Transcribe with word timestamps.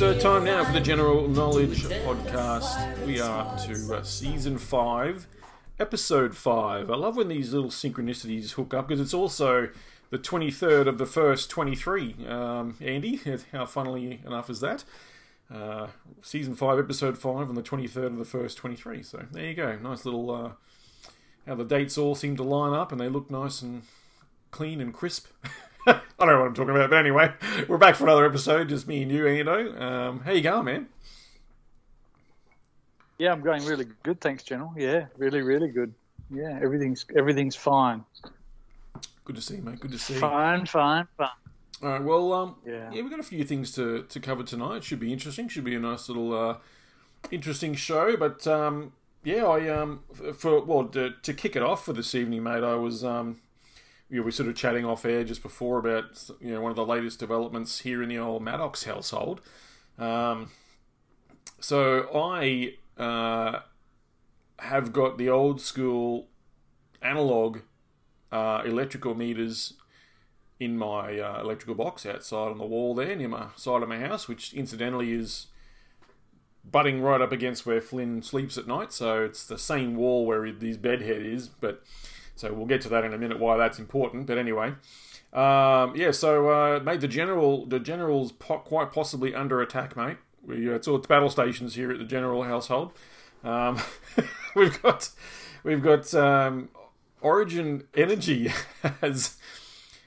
it's 0.00 0.24
uh, 0.24 0.30
time 0.30 0.44
now 0.44 0.64
for 0.64 0.70
the. 0.70 0.78
General 0.78 1.26
Knowledge 1.26 1.82
Podcast. 1.82 3.04
We 3.04 3.18
are 3.20 3.58
to 3.66 3.96
uh, 3.96 4.02
season 4.04 4.56
five, 4.56 5.26
episode 5.80 6.36
five. 6.36 6.88
I 6.88 6.94
love 6.94 7.16
when 7.16 7.26
these 7.26 7.52
little 7.52 7.70
synchronicities 7.70 8.52
hook 8.52 8.74
up 8.74 8.86
because 8.86 9.00
it's 9.00 9.12
also 9.12 9.70
the 10.10 10.18
23rd 10.18 10.86
of 10.86 10.98
the 10.98 11.06
first 11.06 11.50
23. 11.50 12.14
Um, 12.28 12.76
Andy, 12.80 13.20
how 13.50 13.66
funnily 13.66 14.20
enough 14.24 14.48
is 14.48 14.60
that? 14.60 14.84
Uh, 15.52 15.88
season 16.22 16.54
five, 16.54 16.78
episode 16.78 17.18
five, 17.18 17.48
on 17.48 17.56
the 17.56 17.62
23rd 17.62 18.06
of 18.06 18.18
the 18.18 18.24
first 18.24 18.56
23. 18.56 19.02
So 19.02 19.26
there 19.32 19.46
you 19.46 19.54
go. 19.54 19.76
Nice 19.78 20.04
little. 20.04 20.30
Uh, 20.30 20.50
how 21.44 21.56
the 21.56 21.64
dates 21.64 21.98
all 21.98 22.14
seem 22.14 22.36
to 22.36 22.44
line 22.44 22.72
up 22.72 22.92
and 22.92 23.00
they 23.00 23.08
look 23.08 23.32
nice 23.32 23.62
and 23.62 23.82
clean 24.52 24.80
and 24.80 24.94
crisp. 24.94 25.26
I 26.18 26.26
don't 26.26 26.28
know 26.28 26.40
what 26.40 26.48
I'm 26.48 26.54
talking 26.54 26.74
about, 26.74 26.90
but 26.90 26.98
anyway, 26.98 27.32
we're 27.66 27.78
back 27.78 27.94
for 27.94 28.04
another 28.04 28.26
episode, 28.26 28.68
just 28.68 28.86
me 28.86 29.02
and 29.02 29.10
you, 29.10 29.26
you 29.28 29.44
know. 29.44 29.74
Um, 29.78 30.20
how 30.20 30.32
you 30.32 30.42
going, 30.42 30.64
man? 30.66 30.88
Yeah, 33.18 33.32
I'm 33.32 33.40
going 33.40 33.64
really 33.64 33.86
good, 34.02 34.20
thanks, 34.20 34.42
General. 34.42 34.72
Yeah, 34.76 35.06
really, 35.16 35.40
really 35.40 35.68
good. 35.68 35.94
Yeah, 36.30 36.58
everything's 36.62 37.06
everything's 37.16 37.56
fine. 37.56 38.04
Good 39.24 39.36
to 39.36 39.42
see 39.42 39.56
you, 39.56 39.62
mate. 39.62 39.80
Good 39.80 39.92
to 39.92 39.98
see 39.98 40.14
you. 40.14 40.20
Fine, 40.20 40.66
fine, 40.66 41.08
fine. 41.16 41.28
All 41.82 41.88
right, 41.90 42.02
well, 42.02 42.32
um, 42.32 42.56
Yeah. 42.66 42.90
yeah, 42.92 43.02
we've 43.02 43.10
got 43.10 43.20
a 43.20 43.24
few 43.24 43.44
things 43.44 43.72
to, 43.72 44.02
to 44.02 44.20
cover 44.20 44.42
tonight. 44.42 44.84
Should 44.84 45.00
be 45.00 45.12
interesting. 45.12 45.48
Should 45.48 45.64
be 45.64 45.74
a 45.74 45.78
nice 45.78 46.08
little 46.08 46.34
uh, 46.34 46.56
interesting 47.30 47.74
show. 47.74 48.16
But 48.16 48.46
um, 48.46 48.92
yeah, 49.24 49.46
I 49.46 49.68
um, 49.68 50.00
for 50.34 50.62
well 50.64 50.84
to, 50.88 51.14
to 51.22 51.34
kick 51.34 51.56
it 51.56 51.62
off 51.62 51.84
for 51.84 51.92
this 51.94 52.14
evening, 52.14 52.42
mate. 52.42 52.62
I 52.62 52.74
was 52.74 53.04
um, 53.04 53.40
you 54.10 54.18
know, 54.18 54.24
we're 54.24 54.30
sort 54.30 54.48
of 54.48 54.56
chatting 54.56 54.84
off 54.84 55.04
air 55.04 55.24
just 55.24 55.42
before 55.42 55.78
about 55.78 56.30
you 56.40 56.52
know 56.52 56.60
one 56.60 56.70
of 56.70 56.76
the 56.76 56.86
latest 56.86 57.18
developments 57.18 57.80
here 57.80 58.02
in 58.02 58.08
the 58.08 58.18
old 58.18 58.42
Maddox 58.42 58.84
household. 58.84 59.40
Um, 59.98 60.50
so 61.60 62.08
I 62.14 62.74
uh, 62.96 63.60
have 64.60 64.92
got 64.92 65.18
the 65.18 65.28
old 65.28 65.60
school 65.60 66.28
analog 67.02 67.60
uh, 68.32 68.62
electrical 68.64 69.14
meters 69.14 69.74
in 70.60 70.76
my 70.76 71.18
uh, 71.18 71.40
electrical 71.40 71.74
box 71.74 72.04
outside 72.04 72.48
on 72.50 72.58
the 72.58 72.64
wall 72.64 72.94
there 72.94 73.14
near 73.14 73.28
my 73.28 73.46
side 73.56 73.82
of 73.82 73.88
my 73.88 73.98
house, 73.98 74.26
which 74.26 74.52
incidentally 74.54 75.12
is 75.12 75.46
butting 76.64 77.00
right 77.00 77.20
up 77.20 77.32
against 77.32 77.64
where 77.64 77.80
Flynn 77.80 78.22
sleeps 78.22 78.58
at 78.58 78.66
night. 78.66 78.92
So 78.92 79.22
it's 79.22 79.46
the 79.46 79.58
same 79.58 79.96
wall 79.96 80.26
where 80.26 80.44
his 80.44 80.76
bed 80.76 81.02
head 81.02 81.22
is. 81.22 81.48
But 81.48 81.82
so 82.38 82.52
we'll 82.52 82.66
get 82.66 82.80
to 82.82 82.88
that 82.90 83.04
in 83.04 83.12
a 83.12 83.18
minute 83.18 83.40
why 83.40 83.56
that's 83.56 83.80
important. 83.80 84.28
But 84.28 84.38
anyway, 84.38 84.68
um, 85.32 85.96
yeah. 85.96 86.12
So 86.12 86.50
uh, 86.50 86.80
mate, 86.80 87.00
the 87.00 87.08
general, 87.08 87.66
the 87.66 87.80
general's 87.80 88.30
po- 88.30 88.60
quite 88.60 88.92
possibly 88.92 89.34
under 89.34 89.60
attack, 89.60 89.96
mate. 89.96 90.18
We, 90.46 90.70
uh, 90.70 90.76
it's 90.76 90.86
all 90.86 90.98
battle 90.98 91.30
stations 91.30 91.74
here 91.74 91.90
at 91.90 91.98
the 91.98 92.04
general 92.04 92.44
household. 92.44 92.92
Um, 93.42 93.80
we've 94.54 94.80
got 94.80 95.10
we've 95.64 95.82
got 95.82 96.14
um, 96.14 96.68
Origin 97.20 97.88
Energy 97.94 98.52
has 99.00 99.36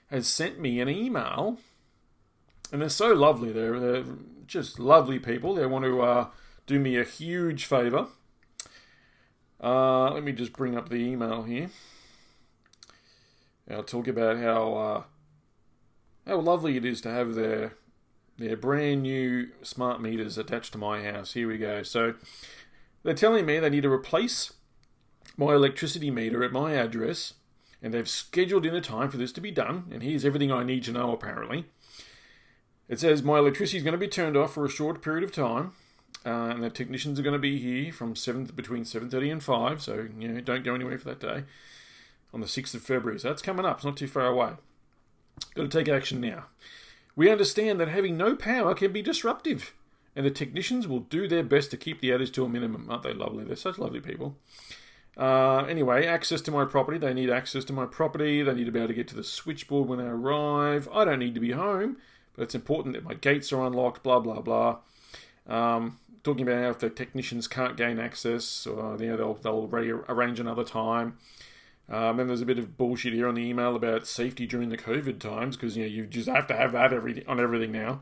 has 0.10 0.26
sent 0.26 0.58
me 0.58 0.80
an 0.80 0.88
email, 0.88 1.60
and 2.72 2.82
they're 2.82 2.88
so 2.88 3.12
lovely. 3.14 3.52
They're 3.52 3.78
they're 3.78 4.06
just 4.48 4.80
lovely 4.80 5.20
people. 5.20 5.56
They 5.56 5.66
want 5.66 5.84
to 5.84 6.02
uh, 6.02 6.28
do 6.66 6.80
me 6.80 6.98
a 6.98 7.04
huge 7.04 7.66
favour. 7.66 8.08
Uh, 9.62 10.12
let 10.12 10.24
me 10.24 10.32
just 10.32 10.54
bring 10.54 10.78
up 10.78 10.88
the 10.88 10.96
email 10.96 11.44
here. 11.44 11.70
I'll 13.70 13.84
talk 13.84 14.08
about 14.08 14.38
how 14.38 14.74
uh, 14.74 15.04
how 16.28 16.40
lovely 16.40 16.78
it 16.78 16.86
is 16.86 17.02
to 17.02 17.10
have 17.10 17.36
their 17.36 17.76
their 18.38 18.58
brand 18.58 19.04
new 19.04 19.50
smart 19.62 20.02
meters 20.02 20.38
attached 20.38 20.72
to 20.74 20.78
my 20.78 21.04
house. 21.04 21.34
Here 21.34 21.48
we 21.48 21.58
go. 21.58 21.84
So 21.84 22.16
they're 23.04 23.14
telling 23.14 23.46
me 23.46 23.60
they 23.60 23.70
need 23.70 23.84
to 23.84 23.92
replace 23.92 24.54
my 25.38 25.54
electricity 25.54 26.12
meter 26.12 26.44
at 26.44 26.52
my 26.52 26.74
address, 26.74 27.36
and 27.82 27.94
they've 27.94 28.10
scheduled 28.10 28.66
in 28.66 28.76
a 28.76 28.82
time 28.82 29.10
for 29.10 29.18
this 29.18 29.32
to 29.34 29.42
be 29.42 29.52
done. 29.52 29.86
And 29.92 30.04
here's 30.04 30.26
everything 30.26 30.52
I 30.52 30.64
need 30.64 30.84
to 30.86 30.92
know. 30.92 31.12
Apparently, 31.12 31.66
it 32.90 33.00
says 33.00 33.24
my 33.24 33.38
electricity 33.38 33.78
is 33.78 33.84
going 33.84 33.94
to 33.94 33.98
be 33.98 34.08
turned 34.08 34.36
off 34.36 34.54
for 34.54 34.66
a 34.66 34.70
short 34.70 35.02
period 35.02 35.24
of 35.24 35.32
time. 35.32 35.74
Uh, 36.24 36.50
and 36.50 36.64
the 36.64 36.70
technicians 36.70 37.20
are 37.20 37.24
going 37.24 37.34
to 37.34 37.40
be 37.40 37.58
here 37.58 37.92
from 37.92 38.14
between 38.56 38.86
seven 38.86 39.10
thirty 39.10 39.30
and 39.30 39.44
five. 39.44 39.82
So 39.82 40.08
you 40.20 40.28
know, 40.28 40.42
don't 40.42 40.64
go 40.64 40.76
anywhere 40.76 40.98
for 40.98 41.10
that 41.10 41.20
day 41.20 41.46
on 42.34 42.42
the 42.42 42.48
sixth 42.48 42.74
of 42.74 42.82
February. 42.82 43.20
So 43.20 43.30
that's 43.30 43.42
coming 43.42 43.66
up. 43.66 43.78
It's 43.78 43.86
not 43.86 43.98
too 43.98 44.08
far 44.08 44.28
away. 44.28 44.54
Got 45.56 45.64
to 45.64 45.68
take 45.68 45.90
action 45.90 46.22
now. 46.22 46.46
We 47.16 47.30
understand 47.30 47.80
that 47.80 47.90
having 47.90 48.16
no 48.16 48.36
power 48.36 48.74
can 48.74 48.94
be 48.94 49.02
disruptive, 49.02 49.74
and 50.16 50.26
the 50.26 50.32
technicians 50.32 50.88
will 50.88 51.02
do 51.02 51.28
their 51.28 51.44
best 51.44 51.72
to 51.72 51.78
keep 51.78 52.00
the 52.00 52.10
outage 52.10 52.34
to 52.34 52.46
a 52.46 52.50
minimum. 52.50 52.88
Aren't 52.90 53.04
they 53.04 53.14
lovely? 53.14 53.44
They're 53.44 53.56
such 53.56 53.78
lovely 53.78 54.00
people. 54.00 54.38
Uh, 55.18 55.66
anyway, 55.66 56.06
access 56.06 56.40
to 56.42 56.52
my 56.52 56.64
property. 56.64 56.98
They 56.98 57.14
need 57.14 57.30
access 57.30 57.66
to 57.66 57.74
my 57.74 57.86
property. 57.86 58.44
They 58.44 58.54
need 58.54 58.66
to 58.66 58.72
be 58.72 58.80
able 58.80 58.88
to 58.88 58.94
get 58.94 59.10
to 59.10 59.16
the 59.16 59.24
switchboard 59.24 59.90
when 59.90 60.00
they 60.00 60.06
arrive. 60.06 60.88
I 60.94 61.04
don't 61.04 61.20
need 61.20 61.36
to 61.36 61.42
be 61.42 61.52
home, 61.52 61.98
but 62.34 62.44
it's 62.44 62.56
important 62.56 62.96
that 62.96 63.04
my 63.04 63.16
gates 63.16 63.52
are 63.52 63.66
unlocked. 63.66 64.04
Blah 64.04 64.20
blah 64.22 64.42
blah. 64.42 64.78
Um, 65.48 66.00
talking 66.24 66.48
about 66.48 66.64
how 66.64 66.70
if 66.70 66.80
the 66.80 66.90
technicians 66.90 67.48
can't 67.48 67.76
gain 67.76 68.00
access, 68.00 68.66
or 68.66 68.98
you 69.00 69.08
know 69.08 69.18
they'll 69.18 69.34
they'll 69.34 70.04
arrange 70.08 70.40
another 70.40 70.64
time. 70.64 71.18
Um, 71.90 72.18
then 72.18 72.28
there's 72.28 72.42
a 72.42 72.46
bit 72.46 72.60
of 72.60 72.78
bullshit 72.78 73.14
here 73.14 73.28
on 73.28 73.36
the 73.36 73.42
email 73.42 73.76
about 73.76 74.08
safety 74.08 74.48
during 74.48 74.70
the 74.70 74.78
COVID 74.78 75.20
times 75.20 75.58
because 75.58 75.76
you 75.76 75.84
know 75.84 75.90
you 75.90 76.06
just 76.06 76.30
have 76.30 76.48
to 76.48 76.56
have 76.56 76.72
that 76.72 76.94
every 76.94 77.26
on 77.26 77.40
everything 77.40 77.72
now. 77.72 78.02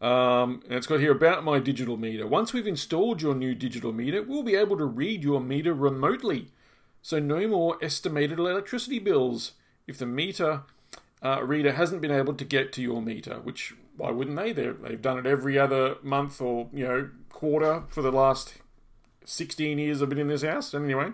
Um, 0.00 0.62
and 0.66 0.74
it's 0.74 0.86
got 0.86 1.00
here 1.00 1.12
about 1.12 1.42
my 1.42 1.58
digital 1.58 1.96
meter. 1.96 2.26
Once 2.26 2.52
we've 2.52 2.66
installed 2.66 3.22
your 3.22 3.34
new 3.34 3.54
digital 3.54 3.92
meter, 3.92 4.22
we'll 4.22 4.42
be 4.42 4.54
able 4.54 4.76
to 4.76 4.84
read 4.84 5.24
your 5.24 5.40
meter 5.40 5.72
remotely. 5.72 6.48
So 7.02 7.18
no 7.18 7.48
more 7.48 7.78
estimated 7.82 8.38
electricity 8.38 8.98
bills 8.98 9.52
if 9.86 9.96
the 9.98 10.06
meter 10.06 10.62
uh, 11.24 11.42
reader 11.42 11.72
hasn't 11.72 12.02
been 12.02 12.10
able 12.10 12.34
to 12.34 12.44
get 12.44 12.72
to 12.74 12.82
your 12.82 13.00
meter. 13.00 13.40
Which 13.40 13.74
why 13.96 14.10
wouldn't 14.10 14.36
they? 14.36 14.52
They're, 14.52 14.74
they've 14.74 15.00
done 15.00 15.18
it 15.18 15.26
every 15.26 15.58
other 15.58 15.96
month 16.02 16.40
or 16.40 16.68
you 16.72 16.86
know 16.86 17.10
quarter 17.30 17.84
for 17.88 18.02
the 18.02 18.12
last 18.12 18.54
16 19.24 19.78
years 19.78 20.02
I've 20.02 20.10
been 20.10 20.18
in 20.18 20.28
this 20.28 20.42
house. 20.42 20.74
Anyway. 20.74 21.12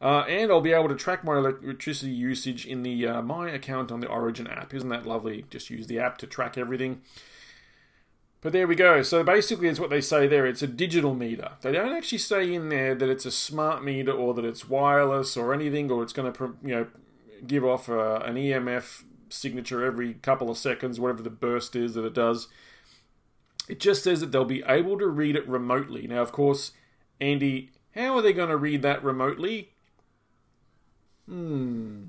Uh, 0.00 0.20
and 0.28 0.50
I'll 0.52 0.60
be 0.60 0.72
able 0.72 0.88
to 0.88 0.94
track 0.94 1.24
my 1.24 1.36
electricity 1.36 2.12
usage 2.12 2.64
in 2.64 2.84
the 2.84 3.06
uh, 3.06 3.22
My 3.22 3.50
account 3.50 3.90
on 3.90 4.00
the 4.00 4.06
Origin 4.06 4.46
app. 4.46 4.72
Isn't 4.72 4.90
that 4.90 5.06
lovely? 5.06 5.44
Just 5.50 5.70
use 5.70 5.88
the 5.88 5.98
app 5.98 6.18
to 6.18 6.26
track 6.26 6.56
everything. 6.56 7.02
But 8.40 8.52
there 8.52 8.68
we 8.68 8.76
go. 8.76 9.02
So 9.02 9.24
basically, 9.24 9.66
it's 9.66 9.80
what 9.80 9.90
they 9.90 10.00
say 10.00 10.28
there. 10.28 10.46
It's 10.46 10.62
a 10.62 10.68
digital 10.68 11.14
meter. 11.14 11.52
They 11.62 11.72
don't 11.72 11.96
actually 11.96 12.18
say 12.18 12.54
in 12.54 12.68
there 12.68 12.94
that 12.94 13.08
it's 13.08 13.26
a 13.26 13.32
smart 13.32 13.82
meter 13.82 14.12
or 14.12 14.34
that 14.34 14.44
it's 14.44 14.68
wireless 14.68 15.36
or 15.36 15.52
anything, 15.52 15.90
or 15.90 16.04
it's 16.04 16.12
going 16.12 16.32
to 16.32 16.56
you 16.62 16.74
know 16.74 16.86
give 17.44 17.64
off 17.64 17.88
a, 17.88 18.16
an 18.18 18.36
EMF 18.36 19.02
signature 19.28 19.84
every 19.84 20.14
couple 20.14 20.50
of 20.50 20.58
seconds, 20.58 21.00
whatever 21.00 21.22
the 21.22 21.30
burst 21.30 21.74
is 21.74 21.94
that 21.94 22.04
it 22.04 22.14
does. 22.14 22.46
It 23.68 23.80
just 23.80 24.04
says 24.04 24.20
that 24.20 24.30
they'll 24.30 24.44
be 24.44 24.62
able 24.66 24.98
to 24.98 25.08
read 25.08 25.34
it 25.34 25.46
remotely. 25.48 26.06
Now, 26.06 26.22
of 26.22 26.30
course, 26.30 26.72
Andy, 27.20 27.70
how 27.94 28.16
are 28.16 28.22
they 28.22 28.32
going 28.32 28.48
to 28.48 28.56
read 28.56 28.82
that 28.82 29.02
remotely? 29.02 29.72
Hmm. 31.28 32.04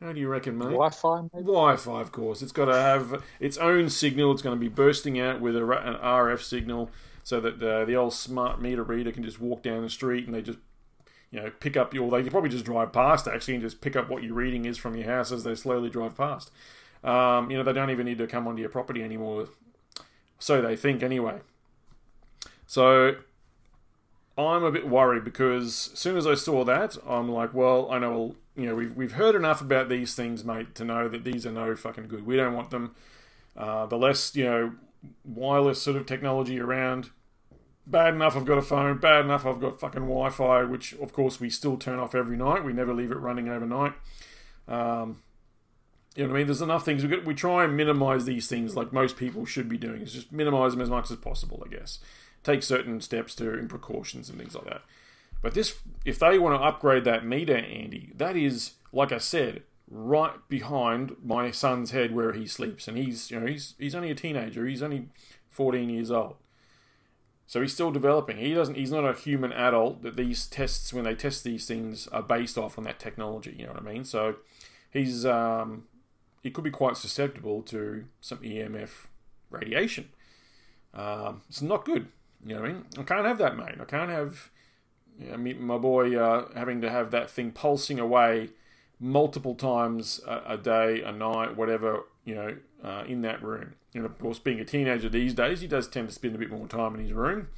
How 0.00 0.12
do 0.12 0.20
you 0.20 0.28
reckon, 0.28 0.56
mate? 0.56 0.64
Wi-Fi, 0.64 1.22
maybe? 1.34 1.44
Wi-Fi, 1.44 2.00
of 2.00 2.10
course. 2.10 2.40
It's 2.40 2.52
got 2.52 2.66
to 2.66 2.74
have 2.74 3.22
its 3.38 3.58
own 3.58 3.90
signal. 3.90 4.32
It's 4.32 4.42
going 4.42 4.56
to 4.56 4.60
be 4.60 4.68
bursting 4.68 5.20
out 5.20 5.40
with 5.40 5.56
a, 5.56 5.60
an 5.60 5.94
RF 5.96 6.42
signal, 6.42 6.90
so 7.22 7.38
that 7.40 7.62
uh, 7.62 7.84
the 7.84 7.96
old 7.96 8.14
smart 8.14 8.62
meter 8.62 8.82
reader 8.82 9.12
can 9.12 9.22
just 9.22 9.40
walk 9.40 9.62
down 9.62 9.82
the 9.82 9.90
street 9.90 10.24
and 10.24 10.34
they 10.34 10.40
just, 10.40 10.58
you 11.30 11.40
know, 11.40 11.50
pick 11.60 11.76
up 11.76 11.92
your. 11.92 12.10
They 12.10 12.22
can 12.22 12.30
probably 12.30 12.48
just 12.48 12.64
drive 12.64 12.92
past 12.92 13.28
actually 13.28 13.54
and 13.54 13.62
just 13.62 13.82
pick 13.82 13.94
up 13.94 14.08
what 14.08 14.22
your 14.22 14.34
reading 14.34 14.64
is 14.64 14.78
from 14.78 14.96
your 14.96 15.06
house 15.06 15.32
as 15.32 15.44
they 15.44 15.54
slowly 15.54 15.90
drive 15.90 16.16
past. 16.16 16.50
Um, 17.04 17.50
you 17.50 17.58
know, 17.58 17.62
they 17.62 17.72
don't 17.74 17.90
even 17.90 18.06
need 18.06 18.18
to 18.18 18.26
come 18.26 18.48
onto 18.48 18.60
your 18.60 18.70
property 18.70 19.02
anymore. 19.02 19.48
So 20.38 20.62
they 20.62 20.76
think 20.76 21.02
anyway. 21.02 21.40
So 22.66 23.16
I'm 24.38 24.64
a 24.64 24.70
bit 24.70 24.88
worried 24.88 25.24
because 25.24 25.90
as 25.92 25.98
soon 25.98 26.16
as 26.16 26.26
I 26.26 26.34
saw 26.34 26.64
that, 26.64 26.96
I'm 27.06 27.28
like, 27.30 27.52
well, 27.52 27.90
I 27.90 27.98
know, 27.98 28.36
you 28.56 28.66
know, 28.66 28.74
we've, 28.74 28.94
we've 28.94 29.12
heard 29.12 29.34
enough 29.34 29.60
about 29.60 29.88
these 29.88 30.14
things, 30.14 30.44
mate, 30.44 30.74
to 30.76 30.84
know 30.84 31.08
that 31.08 31.24
these 31.24 31.44
are 31.46 31.52
no 31.52 31.74
fucking 31.76 32.08
good. 32.08 32.24
We 32.24 32.36
don't 32.36 32.54
want 32.54 32.70
them. 32.70 32.94
Uh, 33.56 33.86
the 33.86 33.98
less 33.98 34.34
you 34.34 34.44
know 34.44 34.72
wireless 35.24 35.82
sort 35.82 35.96
of 35.96 36.06
technology 36.06 36.60
around. 36.60 37.10
Bad 37.86 38.14
enough 38.14 38.36
I've 38.36 38.44
got 38.44 38.58
a 38.58 38.62
phone. 38.62 38.98
Bad 38.98 39.24
enough 39.24 39.44
I've 39.44 39.60
got 39.60 39.80
fucking 39.80 40.02
Wi-Fi, 40.02 40.64
which 40.64 40.94
of 40.94 41.12
course 41.12 41.40
we 41.40 41.50
still 41.50 41.76
turn 41.76 41.98
off 41.98 42.14
every 42.14 42.36
night. 42.36 42.64
We 42.64 42.72
never 42.72 42.94
leave 42.94 43.10
it 43.10 43.16
running 43.16 43.48
overnight. 43.48 43.94
Um, 44.68 45.22
you 46.14 46.24
know 46.24 46.30
what 46.30 46.36
I 46.36 46.38
mean? 46.38 46.46
There's 46.46 46.62
enough 46.62 46.84
things 46.84 47.02
we 47.02 47.08
got, 47.08 47.24
we 47.24 47.34
try 47.34 47.64
and 47.64 47.76
minimize 47.76 48.24
these 48.24 48.46
things 48.46 48.76
like 48.76 48.92
most 48.92 49.16
people 49.16 49.44
should 49.44 49.68
be 49.68 49.78
doing. 49.78 50.02
Is 50.02 50.12
just 50.12 50.32
minimize 50.32 50.72
them 50.72 50.80
as 50.80 50.90
much 50.90 51.10
as 51.10 51.16
possible, 51.16 51.62
I 51.66 51.68
guess. 51.68 51.98
Take 52.42 52.62
certain 52.62 53.00
steps 53.00 53.34
to 53.36 53.58
in 53.58 53.68
precautions 53.68 54.30
and 54.30 54.38
things 54.38 54.54
like 54.54 54.64
that. 54.64 54.82
But 55.42 55.54
this, 55.54 55.78
if 56.04 56.18
they 56.18 56.38
want 56.38 56.58
to 56.58 56.64
upgrade 56.64 57.04
that 57.04 57.24
meter, 57.24 57.56
Andy, 57.56 58.12
that 58.16 58.36
is 58.36 58.72
like 58.92 59.12
I 59.12 59.18
said, 59.18 59.62
right 59.88 60.36
behind 60.48 61.16
my 61.22 61.50
son's 61.50 61.90
head 61.90 62.14
where 62.14 62.32
he 62.32 62.46
sleeps, 62.46 62.88
and 62.88 62.96
he's 62.96 63.30
you 63.30 63.40
know 63.40 63.46
he's 63.46 63.74
he's 63.78 63.94
only 63.94 64.10
a 64.10 64.14
teenager. 64.14 64.66
He's 64.66 64.82
only 64.82 65.08
14 65.50 65.90
years 65.90 66.10
old. 66.10 66.36
So 67.46 67.60
he's 67.60 67.74
still 67.74 67.90
developing. 67.90 68.36
He 68.36 68.54
doesn't. 68.54 68.76
He's 68.76 68.92
not 68.92 69.04
a 69.04 69.18
human 69.18 69.52
adult. 69.52 70.02
That 70.02 70.16
these 70.16 70.46
tests, 70.46 70.92
when 70.92 71.04
they 71.04 71.14
test 71.14 71.42
these 71.42 71.66
things, 71.66 72.06
are 72.08 72.22
based 72.22 72.56
off 72.56 72.78
on 72.78 72.84
that 72.84 73.00
technology. 73.00 73.56
You 73.58 73.66
know 73.66 73.72
what 73.72 73.82
I 73.82 73.92
mean? 73.92 74.04
So 74.04 74.36
he's 74.90 75.26
um, 75.26 75.84
he 76.42 76.50
could 76.50 76.64
be 76.64 76.70
quite 76.70 76.96
susceptible 76.96 77.62
to 77.62 78.04
some 78.20 78.38
EMF 78.38 79.06
radiation. 79.50 80.10
Um, 80.94 81.42
it's 81.48 81.62
not 81.62 81.84
good. 81.84 82.08
You 82.44 82.54
know 82.54 82.62
what 82.62 82.70
I 82.70 82.72
mean? 82.72 82.84
I 82.98 83.02
can't 83.02 83.26
have 83.26 83.38
that, 83.38 83.56
mate. 83.56 83.76
I 83.80 83.84
can't 83.84 84.10
have 84.10 84.50
you 85.18 85.36
know, 85.36 85.54
my 85.60 85.78
boy 85.78 86.18
uh, 86.18 86.48
having 86.54 86.80
to 86.80 86.90
have 86.90 87.10
that 87.10 87.30
thing 87.30 87.52
pulsing 87.52 87.98
away 87.98 88.50
multiple 88.98 89.54
times 89.54 90.20
a, 90.26 90.54
a 90.54 90.56
day, 90.56 91.02
a 91.02 91.12
night, 91.12 91.56
whatever, 91.56 92.04
you 92.24 92.34
know, 92.34 92.56
uh, 92.82 93.04
in 93.06 93.22
that 93.22 93.42
room. 93.42 93.74
And 93.94 94.04
of 94.04 94.18
course, 94.18 94.38
being 94.38 94.60
a 94.60 94.64
teenager 94.64 95.08
these 95.08 95.34
days, 95.34 95.60
he 95.60 95.66
does 95.66 95.88
tend 95.88 96.08
to 96.08 96.14
spend 96.14 96.34
a 96.34 96.38
bit 96.38 96.50
more 96.50 96.68
time 96.68 96.94
in 96.94 97.00
his 97.00 97.12
room. 97.12 97.48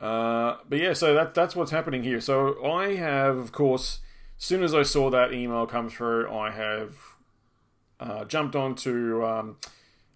Uh, 0.00 0.58
but 0.68 0.78
yeah, 0.78 0.92
so 0.92 1.14
that 1.14 1.34
that's 1.34 1.56
what's 1.56 1.70
happening 1.70 2.02
here. 2.02 2.20
So 2.20 2.62
I 2.64 2.96
have, 2.96 3.38
of 3.38 3.52
course, 3.52 4.00
as 4.38 4.44
soon 4.44 4.62
as 4.62 4.74
I 4.74 4.82
saw 4.82 5.08
that 5.10 5.32
email 5.32 5.66
come 5.66 5.88
through, 5.88 6.30
I 6.30 6.50
have 6.50 6.92
uh, 7.98 8.26
jumped 8.26 8.54
on 8.54 8.74
to, 8.76 9.24
um, 9.24 9.56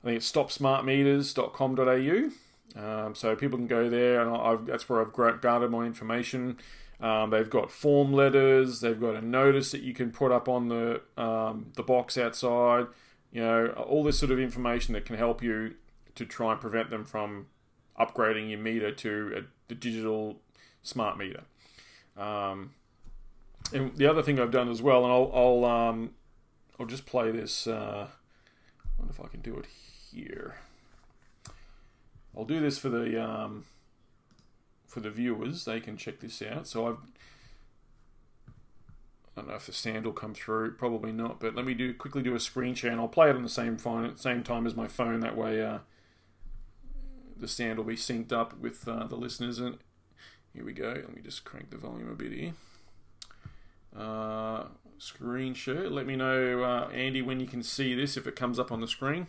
I 0.03 0.09
think 0.09 0.19
it's 0.19 0.31
stopsmartmeters.com.au. 0.31 2.31
Um, 2.77 3.15
so 3.15 3.35
people 3.35 3.59
can 3.59 3.67
go 3.67 3.89
there, 3.89 4.21
and 4.21 4.35
I've, 4.35 4.67
that's 4.67 4.89
where 4.89 5.01
I've 5.01 5.41
gathered 5.41 5.71
my 5.71 5.85
information. 5.85 6.59
Um, 7.01 7.31
they've 7.31 7.49
got 7.49 7.71
form 7.71 8.13
letters. 8.13 8.81
They've 8.81 9.01
got 9.01 9.17
a 9.17 9.23
notice 9.23 9.73
that 9.73 9.83
you 9.83 9.95
can 9.95 10.11
put 10.11 10.33
up 10.33 10.49
on 10.49 10.69
the 10.69 11.01
um, 11.17 11.73
the 11.75 11.83
box 11.83 12.19
outside. 12.19 12.87
You 13.33 13.43
know, 13.43 13.67
all 13.69 14.05
this 14.05 14.19
sort 14.19 14.31
of 14.31 14.39
information 14.39 14.95
that 14.95 15.07
can 15.07 15.17
help 15.17 15.43
you 15.43 15.75
to 16.17 16.27
try 16.27 16.53
and 16.53 16.61
prevent 16.61 16.91
them 16.91 17.05
from 17.05 17.47
upgrading 17.99 18.51
your 18.51 18.59
meter 18.59 18.91
to 18.91 19.45
a, 19.71 19.75
digital 19.75 20.41
smart 20.83 21.17
meter. 21.17 21.43
Um, 22.17 22.73
and 23.73 23.97
the 23.97 24.07
other 24.07 24.21
thing 24.21 24.41
I've 24.41 24.51
done 24.51 24.69
as 24.69 24.83
well, 24.83 25.05
and 25.05 25.13
I'll 25.13 25.31
I'll, 25.33 25.65
um, 25.65 26.11
I'll 26.79 26.87
just 26.87 27.07
play 27.07 27.31
this. 27.31 27.67
Uh, 27.67 28.09
I 28.09 28.89
wonder 28.99 29.13
if 29.13 29.21
I 29.21 29.29
can 29.29 29.41
do 29.41 29.57
it 29.57 29.67
here. 30.13 30.57
I'll 32.37 32.45
do 32.45 32.61
this 32.61 32.79
for 32.79 32.89
the 32.89 33.23
um, 33.23 33.65
for 34.87 35.01
the 35.01 35.11
viewers. 35.11 35.65
They 35.65 35.81
can 35.81 35.97
check 35.97 36.21
this 36.21 36.43
out. 36.43 36.67
So 36.67 36.87
I've 36.87 36.99
I 39.37 39.43
don't 39.43 39.49
know 39.49 39.57
if 39.57 39.67
the 39.67 39.73
sound 39.73 40.05
will 40.05 40.13
come 40.13 40.35
through. 40.35 40.73
Probably 40.73 41.13
not. 41.13 41.41
But 41.41 41.55
let 41.55 41.65
me 41.65 41.75
do 41.75 41.95
quickly 41.95 42.23
do 42.23 42.35
a 42.35 42.41
screen 42.41 42.75
share, 42.75 42.91
and 42.91 43.01
I'll 43.01 43.09
play 43.09 43.31
it 43.31 43.37
on 43.37 43.43
the 43.43 43.49
same 43.49 43.77
phone, 43.77 44.05
at 44.05 44.17
the 44.17 44.23
same 44.23 44.43
time 44.43 44.67
as 44.67 44.75
my 44.75 44.89
phone. 44.89 45.21
That 45.21 45.37
way, 45.37 45.63
uh, 45.63 45.79
the 47.37 47.49
sound 47.49 47.79
will 47.79 47.85
be 47.85 47.97
synced 47.97 48.33
up 48.33 48.59
with 48.59 48.87
uh, 48.87 49.07
the 49.07 49.17
listeners. 49.17 49.59
And 49.59 49.79
here 50.53 50.65
we 50.65 50.73
go. 50.73 50.89
Let 50.89 51.15
me 51.15 51.23
just 51.23 51.45
crank 51.45 51.71
the 51.71 51.79
volume 51.79 52.11
a 52.11 52.15
bit 52.15 52.33
here. 52.33 52.53
Uh, 53.97 54.65
screen 54.99 55.55
share. 55.55 55.89
Let 55.89 56.07
me 56.07 56.17
know, 56.17 56.63
uh, 56.63 56.91
Andy, 56.93 57.23
when 57.23 57.41
you 57.41 57.47
can 57.47 57.63
see 57.63 57.95
this 57.95 58.17
if 58.17 58.27
it 58.27 58.37
comes 58.37 58.59
up 58.59 58.71
on 58.71 58.81
the 58.81 58.89
screen. 58.89 59.29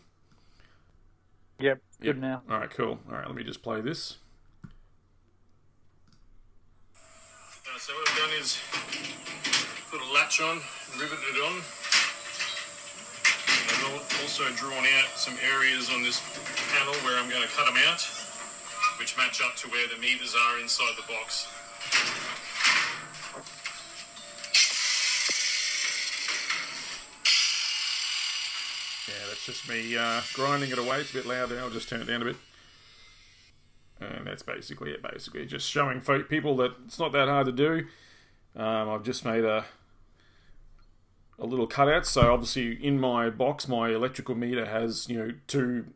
Yep, 1.62 1.80
good 2.00 2.08
yep. 2.08 2.18
now. 2.18 2.42
All 2.50 2.58
right, 2.58 2.72
cool. 2.72 2.98
All 3.08 3.16
right, 3.16 3.28
let 3.28 3.36
me 3.36 3.44
just 3.44 3.62
play 3.62 3.81
this. 3.81 4.18
Uh, 4.56 4.60
so 7.78 7.94
what 7.94 8.10
I've 8.10 8.18
done 8.18 8.31
is 8.42 8.58
put 9.92 10.02
a 10.02 10.12
latch 10.12 10.42
on, 10.42 10.60
riveted 10.98 11.22
it 11.22 11.38
on. 11.46 11.62
And 13.69 13.78
I've 13.94 14.10
also 14.24 14.50
drawn 14.58 14.74
out 14.74 15.10
some 15.16 15.38
areas 15.46 15.92
on 15.94 16.02
this 16.02 16.19
panel 16.74 16.96
where 17.06 17.22
I'm 17.22 17.30
going 17.30 17.44
to 17.44 17.50
cut 17.54 17.68
them 17.68 17.78
out, 17.86 18.02
which 18.98 19.16
match 19.16 19.40
up 19.46 19.56
to 19.58 19.69
where 19.69 19.88
the 19.88 19.98
meters 20.02 20.34
are 20.34 20.60
inside 20.60 20.96
the 20.98 21.06
box. 21.13 21.46
Just 29.46 29.68
me 29.68 29.98
uh, 29.98 30.22
grinding 30.34 30.70
it 30.70 30.78
away. 30.78 31.00
It's 31.00 31.12
a 31.12 31.16
bit 31.16 31.26
loud 31.26 31.50
there. 31.50 31.62
I'll 31.62 31.72
just 31.72 31.90
turn 31.90 32.02
it 32.02 32.06
down 32.06 32.22
a 32.22 32.26
bit. 32.26 32.36
And 34.00 34.28
that's 34.28 34.44
basically 34.44 34.92
it. 34.92 35.02
Basically, 35.02 35.46
just 35.46 35.70
showing 35.70 36.02
people 36.02 36.56
that 36.58 36.74
it's 36.86 37.00
not 37.00 37.12
that 37.14 37.28
hard 37.28 37.48
to 37.48 37.52
do. 37.52 37.86
Um, 38.56 38.90
I've 38.90 39.04
just 39.04 39.26
made 39.26 39.44
a 39.44 39.66
a 41.40 41.46
little 41.46 41.68
cutout. 41.68 42.06
So 42.06 42.32
obviously, 42.32 42.74
in 42.74 43.00
my 43.00 43.30
box, 43.30 43.68
my 43.68 43.90
electrical 43.90 44.36
meter 44.36 44.66
has 44.66 45.10
you 45.10 45.18
know 45.18 45.32
two 45.48 45.88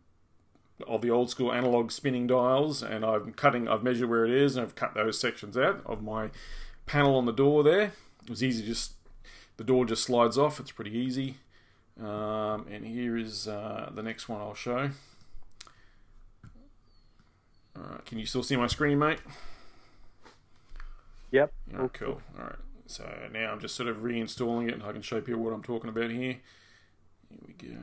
of 0.88 1.01
the 1.01 1.09
old 1.09 1.29
school 1.29 1.53
analog 1.53 1.91
spinning 1.91 2.27
dials, 2.27 2.81
and 2.81 3.05
I'm 3.05 3.31
cutting. 3.34 3.67
I've 3.67 3.84
measured 3.84 4.10
where 4.10 4.25
it 4.25 4.31
is, 4.31 4.55
and 4.55 4.65
I've 4.65 4.75
cut 4.75 4.96
those 4.96 5.19
sections 5.19 5.55
out 5.55 5.81
of 5.86 6.01
my 6.01 6.31
panel 6.86 7.15
on 7.15 7.25
the 7.25 7.31
door. 7.31 7.63
There, 7.63 7.93
it 8.24 8.29
was 8.29 8.43
easy. 8.43 8.65
Just 8.65 8.93
the 9.58 9.63
door 9.63 9.86
just 9.86 10.03
slides 10.03 10.38
off. 10.38 10.60
It's 10.60 10.72
pretty 10.72 10.98
easy. 10.98 11.38
Um, 12.01 12.67
and 12.69 12.85
here 12.85 13.17
is 13.17 13.47
uh, 13.47 13.89
the 13.93 14.03
next 14.03 14.27
one 14.27 14.41
I'll 14.41 14.53
show. 14.53 14.89
Alright, 17.77 18.05
can 18.05 18.19
you 18.19 18.25
still 18.25 18.43
see 18.43 18.55
my 18.55 18.67
screen, 18.67 18.99
mate? 18.99 19.19
Yep. 21.31 21.53
Oh, 21.77 21.89
cool. 21.89 22.21
Alright, 22.37 22.55
so 22.85 23.09
now 23.31 23.51
I'm 23.51 23.59
just 23.59 23.75
sort 23.75 23.89
of 23.89 23.97
reinstalling 23.97 24.67
it 24.67 24.73
and 24.73 24.83
I 24.83 24.91
can 24.91 25.01
show 25.01 25.21
people 25.21 25.41
what 25.41 25.53
I'm 25.53 25.63
talking 25.63 25.89
about 25.89 26.11
here. 26.11 26.37
Here 27.29 27.39
we 27.45 27.53
go. 27.53 27.75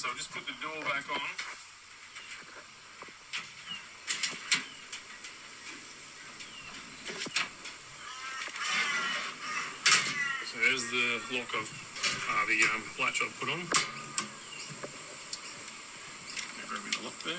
so 0.00 0.08
I'll 0.08 0.14
just 0.14 0.30
put 0.30 0.46
the 0.46 0.54
door 0.62 0.82
back 0.84 1.04
on. 1.12 1.59
The 10.90 11.38
lock 11.38 11.54
of 11.54 11.70
uh, 11.70 12.46
the 12.50 12.58
um, 12.74 12.82
latch 12.98 13.22
I've 13.22 13.30
put 13.38 13.48
on. 13.48 13.62
Grab 16.66 16.82
the 16.82 17.04
lock 17.04 17.14
there. 17.22 17.34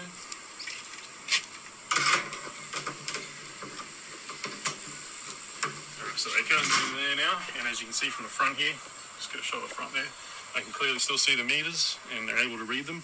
so 6.15 6.29
they 6.29 6.47
go 6.47 6.55
in 6.59 6.67
there 6.95 7.27
now, 7.27 7.39
and 7.57 7.67
as 7.67 7.79
you 7.79 7.87
can 7.87 7.93
see 7.93 8.07
from 8.07 8.23
the 8.23 8.29
front 8.29 8.55
here, 8.55 8.73
just 9.17 9.33
going 9.33 9.41
to 9.41 9.47
show 9.47 9.59
the 9.59 9.67
front 9.67 9.91
there, 9.93 10.07
I 10.55 10.61
can 10.61 10.71
clearly 10.71 10.99
still 10.99 11.17
see 11.17 11.35
the 11.35 11.43
meters, 11.43 11.97
and 12.15 12.29
they're 12.29 12.39
able 12.39 12.57
to 12.57 12.65
read 12.65 12.85
them. 12.85 13.03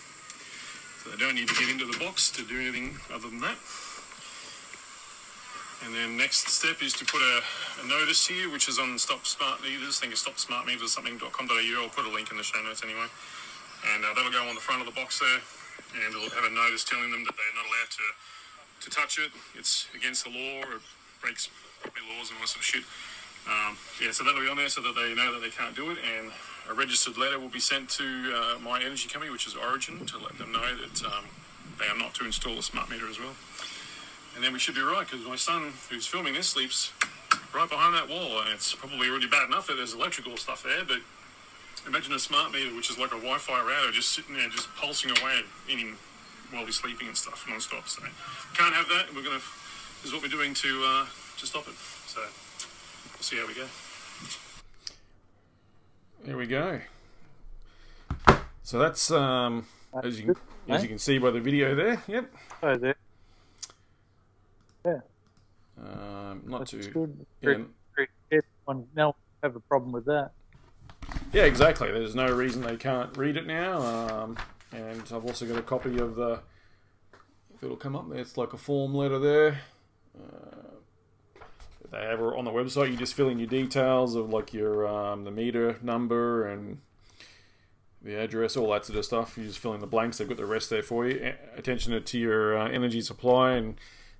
So 1.03 1.09
they 1.09 1.17
don't 1.17 1.35
need 1.35 1.49
to 1.49 1.55
get 1.55 1.67
into 1.67 1.85
the 1.85 1.97
box 1.97 2.31
to 2.31 2.43
do 2.43 2.59
anything 2.59 2.95
other 3.11 3.27
than 3.27 3.39
that. 3.41 3.57
And 5.87 5.95
then 5.95 6.17
next 6.19 6.51
step 6.51 6.83
is 6.83 6.91
to 6.99 7.05
put 7.07 7.23
a, 7.23 7.39
a 7.79 7.87
notice 7.87 8.27
here, 8.27 8.51
which 8.51 8.67
is 8.67 8.77
on 8.77 8.99
Stop 8.99 9.23
Smart 9.25 9.63
Meters. 9.63 10.03
I 10.03 10.03
think 10.03 10.11
it's 10.11 10.27
stopsmartmeters.com.au. 10.27 11.75
I'll 11.79 11.95
put 11.95 12.03
a 12.03 12.11
link 12.11 12.29
in 12.29 12.35
the 12.35 12.43
show 12.43 12.61
notes 12.61 12.83
anyway. 12.83 13.07
And 13.95 14.03
uh, 14.03 14.11
that'll 14.11 14.35
go 14.35 14.43
on 14.51 14.53
the 14.53 14.59
front 14.59 14.83
of 14.83 14.85
the 14.85 14.91
box 14.91 15.23
there, 15.23 15.39
and 16.03 16.11
it'll 16.11 16.27
have 16.35 16.43
a 16.43 16.51
notice 16.51 16.83
telling 16.83 17.07
them 17.07 17.23
that 17.23 17.31
they're 17.39 17.55
not 17.55 17.63
allowed 17.71 17.91
to 17.95 18.05
to 18.83 18.89
touch 18.91 19.17
it. 19.17 19.31
It's 19.55 19.87
against 19.95 20.25
the 20.25 20.29
law. 20.29 20.75
It 20.75 20.83
breaks 21.23 21.47
property 21.79 22.03
laws 22.11 22.35
and 22.35 22.35
all 22.35 22.43
that 22.43 22.51
sort 22.51 22.59
of 22.59 22.67
shit. 22.67 22.83
Um, 23.47 23.79
yeah, 24.03 24.11
so 24.11 24.27
that'll 24.27 24.43
be 24.43 24.51
on 24.51 24.57
there 24.57 24.67
so 24.67 24.81
that 24.81 24.91
they 24.93 25.15
know 25.15 25.31
that 25.31 25.39
they 25.39 25.55
can't 25.55 25.73
do 25.73 25.89
it. 25.91 26.03
And 26.03 26.35
a 26.69 26.73
registered 26.73 27.17
letter 27.17 27.39
will 27.39 27.47
be 27.47 27.63
sent 27.63 27.87
to 27.95 28.03
uh, 28.35 28.59
my 28.59 28.83
energy 28.83 29.07
company, 29.07 29.31
which 29.31 29.47
is 29.47 29.55
Origin, 29.55 30.05
to 30.05 30.19
let 30.19 30.37
them 30.37 30.51
know 30.51 30.67
that 30.67 31.05
um, 31.07 31.31
they 31.79 31.87
are 31.87 31.97
not 31.97 32.13
to 32.19 32.25
install 32.25 32.59
a 32.59 32.63
smart 32.63 32.89
meter 32.91 33.07
as 33.07 33.17
well 33.19 33.39
and 34.37 34.45
then 34.45 34.53
we 34.53 34.59
should 34.59 34.75
be 34.75 34.81
right 34.81 35.05
because 35.09 35.25
my 35.25 35.35
son, 35.35 35.73
who's 35.89 36.05
filming 36.05 36.35
this, 36.35 36.47
sleeps 36.47 36.93
right 37.55 37.67
behind 37.67 37.95
that 37.95 38.07
wall, 38.07 38.39
and 38.41 38.49
it's 38.53 38.75
probably 38.75 39.09
already 39.09 39.27
bad 39.27 39.47
enough 39.47 39.65
that 39.65 39.77
there's 39.77 39.95
electrical 39.95 40.37
stuff 40.37 40.61
there, 40.61 40.85
but 40.85 40.99
imagine 41.87 42.13
a 42.13 42.19
smart 42.19 42.53
meter, 42.53 42.75
which 42.75 42.91
is 42.91 42.99
like 42.99 43.11
a 43.13 43.17
Wi-Fi 43.17 43.59
router, 43.63 43.91
just 43.91 44.13
sitting 44.13 44.35
there, 44.35 44.47
just 44.49 44.69
pulsing 44.75 45.09
away 45.09 45.41
in 45.69 45.79
him 45.79 45.97
while 46.51 46.63
he's 46.67 46.75
sleeping 46.75 47.07
and 47.07 47.17
stuff 47.17 47.47
non-stop. 47.49 47.89
So 47.89 48.03
can't 48.53 48.75
have 48.75 48.87
that. 48.89 49.07
We're 49.15 49.23
gonna. 49.23 49.41
This 50.03 50.05
is 50.05 50.13
what 50.13 50.21
we're 50.21 50.27
doing 50.29 50.53
to 50.53 50.83
uh, 50.85 51.05
to 51.39 51.45
stop 51.47 51.67
it. 51.67 51.73
So 52.05 52.21
we'll 52.21 53.21
see 53.21 53.37
how 53.37 53.47
we 53.47 53.55
go. 53.55 53.65
There 56.23 56.37
we 56.37 56.45
go. 56.45 56.79
So 58.61 58.77
that's 58.77 59.09
um, 59.09 59.65
as 60.03 60.19
you 60.19 60.27
good, 60.27 60.37
as 60.69 60.83
you 60.83 60.89
can 60.89 60.99
see 60.99 61.17
by 61.17 61.31
the 61.31 61.39
video 61.39 61.73
there. 61.73 62.03
Yep. 62.07 62.31
Oh, 62.61 62.75
there. 62.77 62.95
Yeah, 64.85 64.99
Um, 65.77 66.43
not 66.45 66.59
that's 66.59 66.71
too. 66.71 66.91
good. 66.91 67.25
Yeah, 67.41 67.49
Very, 67.49 67.65
very 67.95 68.07
everyone 68.65 68.87
now 68.95 69.15
have 69.43 69.55
a 69.55 69.59
problem 69.59 69.91
with 69.91 70.05
that. 70.05 70.31
yeah, 71.33 71.43
exactly. 71.43 71.91
There's 71.91 72.15
no 72.15 72.27
reason 72.33 72.61
they 72.61 72.77
can't 72.77 73.15
read 73.17 73.37
it 73.37 73.45
now. 73.45 73.81
Um, 73.81 74.37
and 74.71 75.01
I've 75.13 75.25
also 75.25 75.45
got 75.45 75.57
a 75.57 75.61
copy 75.61 75.97
of 75.99 76.15
the. 76.15 76.39
If 77.55 77.63
it'll 77.63 77.75
come 77.77 77.95
up 77.95 78.09
there, 78.09 78.19
it's 78.19 78.37
like 78.37 78.53
a 78.53 78.57
form 78.57 78.93
letter 78.93 79.17
there. 79.19 79.59
Uh, 80.17 81.41
they 81.91 82.01
have 82.01 82.21
on 82.21 82.45
the 82.45 82.51
website. 82.51 82.91
You 82.91 82.97
just 82.97 83.13
fill 83.13 83.29
in 83.29 83.39
your 83.39 83.47
details 83.47 84.15
of 84.15 84.29
like 84.29 84.53
your 84.53 84.87
um, 84.87 85.23
the 85.23 85.31
meter 85.31 85.77
number 85.81 86.45
and 86.47 86.79
the 88.01 88.15
address, 88.15 88.55
all 88.57 88.71
that 88.71 88.85
sort 88.85 88.99
of 88.99 89.05
stuff. 89.05 89.37
You 89.37 89.45
just 89.45 89.59
fill 89.59 89.73
in 89.73 89.79
the 89.81 89.87
blanks. 89.87 90.17
They've 90.17 90.27
got 90.27 90.37
the 90.37 90.45
rest 90.45 90.69
there 90.69 90.83
for 90.83 91.07
you. 91.07 91.19
A- 91.23 91.57
Attention 91.59 92.01
to 92.03 92.17
your 92.19 92.57
uh, 92.57 92.69
energy 92.69 93.01
supply, 93.01 93.53
and 93.53 93.75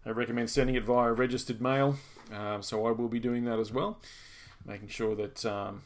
I 0.07 0.11
recommend 0.11 0.49
sending 0.49 0.75
it 0.75 0.85
via 0.85 1.11
registered 1.11 1.61
mail. 1.61 1.97
Um, 2.33 2.61
so 2.61 2.85
I 2.85 2.91
will 2.91 3.09
be 3.09 3.19
doing 3.19 3.43
that 3.45 3.59
as 3.59 3.73
well, 3.73 3.99
making 4.65 4.87
sure 4.87 5.15
that 5.15 5.45
um, 5.45 5.83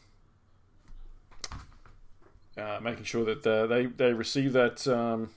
uh, 2.56 2.78
making 2.80 3.04
sure 3.04 3.24
that 3.24 3.46
uh, 3.46 3.66
they 3.66 3.86
they 3.86 4.12
receive 4.12 4.52
that 4.52 4.86
um, 4.86 5.30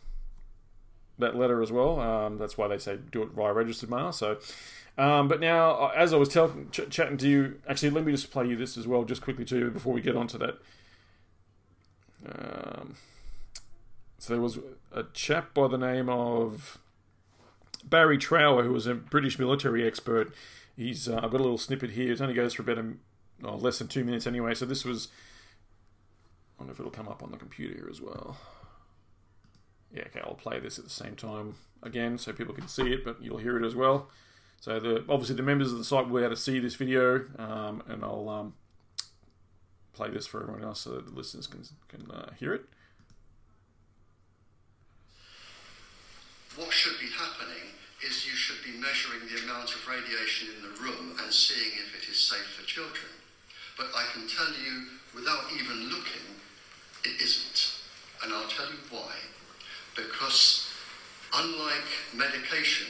that 1.18 1.36
letter 1.36 1.64
as 1.64 1.72
well. 1.72 2.00
Um, 2.00 2.38
that's 2.38 2.58
why 2.58 2.68
they 2.68 2.78
say 2.78 2.98
do 3.12 3.24
it 3.24 3.30
via 3.30 3.54
registered 3.54 3.90
mail. 3.90 4.12
So. 4.12 4.38
Um, 4.98 5.28
but 5.28 5.42
now, 5.42 5.72
uh, 5.72 5.92
as 5.94 6.14
I 6.14 6.16
was 6.16 6.30
tell- 6.30 6.56
ch- 6.72 6.90
chatting 6.90 7.18
to 7.18 7.28
you, 7.28 7.60
actually, 7.68 7.90
let 7.90 8.06
me 8.06 8.14
just 8.14 8.32
play 8.32 8.48
you 8.48 8.56
this 8.56 8.78
as 8.78 8.88
well, 8.88 9.04
just 9.04 9.22
quickly 9.22 9.44
to 9.44 9.58
you 9.58 9.70
before 9.70 9.92
we 9.92 10.00
get 10.00 10.16
on 10.16 10.26
to 10.28 10.38
that. 10.38 10.58
Um, 12.26 12.96
so 14.18 14.34
there 14.34 14.42
was 14.42 14.58
a 14.94 15.04
chap 15.12 15.54
by 15.54 15.68
the 15.68 15.78
name 15.78 16.08
of 16.08 16.80
Barry 17.86 18.18
Trower, 18.18 18.64
who 18.64 18.74
was 18.74 18.88
a 18.88 18.96
British 18.96 19.40
military 19.40 19.86
expert. 19.86 20.34
He's 20.76 21.08
uh, 21.08 21.16
I've 21.16 21.32
got 21.32 21.40
a 21.40 21.44
little 21.44 21.58
snippet 21.58 21.92
here. 21.92 22.12
It 22.12 22.22
only 22.22 22.34
goes 22.34 22.54
for 22.54 22.64
about 22.64 22.80
a, 22.80 22.94
oh, 23.44 23.56
less 23.56 23.80
than 23.80 23.88
two 23.88 24.04
minutes 24.04 24.28
anyway. 24.28 24.54
So 24.54 24.66
this 24.66 24.84
was. 24.84 25.10
I 26.58 26.64
wonder 26.64 26.74
if 26.74 26.80
it'll 26.80 26.92
come 26.92 27.08
up 27.08 27.22
on 27.22 27.32
the 27.32 27.38
computer 27.38 27.74
here 27.74 27.88
as 27.90 28.02
well. 28.02 28.38
Yeah, 29.94 30.04
okay, 30.08 30.22
I'll 30.24 30.36
play 30.36 30.60
this 30.60 30.78
at 30.78 30.86
the 30.86 30.90
same 30.90 31.16
time 31.16 31.56
again 31.84 32.18
so 32.18 32.34
people 32.34 32.54
can 32.54 32.68
see 32.68 32.92
it, 32.92 33.06
but 33.06 33.22
you'll 33.22 33.38
hear 33.38 33.58
it 33.58 33.66
as 33.66 33.76
well. 33.76 34.10
So 34.60 34.80
the 34.80 35.06
obviously 35.08 35.36
the 35.36 35.44
members 35.44 35.72
of 35.72 35.78
the 35.78 35.84
site 35.84 36.10
will 36.10 36.20
be 36.20 36.26
able 36.26 36.36
to 36.36 36.42
see 36.42 36.60
this 36.60 36.76
video, 36.76 37.26
um, 37.38 37.84
and 37.88 38.04
I'll 38.04 38.28
um, 38.30 38.54
play 39.94 40.10
this 40.10 40.26
for 40.26 40.42
everyone 40.42 40.64
else 40.64 40.82
so 40.82 40.92
that 40.92 41.06
the 41.06 41.14
listeners 41.14 41.48
can 41.48 41.64
can 41.88 42.10
uh, 42.12 42.32
hear 42.40 42.54
it. 42.54 42.66
What 46.56 46.72
should 46.72 47.00
be 47.00 47.08
happening 47.08 47.55
is 48.08 48.26
you 48.26 48.34
should 48.34 48.64
be 48.64 48.78
measuring 48.80 49.26
the 49.28 49.44
amount 49.44 49.74
of 49.74 49.88
radiation 49.88 50.50
in 50.56 50.62
the 50.62 50.78
room 50.82 51.18
and 51.22 51.34
seeing 51.34 51.74
if 51.74 51.96
it 51.98 52.10
is 52.10 52.18
safe 52.18 52.46
for 52.58 52.66
children. 52.66 53.10
But 53.78 53.88
I 53.96 54.06
can 54.14 54.28
tell 54.28 54.48
you, 54.54 54.88
without 55.14 55.52
even 55.54 55.90
looking, 55.90 56.38
it 57.04 57.22
isn't. 57.22 57.76
And 58.24 58.34
I'll 58.34 58.48
tell 58.48 58.68
you 58.68 58.80
why. 58.90 59.12
Because 59.96 60.70
unlike 61.34 61.90
medication, 62.14 62.88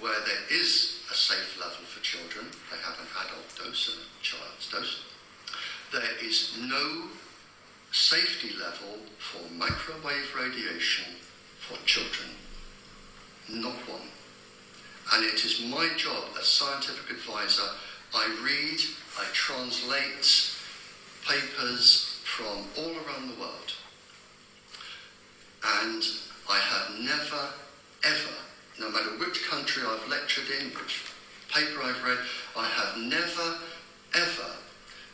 where 0.00 0.20
there 0.26 0.58
is 0.58 1.00
a 1.10 1.14
safe 1.14 1.58
level 1.60 1.84
for 1.86 2.00
children, 2.02 2.46
they 2.70 2.78
have 2.82 2.98
an 2.98 3.06
adult 3.26 3.46
dose 3.56 3.94
and 3.94 4.02
a 4.02 4.22
child's 4.22 4.70
dose, 4.70 5.02
there 5.92 6.26
is 6.26 6.56
no 6.60 7.08
safety 7.92 8.50
level 8.58 8.98
for 9.18 9.40
microwave 9.54 10.34
radiation 10.34 11.14
for 11.60 11.76
children. 11.86 12.30
Not 13.48 13.76
one. 13.88 14.08
And 15.12 15.24
it 15.24 15.44
is 15.44 15.64
my 15.66 15.88
job 15.96 16.24
as 16.38 16.46
scientific 16.46 17.10
advisor. 17.10 17.68
I 18.14 18.26
read, 18.42 18.80
I 19.18 19.24
translate 19.32 20.50
papers 21.28 22.20
from 22.24 22.64
all 22.78 22.92
around 22.92 23.28
the 23.28 23.40
world. 23.40 23.72
And 25.64 26.02
I 26.50 26.58
have 26.58 26.98
never, 27.00 27.48
ever, 28.04 28.34
no 28.80 28.90
matter 28.90 29.18
which 29.18 29.44
country 29.48 29.82
I've 29.86 30.08
lectured 30.08 30.44
in, 30.60 30.68
which 30.70 31.02
paper 31.52 31.82
I've 31.82 32.02
read, 32.04 32.18
I 32.56 32.66
have 32.66 32.98
never, 32.98 33.58
ever 34.14 34.50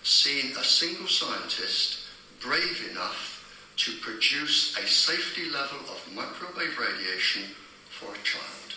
seen 0.03 0.57
a 0.57 0.65
single 0.65 1.09
scientist 1.09 1.99
brave 2.41 2.89
enough 2.91 3.37
to 3.77 3.93
produce 4.01 4.77
a 4.77 4.87
safety 4.87 5.51
level 5.51 5.79
of 5.89 6.15
microwave 6.15 6.79
radiation 6.79 7.43
for 8.01 8.15
a 8.15 8.25
child. 8.25 8.75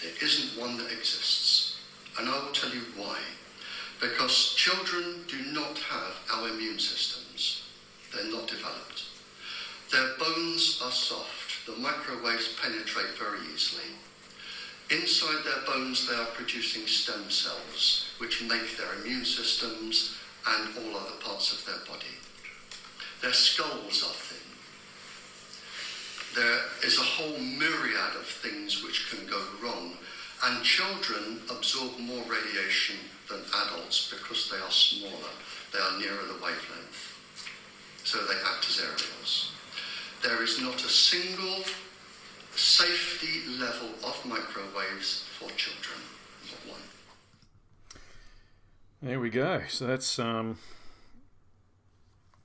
There 0.00 0.12
isn't 0.22 0.60
one 0.60 0.78
that 0.78 0.92
exists. 0.92 1.80
And 2.18 2.28
I 2.28 2.38
will 2.38 2.52
tell 2.52 2.70
you 2.70 2.82
why. 2.96 3.18
Because 4.00 4.54
children 4.54 5.24
do 5.26 5.38
not 5.52 5.76
have 5.78 6.14
our 6.32 6.48
immune 6.48 6.78
systems. 6.78 7.64
They're 8.14 8.32
not 8.32 8.46
developed. 8.46 9.02
Their 9.90 10.14
bones 10.18 10.80
are 10.84 10.92
soft. 10.92 11.66
The 11.66 11.76
microwaves 11.76 12.54
penetrate 12.62 13.18
very 13.18 13.40
easily. 13.52 13.90
Inside 14.90 15.44
their 15.44 15.66
bones, 15.66 16.08
they 16.08 16.14
are 16.14 16.26
producing 16.26 16.86
stem 16.86 17.28
cells, 17.28 18.06
which 18.18 18.42
make 18.42 18.76
their 18.76 18.94
immune 19.02 19.24
systems 19.24 20.16
and 20.46 20.68
all 20.78 20.96
other 20.96 21.16
parts 21.20 21.52
of 21.52 21.64
their 21.66 21.84
body. 21.86 22.14
Their 23.20 23.32
skulls 23.32 24.02
are 24.02 24.14
thin. 24.14 24.47
There 26.34 26.60
is 26.84 26.98
a 26.98 27.02
whole 27.02 27.38
myriad 27.38 28.14
of 28.16 28.26
things 28.26 28.84
which 28.84 29.10
can 29.10 29.26
go 29.26 29.42
wrong, 29.62 29.92
and 30.44 30.64
children 30.64 31.40
absorb 31.50 31.98
more 31.98 32.22
radiation 32.24 32.96
than 33.28 33.40
adults 33.66 34.12
because 34.12 34.50
they 34.50 34.58
are 34.58 34.70
smaller. 34.70 35.32
They 35.72 35.78
are 35.78 35.98
nearer 35.98 36.26
the 36.26 36.34
wavelength. 36.34 37.14
So 38.04 38.18
they 38.18 38.34
act 38.46 38.66
as 38.68 38.80
aerials. 38.80 39.52
There 40.22 40.42
is 40.42 40.60
not 40.60 40.76
a 40.76 40.88
single 40.88 41.64
safety 42.54 43.48
level 43.58 43.90
of 44.04 44.20
microwaves 44.24 45.24
for 45.38 45.50
children. 45.50 46.00
Not 46.50 46.72
one. 46.72 48.00
There 49.02 49.20
we 49.20 49.30
go. 49.30 49.62
So 49.68 49.86
that's 49.86 50.18
um, 50.18 50.58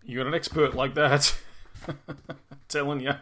you 0.04 0.18
got 0.18 0.28
an 0.28 0.34
expert 0.34 0.76
like 0.76 0.94
that 0.96 1.36
telling 2.68 3.00
you 3.00 3.14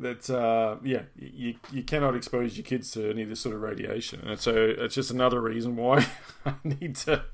that 0.00 0.30
uh, 0.30 0.76
yeah, 0.84 1.02
you 1.16 1.54
you 1.72 1.82
cannot 1.82 2.14
expose 2.14 2.56
your 2.56 2.64
kids 2.64 2.90
to 2.92 3.10
any 3.10 3.22
of 3.22 3.28
this 3.28 3.40
sort 3.40 3.54
of 3.54 3.62
radiation, 3.62 4.20
and 4.26 4.38
so 4.38 4.54
it's 4.54 4.94
just 4.94 5.10
another 5.10 5.40
reason 5.40 5.76
why 5.76 6.06
I 6.46 6.54
need 6.64 6.96
to 6.96 7.24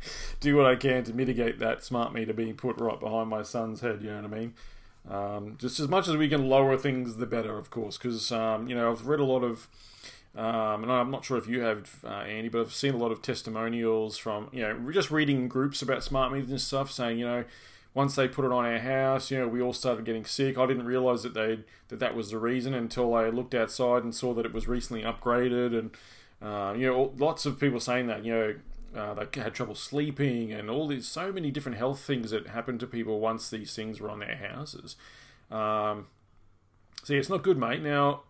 do 0.40 0.56
what 0.56 0.66
I 0.66 0.76
can 0.76 1.04
to 1.04 1.12
mitigate 1.12 1.58
that 1.58 1.84
smart 1.84 2.12
meter 2.12 2.32
being 2.32 2.54
put 2.54 2.80
right 2.80 2.98
behind 2.98 3.28
my 3.28 3.42
son's 3.42 3.80
head. 3.80 4.00
You 4.02 4.10
know 4.10 4.22
what 4.22 4.32
I 4.32 4.38
mean? 4.38 4.54
Um, 5.08 5.56
just 5.58 5.80
as 5.80 5.88
much 5.88 6.08
as 6.08 6.16
we 6.16 6.28
can 6.28 6.48
lower 6.48 6.76
things, 6.76 7.16
the 7.16 7.26
better, 7.26 7.58
of 7.58 7.70
course, 7.70 7.98
because 7.98 8.30
um, 8.32 8.68
you 8.68 8.74
know 8.74 8.90
I've 8.90 9.06
read 9.06 9.20
a 9.20 9.24
lot 9.24 9.42
of 9.42 9.68
um, 10.34 10.82
and 10.82 10.90
I'm 10.90 11.10
not 11.10 11.24
sure 11.24 11.36
if 11.36 11.46
you 11.46 11.60
have, 11.60 11.98
uh, 12.04 12.08
Andy, 12.08 12.48
but 12.48 12.62
I've 12.62 12.72
seen 12.72 12.94
a 12.94 12.96
lot 12.96 13.12
of 13.12 13.20
testimonials 13.20 14.16
from, 14.16 14.48
you 14.50 14.62
know, 14.62 14.90
just 14.90 15.10
reading 15.10 15.46
groups 15.46 15.82
about 15.82 16.02
smart 16.02 16.32
meters 16.32 16.50
and 16.50 16.60
stuff 16.60 16.90
saying, 16.90 17.18
you 17.18 17.26
know, 17.26 17.44
once 17.94 18.14
they 18.14 18.28
put 18.28 18.44
it 18.44 18.52
on 18.52 18.64
our 18.64 18.78
house, 18.78 19.30
you 19.30 19.38
know, 19.38 19.48
we 19.48 19.60
all 19.60 19.72
started 19.72 20.04
getting 20.04 20.24
sick. 20.24 20.56
I 20.56 20.66
didn't 20.66 20.86
realize 20.86 21.22
that 21.22 21.34
they 21.34 21.60
that 21.88 21.98
that 22.00 22.14
was 22.14 22.30
the 22.30 22.38
reason 22.38 22.74
until 22.74 23.14
I 23.14 23.28
looked 23.28 23.54
outside 23.54 24.04
and 24.04 24.14
saw 24.14 24.32
that 24.34 24.46
it 24.46 24.52
was 24.52 24.66
recently 24.66 25.02
upgraded, 25.02 25.78
and 25.78 25.90
uh, 26.40 26.74
you 26.74 26.86
know, 26.86 27.12
lots 27.18 27.46
of 27.46 27.60
people 27.60 27.80
saying 27.80 28.06
that, 28.06 28.24
you 28.24 28.32
know. 28.32 28.54
Uh, 28.94 29.14
they 29.14 29.40
had 29.40 29.54
trouble 29.54 29.74
sleeping 29.74 30.52
and 30.52 30.68
all 30.68 30.86
these 30.86 31.08
so 31.08 31.32
many 31.32 31.50
different 31.50 31.78
health 31.78 31.98
things 31.98 32.30
that 32.30 32.48
happened 32.48 32.78
to 32.78 32.86
people 32.86 33.20
once 33.20 33.48
these 33.48 33.74
things 33.74 34.02
were 34.02 34.10
on 34.10 34.18
their 34.18 34.36
houses. 34.36 34.96
Um, 35.50 36.08
it's 37.08 37.30
not 37.30 37.42
good, 37.42 37.56
mate. 37.56 37.82
Now, 37.82 38.24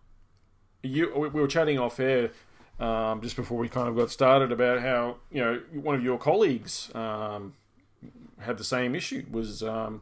you 0.81 1.11
we 1.17 1.29
were 1.29 1.47
chatting 1.47 1.79
off 1.79 1.99
air 1.99 2.31
um, 2.79 3.21
just 3.21 3.35
before 3.35 3.57
we 3.57 3.69
kind 3.69 3.87
of 3.87 3.95
got 3.95 4.11
started 4.11 4.51
about 4.51 4.81
how 4.81 5.17
you 5.31 5.43
know 5.43 5.61
one 5.73 5.95
of 5.95 6.03
your 6.03 6.17
colleagues 6.17 6.93
um, 6.95 7.53
had 8.39 8.57
the 8.57 8.63
same 8.63 8.95
issue 8.95 9.25
was 9.31 9.63
um, 9.63 10.01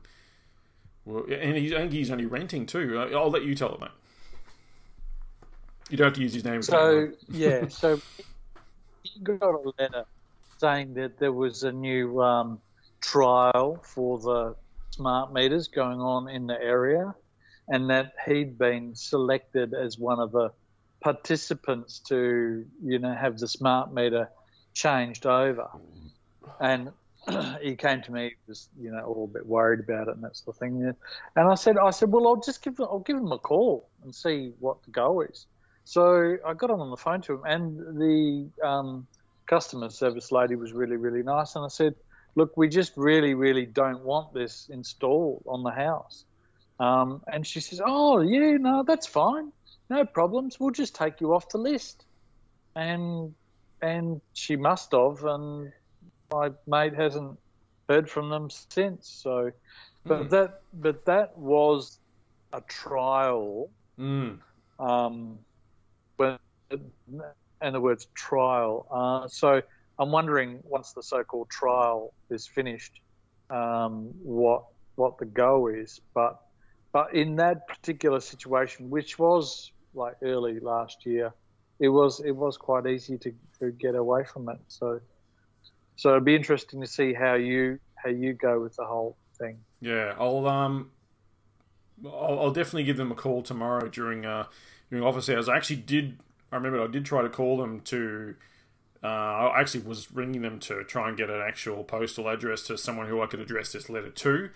well, 1.05 1.25
and 1.31 1.57
he's, 1.57 1.73
I 1.73 1.77
think 1.77 1.91
he's 1.91 2.11
only 2.11 2.25
renting 2.25 2.65
too. 2.65 2.99
Uh, 2.99 3.17
I'll 3.17 3.31
let 3.31 3.43
you 3.43 3.55
tell 3.55 3.73
it, 3.73 3.81
mate. 3.81 3.89
You 5.89 5.97
don't 5.97 6.05
have 6.05 6.13
to 6.13 6.21
use 6.21 6.33
his 6.33 6.45
name. 6.45 6.59
if 6.59 6.67
you 6.67 6.73
don't 6.73 7.17
So 7.17 7.17
yeah, 7.29 7.67
so 7.67 7.99
he 9.03 9.19
got 9.21 9.41
a 9.41 9.73
letter 9.79 10.05
saying 10.59 10.93
that 10.93 11.17
there 11.19 11.33
was 11.33 11.63
a 11.63 11.71
new 11.71 12.21
um, 12.21 12.59
trial 13.01 13.81
for 13.83 14.19
the 14.19 14.55
smart 14.91 15.33
meters 15.33 15.67
going 15.67 15.99
on 15.99 16.29
in 16.29 16.47
the 16.47 16.61
area, 16.61 17.13
and 17.67 17.89
that 17.89 18.13
he'd 18.25 18.57
been 18.57 18.95
selected 18.95 19.73
as 19.73 19.97
one 19.97 20.19
of 20.19 20.31
the 20.31 20.51
participants 21.01 21.99
to 22.07 22.63
you 22.83 22.99
know 22.99 23.13
have 23.13 23.39
the 23.39 23.47
smart 23.47 23.91
meter 23.91 24.29
changed 24.73 25.25
over, 25.25 25.67
and 26.59 26.91
he 27.61 27.75
came 27.75 28.01
to 28.01 28.11
me, 28.11 28.35
was 28.47 28.69
you 28.79 28.91
know 28.91 29.27
a 29.29 29.33
bit 29.33 29.45
worried 29.45 29.79
about 29.79 30.07
it 30.07 30.15
and 30.15 30.23
that 30.23 30.35
sort 30.35 30.55
of 30.55 30.59
thing. 30.59 30.93
And 31.35 31.47
I 31.47 31.55
said, 31.55 31.77
I 31.77 31.91
said, 31.91 32.11
well, 32.11 32.27
I'll 32.27 32.41
just 32.41 32.63
give 32.63 32.79
I'll 32.79 32.99
give 32.99 33.17
him 33.17 33.31
a 33.31 33.37
call 33.37 33.89
and 34.03 34.13
see 34.13 34.53
what 34.59 34.81
the 34.83 34.91
goal 34.91 35.21
is. 35.21 35.45
So 35.83 36.37
I 36.45 36.53
got 36.53 36.69
on 36.69 36.89
the 36.89 36.97
phone 36.97 37.21
to 37.21 37.33
him, 37.33 37.41
and 37.45 37.99
the 37.99 38.67
um, 38.67 39.07
customer 39.45 39.89
service 39.89 40.31
lady 40.31 40.55
was 40.55 40.73
really 40.73 40.97
really 40.97 41.23
nice, 41.23 41.55
and 41.55 41.65
I 41.65 41.67
said, 41.67 41.95
look, 42.35 42.55
we 42.57 42.67
just 42.69 42.93
really 42.95 43.33
really 43.33 43.65
don't 43.65 44.03
want 44.03 44.33
this 44.33 44.69
installed 44.71 45.43
on 45.47 45.63
the 45.63 45.71
house. 45.71 46.25
Um, 46.79 47.21
and 47.31 47.45
she 47.45 47.59
says, 47.59 47.79
oh 47.85 48.21
yeah, 48.21 48.57
no, 48.57 48.83
that's 48.83 49.05
fine, 49.05 49.51
no 49.89 50.05
problems. 50.05 50.59
We'll 50.59 50.71
just 50.71 50.95
take 50.95 51.21
you 51.21 51.35
off 51.35 51.49
the 51.49 51.59
list. 51.59 52.05
And 52.75 53.35
and 53.81 54.21
she 54.33 54.55
must 54.55 54.91
have, 54.91 55.23
and 55.23 55.71
my 56.31 56.49
mate 56.67 56.93
hasn't 56.95 57.37
heard 57.89 58.09
from 58.09 58.29
them 58.29 58.49
since. 58.49 59.09
So, 59.23 59.51
but 60.05 60.23
Mm. 60.23 60.29
that 60.29 60.61
but 60.73 61.05
that 61.05 61.37
was 61.37 61.99
a 62.53 62.61
trial. 62.61 63.69
Mm. 63.99 64.39
Um, 64.79 65.39
when 66.17 66.37
and 67.61 67.75
the 67.75 67.79
words 67.79 68.07
trial. 68.15 68.87
Uh, 68.91 69.27
so 69.27 69.61
I'm 69.99 70.11
wondering 70.11 70.59
once 70.63 70.93
the 70.93 71.03
so-called 71.03 71.49
trial 71.49 72.13
is 72.29 72.47
finished, 72.47 72.99
um, 73.49 74.11
what 74.23 74.63
what 74.95 75.17
the 75.19 75.25
go 75.25 75.67
is. 75.67 75.99
But 76.13 76.37
but 76.91 77.13
in 77.13 77.35
that 77.37 77.67
particular 77.67 78.19
situation, 78.19 78.89
which 78.89 79.19
was 79.19 79.71
like 79.93 80.15
early 80.23 80.59
last 80.59 81.05
year, 81.05 81.33
it 81.79 81.89
was 81.89 82.19
it 82.21 82.35
was 82.35 82.57
quite 82.57 82.87
easy 82.87 83.17
to, 83.19 83.31
to 83.59 83.71
get 83.71 83.95
away 83.95 84.23
from 84.23 84.49
it. 84.49 84.59
So 84.67 84.99
so 86.01 86.09
it'd 86.09 86.25
be 86.25 86.35
interesting 86.35 86.81
to 86.81 86.87
see 86.87 87.13
how 87.13 87.35
you 87.35 87.79
how 87.93 88.09
you 88.09 88.33
go 88.33 88.59
with 88.59 88.75
the 88.75 88.83
whole 88.83 89.15
thing. 89.37 89.59
Yeah, 89.81 90.15
I'll 90.17 90.47
um, 90.47 90.89
I'll, 92.03 92.39
I'll 92.39 92.51
definitely 92.51 92.85
give 92.85 92.97
them 92.97 93.11
a 93.11 93.15
call 93.15 93.43
tomorrow 93.43 93.87
during 93.87 94.25
uh 94.25 94.45
during 94.89 95.05
office 95.05 95.29
hours. 95.29 95.47
I 95.47 95.55
actually 95.55 95.75
did. 95.75 96.17
I 96.51 96.55
remember 96.55 96.81
I 96.81 96.87
did 96.87 97.05
try 97.05 97.21
to 97.21 97.29
call 97.29 97.55
them 97.57 97.81
to. 97.81 98.33
Uh, 99.03 99.07
I 99.07 99.59
actually 99.61 99.83
was 99.83 100.11
ringing 100.11 100.41
them 100.41 100.57
to 100.61 100.83
try 100.85 101.07
and 101.07 101.15
get 101.15 101.29
an 101.29 101.39
actual 101.39 101.83
postal 101.83 102.29
address 102.29 102.63
to 102.63 102.79
someone 102.79 103.05
who 103.05 103.21
I 103.21 103.27
could 103.27 103.39
address 103.39 103.71
this 103.71 103.87
letter 103.87 104.09
to, 104.09 104.49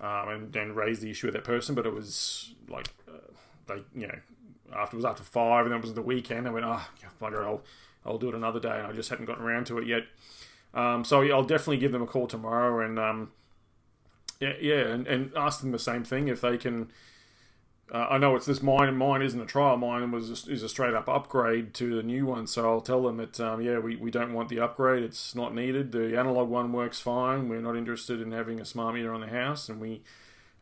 um, 0.00 0.28
and 0.28 0.52
then 0.52 0.74
raise 0.74 1.00
the 1.00 1.10
issue 1.10 1.28
with 1.28 1.34
that 1.34 1.44
person. 1.44 1.74
But 1.74 1.86
it 1.86 1.94
was 1.94 2.52
like 2.68 2.90
uh, 3.08 3.32
they, 3.68 3.82
you 3.98 4.06
know, 4.06 4.18
after 4.76 4.96
it 4.96 4.98
was 4.98 5.06
after 5.06 5.22
five, 5.22 5.64
and 5.64 5.72
then 5.72 5.78
it 5.78 5.82
was 5.82 5.94
the 5.94 6.02
weekend. 6.02 6.46
I 6.46 6.50
went, 6.50 6.66
oh, 6.66 6.82
bugger, 7.18 7.42
I'll 7.42 7.62
I'll 8.04 8.18
do 8.18 8.28
it 8.28 8.34
another 8.34 8.60
day, 8.60 8.76
and 8.76 8.86
I 8.86 8.92
just 8.92 9.08
hadn't 9.08 9.24
gotten 9.24 9.42
around 9.42 9.64
to 9.68 9.78
it 9.78 9.86
yet. 9.86 10.02
Um, 10.72 11.04
so 11.04 11.22
I'll 11.22 11.42
definitely 11.42 11.78
give 11.78 11.92
them 11.92 12.02
a 12.02 12.06
call 12.06 12.26
tomorrow, 12.26 12.84
and 12.84 12.98
um, 12.98 13.32
yeah, 14.40 14.54
yeah, 14.60 14.86
and, 14.88 15.06
and 15.06 15.32
ask 15.36 15.60
them 15.60 15.72
the 15.72 15.78
same 15.78 16.04
thing 16.04 16.28
if 16.28 16.40
they 16.40 16.56
can. 16.56 16.90
Uh, 17.92 18.06
I 18.08 18.18
know 18.18 18.36
it's 18.36 18.46
this 18.46 18.62
mine. 18.62 18.88
And 18.88 18.96
mine 18.96 19.20
isn't 19.20 19.40
a 19.40 19.46
trial. 19.46 19.76
Mine 19.76 20.12
was 20.12 20.46
is 20.46 20.62
a 20.62 20.68
straight 20.68 20.94
up 20.94 21.08
upgrade 21.08 21.74
to 21.74 21.96
the 21.96 22.02
new 22.04 22.24
one. 22.24 22.46
So 22.46 22.70
I'll 22.70 22.80
tell 22.80 23.02
them 23.02 23.16
that 23.16 23.40
um, 23.40 23.60
yeah, 23.60 23.78
we, 23.78 23.96
we 23.96 24.10
don't 24.10 24.32
want 24.32 24.48
the 24.48 24.60
upgrade. 24.60 25.02
It's 25.02 25.34
not 25.34 25.54
needed. 25.54 25.92
The 25.92 26.16
analog 26.16 26.48
one 26.48 26.72
works 26.72 27.00
fine. 27.00 27.48
We're 27.48 27.60
not 27.60 27.76
interested 27.76 28.20
in 28.20 28.30
having 28.32 28.60
a 28.60 28.64
smart 28.64 28.94
meter 28.94 29.12
on 29.12 29.20
the 29.20 29.26
house, 29.26 29.68
and 29.68 29.80
we 29.80 30.02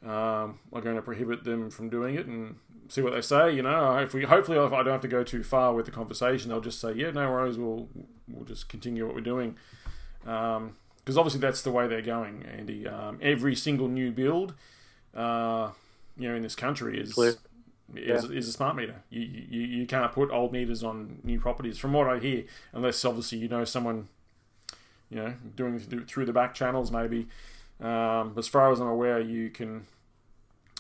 um, 0.03 0.59
are 0.73 0.81
going 0.81 0.97
to 0.97 1.03
prohibit 1.03 1.45
them 1.45 1.71
from 1.71 1.91
doing 1.91 2.15
it 2.15 2.27
and 2.27 2.57
see 2.89 3.03
what 3.03 3.13
they 3.13 3.21
say. 3.21 3.53
You 3.53 3.63
know, 3.63 3.99
if 3.99 4.15
we 4.15 4.25
hopefully 4.25 4.59
if 4.59 4.73
I 4.73 4.83
don't 4.83 4.93
have 4.93 5.01
to 5.03 5.09
go 5.09 5.23
too 5.23 5.43
far 5.43 5.75
with 5.75 5.87
the 5.87 5.93
conversation, 5.93 6.49
they'll 6.49 6.61
just 6.61 6.81
say 6.81 6.93
yeah, 6.95 7.11
no 7.11 7.31
worries. 7.31 7.59
We'll 7.59 7.89
we'll 8.27 8.45
just 8.45 8.69
continue 8.69 9.07
what 9.07 9.15
we're 9.15 9.21
doing. 9.21 9.57
Um, 10.29 10.75
because 10.99 11.17
obviously 11.17 11.41
that's 11.41 11.63
the 11.63 11.71
way 11.71 11.87
they're 11.87 12.03
going, 12.03 12.45
Andy. 12.45 12.87
Um, 12.87 13.19
every 13.23 13.57
single 13.57 13.89
new 13.89 14.11
build, 14.13 14.53
uh, 15.17 15.71
you 16.19 16.29
know, 16.29 16.35
in 16.35 16.43
this 16.43 16.55
country 16.55 17.01
is 17.01 17.17
is, 17.97 18.25
is 18.31 18.49
a 18.49 18.53
smart 18.53 18.77
meter. 18.77 18.97
You, 19.09 19.23
you 19.23 19.61
you 19.63 19.87
can't 19.87 20.13
put 20.13 20.31
old 20.31 20.53
meters 20.53 20.85
on 20.85 21.21
new 21.25 21.41
properties, 21.41 21.79
from 21.79 21.95
what 21.95 22.09
I 22.09 22.19
hear, 22.19 22.45
unless 22.75 23.03
obviously 23.07 23.39
you 23.39 23.49
know 23.49 23.65
someone, 23.65 24.09
you 25.09 25.17
know, 25.17 25.33
doing 25.57 25.77
it 25.77 26.09
through 26.09 26.27
the 26.27 26.35
back 26.35 26.53
channels 26.53 26.93
maybe. 26.93 27.27
Um, 27.81 28.35
as 28.37 28.47
far 28.47 28.71
as 28.71 28.79
I'm 28.79 28.89
aware, 28.89 29.19
you 29.19 29.49
can. 29.49 29.87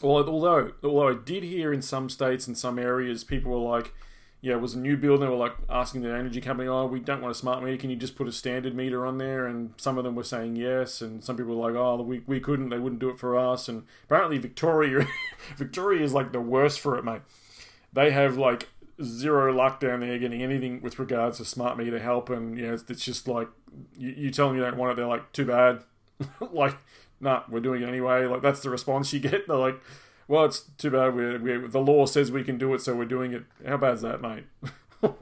Well, 0.02 0.28
although 0.28 0.72
although 0.84 1.08
I 1.08 1.14
did 1.24 1.42
hear 1.42 1.72
in 1.72 1.80
some 1.80 2.10
states 2.10 2.46
and 2.46 2.58
some 2.58 2.78
areas, 2.78 3.24
people 3.24 3.52
were 3.52 3.76
like, 3.76 3.94
yeah, 4.40 4.54
it 4.54 4.60
was 4.60 4.74
a 4.74 4.78
new 4.78 4.96
build. 4.96 5.20
They 5.20 5.26
were 5.26 5.34
like 5.34 5.56
asking 5.68 6.02
the 6.02 6.10
energy 6.10 6.40
company, 6.40 6.68
"Oh, 6.68 6.86
we 6.86 7.00
don't 7.00 7.20
want 7.20 7.34
a 7.34 7.38
smart 7.38 7.62
meter. 7.62 7.76
Can 7.76 7.90
you 7.90 7.96
just 7.96 8.14
put 8.14 8.28
a 8.28 8.32
standard 8.32 8.74
meter 8.74 9.04
on 9.04 9.18
there?" 9.18 9.46
And 9.46 9.74
some 9.76 9.98
of 9.98 10.04
them 10.04 10.14
were 10.14 10.22
saying 10.22 10.54
yes, 10.56 11.00
and 11.00 11.24
some 11.24 11.36
people 11.36 11.56
were 11.56 11.66
like, 11.70 11.76
"Oh, 11.76 12.00
we, 12.02 12.22
we 12.26 12.38
couldn't. 12.38 12.68
They 12.68 12.78
wouldn't 12.78 13.00
do 13.00 13.10
it 13.10 13.18
for 13.18 13.36
us." 13.36 13.68
And 13.68 13.84
apparently, 14.04 14.38
Victoria, 14.38 15.08
Victoria 15.56 16.04
is 16.04 16.14
like 16.14 16.32
the 16.32 16.40
worst 16.40 16.78
for 16.78 16.96
it, 16.96 17.04
mate. 17.04 17.22
They 17.92 18.12
have 18.12 18.36
like 18.36 18.68
zero 19.02 19.52
luck 19.52 19.80
down 19.80 20.00
there 20.00 20.18
getting 20.18 20.42
anything 20.42 20.82
with 20.82 20.98
regards 20.98 21.38
to 21.38 21.44
smart 21.44 21.76
meter 21.76 21.98
help, 21.98 22.30
and 22.30 22.56
you 22.56 22.66
know, 22.66 22.74
it's, 22.74 22.84
it's 22.88 23.04
just 23.04 23.26
like 23.26 23.48
you, 23.96 24.10
you 24.16 24.30
tell 24.30 24.48
them 24.48 24.56
you 24.56 24.62
don't 24.62 24.76
want 24.76 24.92
it, 24.92 24.96
they're 24.96 25.06
like, 25.06 25.32
"Too 25.32 25.46
bad." 25.46 25.82
like, 26.52 26.76
nah, 27.20 27.42
we're 27.48 27.60
doing 27.60 27.82
it 27.82 27.88
anyway. 27.88 28.26
Like 28.26 28.42
that's 28.42 28.60
the 28.60 28.70
response 28.70 29.12
you 29.12 29.20
get. 29.20 29.46
They're 29.48 29.56
like, 29.56 29.80
well, 30.28 30.44
it's 30.44 30.60
too 30.76 30.90
bad. 30.90 31.14
We 31.14 31.38
we 31.38 31.66
the 31.66 31.80
law 31.80 32.06
says 32.06 32.30
we 32.30 32.44
can 32.44 32.58
do 32.58 32.74
it, 32.74 32.80
so 32.80 32.94
we're 32.94 33.06
doing 33.06 33.32
it. 33.32 33.44
How 33.66 33.76
bad's 33.78 34.02
that, 34.02 34.20
mate? 34.20 34.44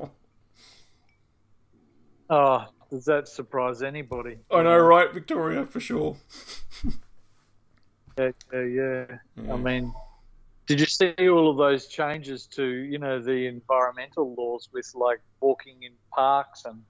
Oh, 2.29 2.65
does 2.91 3.05
that 3.05 3.29
surprise 3.29 3.83
anybody? 3.83 4.39
I 4.51 4.63
know, 4.63 4.79
right, 4.79 5.13
Victoria, 5.13 5.65
for 5.65 5.81
sure. 5.81 6.17
Yeah, 8.19 8.31
yeah, 8.53 8.63
yeah. 8.63 9.05
Yeah. 9.37 9.53
I 9.53 9.57
mean, 9.57 9.93
did 10.67 10.81
you 10.81 10.87
see 10.87 11.15
all 11.29 11.51
of 11.51 11.57
those 11.57 11.87
changes 11.87 12.47
to 12.47 12.65
you 12.65 12.99
know 12.99 13.21
the 13.21 13.47
environmental 13.47 14.35
laws 14.35 14.69
with 14.73 14.91
like 14.95 15.21
walking 15.41 15.83
in 15.83 15.93
parks 16.13 16.65
and 16.65 16.83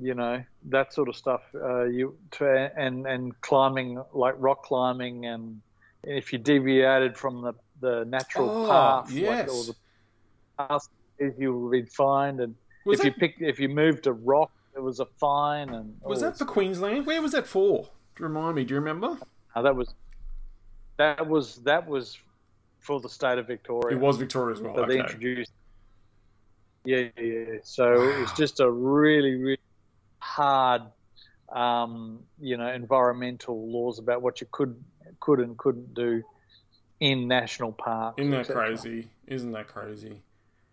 you 0.00 0.14
know 0.14 0.42
that 0.70 0.92
sort 0.92 1.08
of 1.08 1.16
stuff? 1.16 1.42
Uh, 1.54 1.84
you 1.84 2.16
to, 2.32 2.72
and 2.76 3.06
and 3.06 3.40
climbing 3.42 4.02
like 4.12 4.34
rock 4.38 4.64
climbing 4.64 5.26
and 5.26 5.60
if 6.06 6.32
you 6.32 6.38
deviated 6.38 7.16
from 7.16 7.42
the 7.42 7.52
the 7.80 8.04
natural 8.04 8.48
Oh, 8.48 8.68
path, 8.68 9.10
yes. 9.10 9.48
like, 9.48 9.56
or 9.56 9.64
the 9.64 9.74
path 10.58 10.88
you 11.38 11.56
would 11.58 11.72
be 11.72 11.82
fined, 11.90 12.40
and 12.40 12.54
Was 12.84 13.00
if 13.00 13.06
you 13.06 13.12
picked 13.12 13.42
if 13.42 13.58
you 13.60 13.68
moved 13.68 14.06
a 14.06 14.12
rock, 14.12 14.50
there 14.72 14.82
was 14.82 15.00
a 15.00 15.06
fine. 15.18 15.70
And 15.70 15.96
Was 16.02 16.20
that 16.20 16.38
for 16.38 16.44
Queensland? 16.44 17.06
Where 17.06 17.20
was 17.20 17.32
that 17.32 17.46
for? 17.46 17.88
Remind 18.18 18.56
me. 18.56 18.64
Do 18.64 18.74
you 18.74 18.80
remember? 18.80 19.18
That 19.54 19.74
was 19.74 19.94
that 20.96 21.26
was 21.26 21.56
that 21.64 21.86
was 21.86 22.18
for 22.80 23.00
the 23.00 23.08
state 23.08 23.38
of 23.38 23.46
Victoria. 23.46 23.96
It 23.96 24.00
was 24.00 24.16
Victoria 24.16 24.54
as 24.56 24.62
well. 24.62 24.74
that 24.74 24.88
they 24.88 24.98
introduced. 25.00 25.52
Yeah, 26.84 27.08
yeah, 27.16 27.22
yeah. 27.22 27.44
So 27.62 27.92
it 28.02 28.20
was 28.20 28.32
just 28.32 28.60
a 28.60 28.70
really, 28.70 29.34
really 29.36 29.58
hard, 30.18 30.82
um, 31.54 32.18
you 32.40 32.56
know, 32.56 32.70
environmental 32.70 33.70
laws 33.70 33.98
about 33.98 34.20
what 34.20 34.40
you 34.40 34.46
could, 34.50 34.82
could 35.20 35.40
and 35.40 35.56
couldn't 35.56 35.94
do 35.94 36.22
in 37.00 37.28
national 37.28 37.72
parks. 37.72 38.20
Isn't 38.20 38.32
that 38.32 38.48
crazy? 38.48 39.08
Isn't 39.26 39.52
that 39.52 39.68
crazy? 39.68 40.20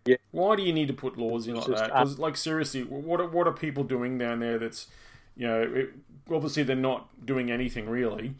Yeah. 0.04 0.16
Why 0.32 0.56
do 0.56 0.62
you 0.62 0.72
need 0.72 0.88
to 0.88 0.94
put 0.94 1.16
laws 1.16 1.46
in 1.46 1.54
like 1.54 1.66
just 1.66 1.78
that? 1.78 1.86
Because, 1.88 2.18
like, 2.18 2.36
seriously, 2.36 2.82
what 2.82 3.20
are, 3.20 3.28
what 3.28 3.46
are 3.46 3.52
people 3.52 3.84
doing 3.84 4.18
down 4.18 4.40
there? 4.40 4.58
That's, 4.58 4.88
you 5.36 5.46
know, 5.46 5.62
it, 5.62 5.90
obviously 6.30 6.64
they're 6.64 6.76
not 6.76 7.24
doing 7.24 7.50
anything 7.50 7.88
really. 7.88 8.34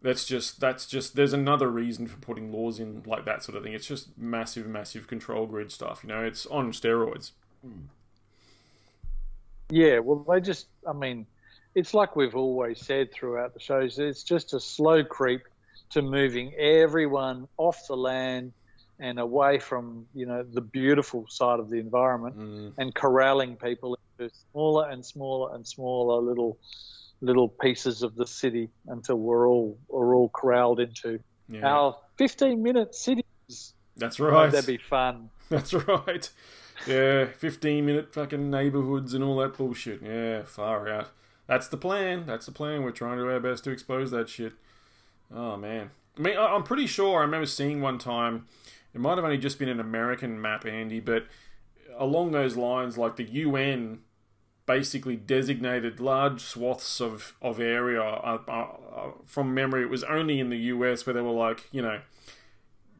That's 0.00 0.24
just 0.24 0.58
that's 0.58 0.86
just 0.86 1.14
there's 1.14 1.32
another 1.32 1.70
reason 1.70 2.08
for 2.08 2.16
putting 2.16 2.52
laws 2.52 2.80
in 2.80 3.02
like 3.06 3.24
that 3.24 3.44
sort 3.44 3.56
of 3.56 3.62
thing. 3.62 3.72
It's 3.72 3.86
just 3.86 4.16
massive, 4.18 4.66
massive 4.66 5.06
control 5.06 5.46
grid 5.46 5.70
stuff. 5.70 6.00
You 6.02 6.08
know, 6.08 6.24
it's 6.24 6.44
on 6.46 6.72
steroids. 6.72 7.32
Yeah, 9.70 10.00
well, 10.00 10.24
they 10.28 10.40
just, 10.40 10.66
I 10.86 10.92
mean, 10.92 11.26
it's 11.74 11.94
like 11.94 12.16
we've 12.16 12.34
always 12.36 12.80
said 12.84 13.12
throughout 13.12 13.54
the 13.54 13.60
shows, 13.60 13.98
it's 13.98 14.22
just 14.22 14.52
a 14.54 14.60
slow 14.60 15.02
creep 15.04 15.42
to 15.90 16.02
moving 16.02 16.54
everyone 16.54 17.48
off 17.58 17.86
the 17.88 17.96
land 17.96 18.52
and 19.00 19.18
away 19.18 19.58
from, 19.58 20.06
you 20.14 20.26
know, 20.26 20.42
the 20.42 20.60
beautiful 20.60 21.26
side 21.28 21.58
of 21.60 21.70
the 21.70 21.78
environment 21.78 22.36
Mm. 22.38 22.72
and 22.78 22.94
corralling 22.94 23.56
people 23.56 23.98
into 24.18 24.32
smaller 24.52 24.88
and 24.90 25.04
smaller 25.04 25.54
and 25.54 25.66
smaller 25.66 26.20
little 26.20 26.58
little 27.20 27.48
pieces 27.48 28.02
of 28.02 28.16
the 28.16 28.26
city 28.26 28.68
until 28.88 29.16
we're 29.16 29.46
all 29.48 29.78
we're 29.88 30.14
all 30.16 30.28
corralled 30.30 30.80
into 30.80 31.20
Yeah, 31.48 31.66
our 31.68 31.96
15 32.18 32.62
minute 32.62 32.94
cities. 32.96 33.74
that's 33.96 34.18
Oh, 34.20 34.24
right. 34.26 34.50
that'd 34.50 34.66
be 34.66 34.76
fun. 34.78 35.30
That's 35.48 35.72
right. 35.74 36.30
Yeah, 36.86 37.26
15 37.26 37.84
minute 37.86 38.12
fucking 38.14 38.50
neighborhoods 38.50 39.12
and 39.14 39.22
all 39.22 39.36
that 39.36 39.56
bullshit. 39.56 40.02
Yeah, 40.02 40.42
far 40.44 40.88
out. 40.88 41.08
That's 41.46 41.68
the 41.68 41.76
plan. 41.76 42.24
That's 42.26 42.46
the 42.46 42.52
plan. 42.52 42.82
We're 42.82 42.92
trying 42.92 43.18
to 43.18 43.24
do 43.24 43.30
our 43.30 43.40
best 43.40 43.64
to 43.64 43.70
expose 43.70 44.10
that 44.10 44.28
shit. 44.28 44.52
Oh, 45.34 45.56
man. 45.56 45.90
I 46.18 46.20
mean, 46.20 46.36
I'm 46.38 46.62
pretty 46.62 46.86
sure 46.86 47.18
I 47.18 47.22
remember 47.22 47.46
seeing 47.46 47.80
one 47.80 47.98
time 47.98 48.46
it 48.94 49.00
might 49.00 49.16
have 49.16 49.24
only 49.24 49.38
just 49.38 49.58
been 49.58 49.68
an 49.68 49.80
American 49.80 50.40
map, 50.40 50.66
Andy, 50.66 51.00
but 51.00 51.26
along 51.96 52.32
those 52.32 52.56
lines, 52.56 52.98
like 52.98 53.16
the 53.16 53.24
UN 53.24 54.00
basically 54.66 55.16
designated 55.16 56.00
large 56.00 56.40
swaths 56.40 57.00
of, 57.00 57.34
of 57.42 57.58
area. 57.58 58.02
Uh, 58.02 58.38
uh, 58.46 58.50
uh, 58.52 59.10
from 59.26 59.54
memory, 59.54 59.82
it 59.82 59.90
was 59.90 60.04
only 60.04 60.38
in 60.40 60.50
the 60.50 60.58
US 60.58 61.04
where 61.06 61.14
they 61.14 61.20
were 61.20 61.30
like, 61.30 61.68
you 61.72 61.82
know, 61.82 62.00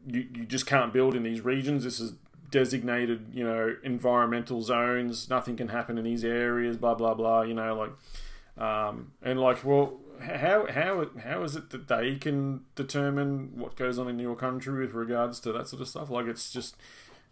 you, 0.07 0.26
you 0.35 0.44
just 0.44 0.66
can't 0.66 0.92
build 0.92 1.14
in 1.14 1.22
these 1.22 1.42
regions. 1.42 1.85
This 1.85 2.00
is 2.00 2.14
designated, 2.50 3.28
you 3.33 3.44
know, 3.44 3.76
environmental 3.83 4.62
zones. 4.62 5.28
Nothing 5.31 5.57
can 5.57 5.68
happen 5.68 5.98
in 5.98 6.05
these 6.05 6.24
areas. 6.24 6.76
Blah 6.76 6.94
blah 6.94 7.14
blah. 7.14 7.42
You 7.42 7.55
know, 7.55 7.74
like, 7.74 7.92
um, 8.59 9.12
and 9.23 9.41
like, 9.41 9.65
well, 9.65 9.99
how 10.21 10.67
how 10.71 11.07
how 11.23 11.43
is 11.43 11.57
it 11.57 11.71
that 11.71 11.88
they 11.88 12.17
can 12.17 12.65
determine 12.75 13.53
what 13.57 13.77
goes 13.77 13.99
on 13.99 14.09
in 14.09 14.19
your 14.19 14.37
country 14.37 14.87
with 14.87 14.95
regards 14.95 15.41
to 15.41 15.53
that 15.53 15.69
sort 15.69 15.83
of 15.83 15.88
stuff? 15.88 16.11
Like, 16.11 16.27
it's 16.27 16.53
just, 16.53 16.77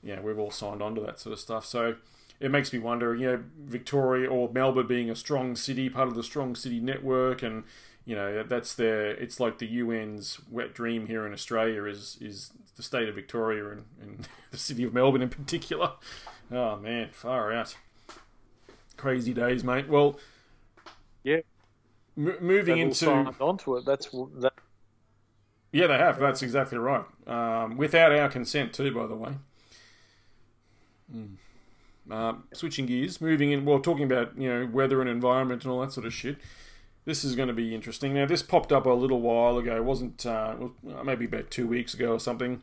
yeah, 0.03 0.21
we've 0.21 0.39
all 0.39 0.51
signed 0.51 0.83
on 0.83 0.95
to 0.95 1.01
that 1.03 1.21
sort 1.21 1.33
of 1.33 1.41
stuff. 1.41 1.67
So 1.67 1.97
it 2.41 2.51
makes 2.51 2.73
me 2.73 2.79
wonder, 2.79 3.15
you 3.15 3.27
know, 3.27 3.45
Victoria 3.59 4.29
or 4.29 4.51
Melbourne 4.51 4.87
being 4.87 5.11
a 5.11 5.15
strong 5.15 5.55
city, 5.57 5.91
part 5.91 6.09
of 6.09 6.15
the 6.15 6.23
strong 6.23 6.55
city 6.57 6.81
network, 6.81 7.43
and 7.43 7.65
you 8.07 8.17
know 8.17 8.43
that's 8.43 8.75
their. 8.75 9.11
It's 9.11 9.39
like 9.39 9.59
the 9.59 9.81
UN's 9.81 10.41
wet 10.51 10.73
dream 10.75 11.07
here 11.07 11.27
in 11.27 11.35
Australia 11.35 11.85
is 11.85 12.17
is 12.21 12.51
the 12.77 12.83
state 12.83 13.09
of 13.09 13.15
Victoria 13.15 13.69
and, 13.69 13.85
and 14.01 14.29
the 14.51 14.57
city 14.57 14.85
of 14.85 14.95
Melbourne 14.95 15.23
in 15.23 15.29
particular. 15.29 15.93
Oh 16.51 16.77
man, 16.77 17.11
far 17.13 17.53
out. 17.53 17.77
Crazy 18.97 19.33
days, 19.33 19.63
mate. 19.63 19.89
Well, 19.89 20.19
yeah. 21.25 21.41
M- 22.17 22.37
moving 22.41 22.77
They've 22.77 22.87
into 22.87 22.95
signed 22.95 23.35
onto 23.41 23.77
it. 23.77 23.85
That's 23.85 24.09
that. 24.39 24.53
yeah, 25.73 25.87
they 25.87 25.99
have. 25.99 26.19
That's 26.19 26.43
exactly 26.43 26.79
right. 26.79 27.05
Um, 27.27 27.77
without 27.77 28.13
our 28.13 28.29
consent, 28.29 28.73
too, 28.73 28.93
by 28.93 29.07
the 29.07 29.15
way. 29.17 29.33
Mm. 31.15 31.37
Uh, 32.11 32.35
switching 32.53 32.87
gears, 32.87 33.21
moving 33.21 33.53
in, 33.53 33.65
well, 33.65 33.79
talking 33.79 34.05
about 34.05 34.37
you 34.37 34.49
know 34.49 34.67
weather 34.67 35.01
and 35.01 35.09
environment 35.09 35.65
and 35.65 35.73
all 35.73 35.81
that 35.81 35.93
sort 35.93 36.07
of 36.07 36.13
shit. 36.13 36.39
This 37.05 37.25
is 37.25 37.35
going 37.35 37.49
to 37.49 37.55
be 37.55 37.75
interesting. 37.75 38.15
Now, 38.15 38.27
this 38.27 38.43
popped 38.43 38.73
up 38.73 38.85
a 38.87 38.91
little 38.91 39.21
while 39.21 39.59
ago. 39.59 39.77
It 39.77 39.85
wasn't 39.85 40.27
uh, 40.27 40.55
maybe 41.05 41.25
about 41.25 41.51
two 41.51 41.67
weeks 41.67 41.95
ago 41.95 42.13
or 42.13 42.21
something. 42.21 42.63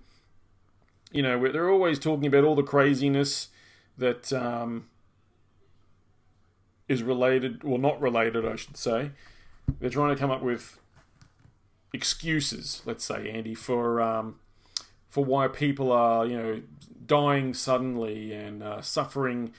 You 1.11 1.23
know, 1.23 1.51
they're 1.51 1.69
always 1.69 1.97
talking 1.97 2.27
about 2.27 2.43
all 2.43 2.55
the 2.55 2.63
craziness 2.63 3.47
that 3.97 4.31
um, 4.33 4.87
is 6.87 7.03
related, 7.03 7.63
well, 7.63 7.77
not 7.77 7.99
related, 8.01 8.45
I 8.45 8.55
should 8.55 8.77
say. 8.77 9.11
They're 9.79 9.89
trying 9.89 10.15
to 10.15 10.19
come 10.19 10.31
up 10.31 10.41
with 10.41 10.79
excuses, 11.93 12.81
let's 12.85 13.03
say, 13.03 13.29
Andy, 13.29 13.53
for 13.53 14.01
um, 14.01 14.35
for 15.09 15.25
why 15.25 15.47
people 15.47 15.91
are, 15.91 16.25
you 16.25 16.37
know, 16.37 16.61
dying 17.05 17.53
suddenly 17.53 18.33
and 18.33 18.63
uh, 18.63 18.81
suffering 18.81 19.53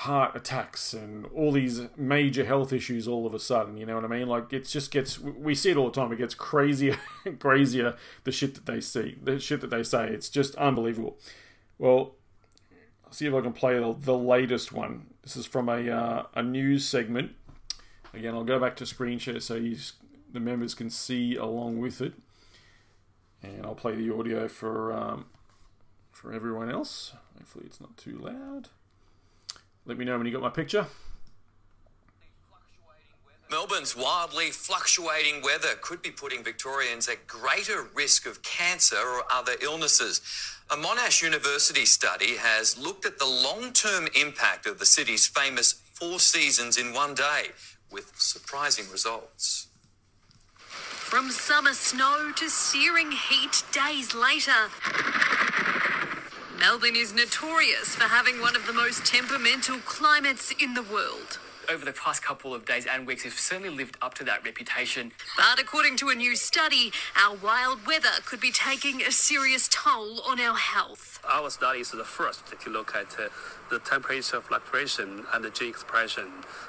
heart 0.00 0.36
attacks 0.36 0.92
and 0.92 1.24
all 1.34 1.50
these 1.50 1.80
major 1.96 2.44
health 2.44 2.70
issues 2.70 3.08
all 3.08 3.26
of 3.26 3.32
a 3.32 3.38
sudden. 3.38 3.78
You 3.78 3.86
know 3.86 3.94
what 3.94 4.04
I 4.04 4.08
mean? 4.08 4.28
Like 4.28 4.52
it 4.52 4.66
just 4.66 4.90
gets. 4.90 5.18
We 5.18 5.54
see 5.54 5.70
it 5.70 5.76
all 5.76 5.86
the 5.86 6.00
time. 6.00 6.12
It 6.12 6.18
gets 6.18 6.34
crazier 6.34 6.98
crazier. 7.38 7.96
The 8.24 8.32
shit 8.32 8.54
that 8.54 8.66
they 8.66 8.80
see, 8.80 9.16
the 9.22 9.40
shit 9.40 9.60
that 9.62 9.70
they 9.70 9.82
say. 9.82 10.08
It's 10.08 10.28
just 10.28 10.54
unbelievable. 10.56 11.18
Well, 11.78 12.14
I'll 13.04 13.12
see 13.12 13.26
if 13.26 13.34
I 13.34 13.40
can 13.40 13.52
play 13.52 13.78
the, 13.78 13.96
the 13.98 14.16
latest 14.16 14.72
one. 14.72 15.06
This 15.26 15.36
is 15.36 15.46
from 15.46 15.68
a 15.68 15.90
uh, 15.90 16.22
a 16.34 16.42
news 16.44 16.86
segment. 16.86 17.32
Again, 18.14 18.32
I'll 18.32 18.44
go 18.44 18.60
back 18.60 18.76
to 18.76 18.86
screen 18.86 19.18
share 19.18 19.40
so 19.40 19.58
the 19.58 20.38
members 20.38 20.72
can 20.72 20.88
see 20.88 21.34
along 21.34 21.80
with 21.80 22.00
it, 22.00 22.12
and 23.42 23.66
I'll 23.66 23.74
play 23.74 23.96
the 23.96 24.14
audio 24.14 24.46
for 24.46 24.92
um, 24.92 25.26
for 26.12 26.32
everyone 26.32 26.70
else. 26.70 27.12
Hopefully, 27.36 27.64
it's 27.66 27.80
not 27.80 27.96
too 27.96 28.16
loud. 28.16 28.68
Let 29.84 29.98
me 29.98 30.04
know 30.04 30.16
when 30.16 30.28
you 30.28 30.32
got 30.32 30.42
my 30.42 30.48
picture. 30.48 30.86
Melbourne's 33.48 33.96
wildly 33.96 34.50
fluctuating 34.50 35.40
weather 35.40 35.74
could 35.80 36.02
be 36.02 36.10
putting 36.10 36.42
Victorians 36.42 37.08
at 37.08 37.26
greater 37.28 37.84
risk 37.94 38.26
of 38.26 38.42
cancer 38.42 38.96
or 38.96 39.22
other 39.32 39.52
illnesses. 39.62 40.20
A 40.70 40.74
Monash 40.74 41.22
University 41.22 41.86
study 41.86 42.36
has 42.36 42.76
looked 42.76 43.04
at 43.06 43.20
the 43.20 43.26
long 43.26 43.72
term 43.72 44.08
impact 44.20 44.66
of 44.66 44.80
the 44.80 44.86
city's 44.86 45.28
famous 45.28 45.74
four 45.94 46.18
seasons 46.18 46.76
in 46.76 46.92
one 46.92 47.14
day, 47.14 47.50
with 47.92 48.12
surprising 48.16 48.90
results. 48.90 49.68
From 50.58 51.30
summer 51.30 51.72
snow 51.72 52.32
to 52.34 52.50
searing 52.50 53.12
heat 53.12 53.62
days 53.72 54.12
later. 54.12 54.70
Melbourne 56.58 56.96
is 56.96 57.14
notorious 57.14 57.94
for 57.94 58.04
having 58.04 58.40
one 58.40 58.56
of 58.56 58.66
the 58.66 58.72
most 58.72 59.06
temperamental 59.06 59.78
climates 59.84 60.52
in 60.60 60.74
the 60.74 60.82
world. 60.82 61.38
Over 61.70 61.84
the 61.84 61.92
past 61.92 62.22
couple 62.22 62.54
of 62.54 62.64
days 62.64 62.86
and 62.86 63.06
weeks, 63.06 63.24
we've 63.24 63.32
certainly 63.32 63.70
lived 63.70 63.96
up 64.02 64.14
to 64.14 64.24
that 64.24 64.44
reputation. 64.44 65.12
But 65.36 65.60
according 65.60 65.96
to 65.98 66.08
a 66.08 66.14
new 66.14 66.36
study, 66.36 66.92
our 67.20 67.36
wild 67.36 67.86
weather 67.86 68.08
could 68.24 68.40
be 68.40 68.52
taking 68.52 69.02
a 69.02 69.10
serious 69.10 69.68
toll 69.68 70.20
on 70.22 70.40
our 70.40 70.56
health. 70.56 71.20
Our 71.28 71.50
study 71.50 71.80
is 71.80 71.90
the 71.90 72.04
first 72.04 72.42
to 72.60 72.70
look 72.70 72.94
at 72.94 73.18
uh, 73.18 73.28
the 73.70 73.80
temperature 73.80 74.40
fluctuation 74.40 75.24
and 75.34 75.44
the 75.44 75.50
gene 75.50 75.70
expression, 75.70 76.24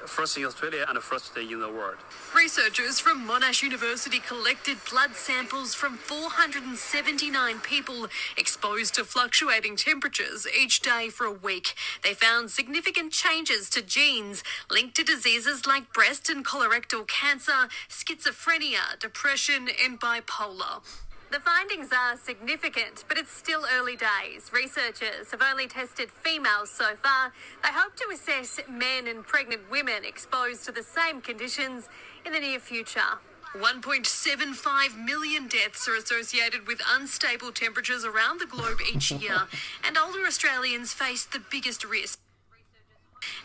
first 0.06 0.36
in 0.36 0.44
Australia 0.44 0.84
and 0.88 0.96
the 0.96 1.00
first 1.00 1.36
in 1.36 1.60
the 1.60 1.68
world. 1.68 1.96
Researchers 2.34 2.98
from 2.98 3.26
Monash 3.26 3.62
University 3.62 4.18
collected 4.18 4.78
blood 4.90 5.14
samples 5.14 5.74
from 5.74 5.96
479 5.96 7.60
people 7.60 8.08
exposed 8.36 8.94
to 8.94 9.04
fluctuating 9.04 9.76
temperatures 9.76 10.46
each 10.58 10.80
day 10.80 11.08
for 11.08 11.24
a 11.24 11.32
week. 11.32 11.74
They 12.02 12.14
found 12.14 12.50
significant 12.50 13.12
changes 13.12 13.70
to 13.70 13.82
genes 13.82 14.42
linked 14.70 14.87
to 14.94 15.02
diseases 15.02 15.66
like 15.66 15.92
breast 15.92 16.28
and 16.28 16.44
colorectal 16.44 17.06
cancer, 17.06 17.68
schizophrenia, 17.88 18.98
depression, 18.98 19.68
and 19.84 20.00
bipolar. 20.00 20.82
The 21.30 21.40
findings 21.40 21.90
are 21.92 22.16
significant, 22.16 23.04
but 23.06 23.18
it's 23.18 23.30
still 23.30 23.66
early 23.74 23.96
days. 23.96 24.50
Researchers 24.50 25.30
have 25.30 25.42
only 25.42 25.66
tested 25.66 26.10
females 26.10 26.70
so 26.70 26.96
far. 26.96 27.32
They 27.62 27.68
hope 27.68 27.96
to 27.96 28.08
assess 28.14 28.58
men 28.66 29.06
and 29.06 29.26
pregnant 29.26 29.70
women 29.70 30.06
exposed 30.06 30.64
to 30.64 30.72
the 30.72 30.82
same 30.82 31.20
conditions 31.20 31.88
in 32.24 32.32
the 32.32 32.40
near 32.40 32.58
future. 32.58 33.18
1.75 33.54 35.04
million 35.04 35.48
deaths 35.48 35.86
are 35.86 35.96
associated 35.96 36.66
with 36.66 36.80
unstable 36.94 37.52
temperatures 37.52 38.04
around 38.04 38.40
the 38.40 38.46
globe 38.46 38.78
each 38.94 39.10
year, 39.10 39.48
and 39.86 39.98
older 39.98 40.24
Australians 40.26 40.92
face 40.92 41.24
the 41.24 41.42
biggest 41.50 41.84
risk. 41.84 42.18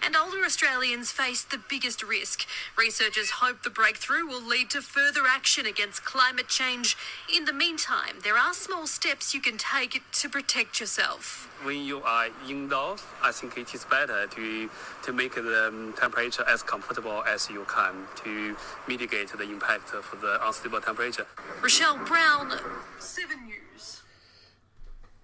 And 0.05 0.15
older 0.15 0.43
Australians 0.43 1.11
face 1.11 1.43
the 1.43 1.59
biggest 1.69 2.03
risk. 2.03 2.45
Researchers 2.77 3.29
hope 3.41 3.63
the 3.63 3.69
breakthrough 3.69 4.25
will 4.25 4.41
lead 4.41 4.69
to 4.71 4.81
further 4.81 5.21
action 5.27 5.65
against 5.65 6.03
climate 6.03 6.47
change. 6.47 6.97
In 7.33 7.45
the 7.45 7.53
meantime, 7.53 8.19
there 8.23 8.37
are 8.37 8.53
small 8.53 8.87
steps 8.87 9.33
you 9.33 9.41
can 9.41 9.57
take 9.57 10.01
to 10.11 10.29
protect 10.29 10.79
yourself. 10.79 11.49
When 11.63 11.85
you 11.85 12.01
are 12.03 12.27
indoors, 12.49 13.03
I 13.21 13.31
think 13.31 13.57
it 13.57 13.73
is 13.73 13.85
better 13.85 14.27
to, 14.27 14.69
to 15.03 15.13
make 15.13 15.35
the 15.35 15.67
um, 15.67 15.93
temperature 15.97 16.43
as 16.47 16.61
comfortable 16.61 17.23
as 17.23 17.49
you 17.49 17.65
can 17.69 18.05
to 18.23 18.55
mitigate 18.87 19.31
the 19.31 19.43
impact 19.43 19.93
of 19.93 20.05
the 20.21 20.45
unstable 20.45 20.81
temperature. 20.81 21.25
Rochelle 21.61 21.97
Brown, 22.05 22.51
7 22.99 23.45
News. 23.45 24.01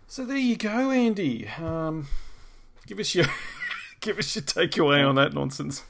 So 0.08 0.26
there 0.26 0.38
you 0.38 0.56
go, 0.56 0.92
Andy. 0.92 1.48
Um, 1.48 2.08
give 2.88 3.00
us 3.00 3.14
your 3.14 3.28
give 4.00 4.18
us 4.20 4.36
your 4.36 4.44
takeaway 4.44 5.08
on 5.08 5.16
that 5.16 5.34
nonsense. 5.34 5.84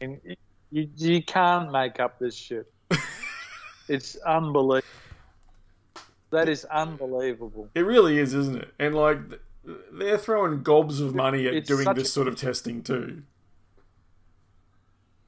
You, 0.00 0.88
you 0.96 1.22
can't 1.22 1.72
make 1.72 2.00
up 2.00 2.18
this 2.18 2.34
shit. 2.34 2.70
it's 3.88 4.16
unbelievable. 4.16 4.86
That 6.30 6.48
is 6.48 6.64
unbelievable. 6.66 7.68
It 7.74 7.80
really 7.80 8.18
is, 8.18 8.34
isn't 8.34 8.56
it? 8.56 8.74
And 8.78 8.94
like 8.94 9.18
they're 9.92 10.18
throwing 10.18 10.62
gobs 10.62 11.00
of 11.00 11.14
money 11.14 11.46
at 11.46 11.54
It's 11.54 11.68
doing 11.68 11.86
this 11.94 12.08
a- 12.08 12.12
sort 12.12 12.28
of 12.28 12.36
testing 12.36 12.82
too. 12.82 13.22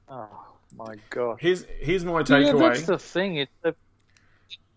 Oh 0.07 0.27
my 0.75 0.95
god. 1.09 1.37
Here's 1.39 1.65
here's 1.79 2.03
my 2.05 2.19
Yeah, 2.19 2.23
takeaway. 2.25 2.59
that's 2.59 2.83
the 2.83 2.99
thing. 2.99 3.37
It's 3.37 3.51
a 3.63 3.73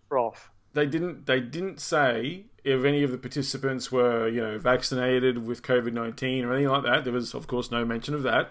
trough. 0.08 0.50
they 0.74 0.86
didn't 0.86 1.26
they 1.26 1.40
didn't 1.40 1.80
say 1.80 2.46
if 2.64 2.84
any 2.84 3.02
of 3.02 3.10
the 3.10 3.18
participants 3.18 3.90
were 3.90 4.28
you 4.28 4.40
know 4.40 4.58
vaccinated 4.58 5.46
with 5.46 5.62
COVID 5.62 5.92
nineteen 5.92 6.44
or 6.44 6.52
anything 6.52 6.70
like 6.70 6.84
that. 6.84 7.04
There 7.04 7.12
was 7.12 7.34
of 7.34 7.46
course 7.46 7.70
no 7.70 7.84
mention 7.84 8.14
of 8.14 8.22
that. 8.22 8.50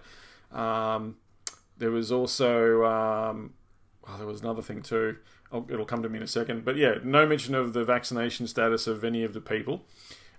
Um, 0.52 1.18
there 1.78 1.92
was 1.92 2.12
also 2.12 2.86
um, 2.86 3.54
well, 4.06 4.18
there 4.18 4.28
was 4.28 4.42
another 4.42 4.62
thing 4.62 4.82
too. 4.82 5.18
Oh, 5.52 5.66
it'll 5.70 5.86
come 5.86 6.02
to 6.04 6.10
me 6.10 6.18
in 6.18 6.24
a 6.24 6.28
second, 6.28 6.64
but 6.64 6.78
yeah, 6.78 6.96
no 7.04 7.26
mention 7.26 7.56
of 7.56 7.74
the 7.74 7.84
vaccination 7.84 8.48
status 8.48 8.88
of 8.88 9.04
any 9.04 9.24
of 9.24 9.34
the 9.34 9.42
people. 9.42 9.84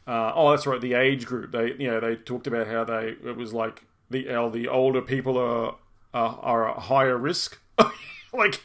Uh, 0.06 0.32
oh, 0.35 0.50
that's 0.50 0.66
right, 0.66 0.80
the 0.80 0.94
age 0.94 1.26
group. 1.26 1.52
They 1.52 1.74
you 1.78 1.90
know 1.90 2.00
they 2.00 2.16
talked 2.16 2.46
about 2.46 2.66
how 2.66 2.85
they 2.85 3.16
it 3.24 3.37
was 3.37 3.52
like 3.52 3.85
the 4.11 4.24
the 4.52 4.68
older 4.68 5.02
people 5.02 5.38
are 5.38 5.76
are, 6.14 6.38
are 6.42 6.68
a 6.68 6.80
higher 6.80 7.16
risk. 7.16 7.61
like 8.32 8.62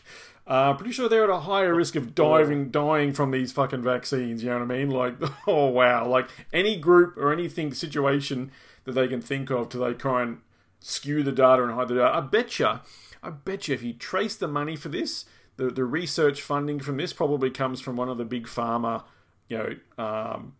Uh, 0.47 0.73
pretty 0.73 0.93
sure 0.93 1.09
they're 1.09 1.25
at 1.25 1.29
a 1.29 1.41
higher 1.41 1.75
risk 1.75 1.97
of 1.97 2.15
diving, 2.15 2.69
dying 2.71 3.11
from 3.11 3.31
these 3.31 3.51
fucking 3.51 3.83
vaccines. 3.83 4.41
You 4.41 4.49
know 4.49 4.59
what 4.59 4.71
I 4.71 4.77
mean? 4.77 4.89
Like, 4.89 5.15
oh 5.47 5.67
wow! 5.67 6.07
Like 6.07 6.29
any 6.53 6.77
group 6.77 7.17
or 7.17 7.33
anything 7.33 7.73
situation 7.73 8.51
that 8.85 8.93
they 8.93 9.09
can 9.09 9.21
think 9.21 9.49
of 9.49 9.67
to 9.69 9.77
they 9.77 9.93
try 9.93 10.21
and 10.23 10.39
skew 10.79 11.21
the 11.21 11.33
data 11.33 11.63
and 11.63 11.73
hide 11.73 11.89
the 11.89 11.95
data. 11.95 12.15
I 12.15 12.21
bet 12.21 12.59
you, 12.59 12.79
I 13.21 13.29
bet 13.29 13.67
you, 13.67 13.73
if 13.73 13.83
you 13.83 13.91
trace 13.91 14.37
the 14.37 14.47
money 14.47 14.77
for 14.77 14.87
this, 14.87 15.25
the 15.57 15.69
the 15.69 15.83
research 15.83 16.41
funding 16.41 16.79
from 16.79 16.95
this 16.95 17.11
probably 17.11 17.49
comes 17.49 17.81
from 17.81 17.97
one 17.97 18.07
of 18.07 18.17
the 18.17 18.25
big 18.25 18.47
pharma, 18.47 19.03
you 19.49 19.57
know, 19.57 20.03
um, 20.03 20.53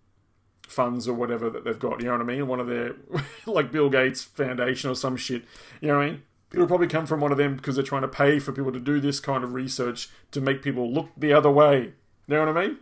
funds 0.68 1.08
or 1.08 1.14
whatever 1.14 1.50
that 1.50 1.64
they've 1.64 1.80
got. 1.80 2.02
You 2.02 2.08
know 2.08 2.14
what 2.14 2.22
I 2.22 2.26
mean? 2.26 2.46
One 2.48 2.60
of 2.60 2.68
their 2.68 2.96
like 3.46 3.72
Bill 3.72 3.90
Gates 3.90 4.24
Foundation 4.24 4.90
or 4.90 4.96
some 4.96 5.16
shit. 5.16 5.46
You 5.80 5.88
know 5.88 5.98
what 5.98 6.04
I 6.04 6.10
mean? 6.10 6.24
It'll 6.54 6.68
probably 6.68 6.88
come 6.88 7.06
from 7.06 7.20
one 7.20 7.32
of 7.32 7.38
them 7.38 7.56
because 7.56 7.76
they're 7.76 7.84
trying 7.84 8.04
to 8.04 8.08
pay 8.08 8.40
for 8.40 8.52
people 8.52 8.72
to 8.72 8.80
do 8.80 9.00
this 9.00 9.20
kind 9.20 9.44
of 9.44 9.54
research 9.54 10.10
to 10.32 10.40
make 10.40 10.62
people 10.62 10.92
look 10.92 11.10
the 11.18 11.34
other 11.34 11.52
way. 11.52 11.94
You 12.28 12.36
know 12.36 12.46
what 12.46 12.58
I 12.58 12.68
mean? 12.68 12.78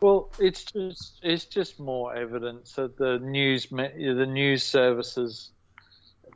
Well, 0.00 0.30
it's 0.38 0.64
just 0.64 1.20
it's 1.22 1.46
just 1.46 1.80
more 1.80 2.14
evidence 2.14 2.72
that 2.72 2.98
the 2.98 3.18
news 3.18 3.66
the 3.68 4.26
news 4.28 4.62
services, 4.62 5.50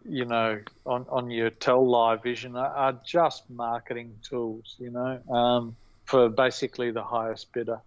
you 0.09 0.25
know, 0.25 0.61
on 0.87 1.05
on 1.11 1.31
your 1.31 1.51
tell 1.51 1.87
live 1.87 2.23
vision 2.23 2.57
are, 2.57 2.75
are 2.75 3.01
just 3.05 3.51
marketing 3.51 4.15
tools, 4.23 4.77
you 4.79 4.91
know, 4.91 5.21
um, 5.31 5.77
for 6.07 6.31
basically 6.31 6.91
the 6.91 7.05
highest 7.05 7.53
bidder. 7.53 7.81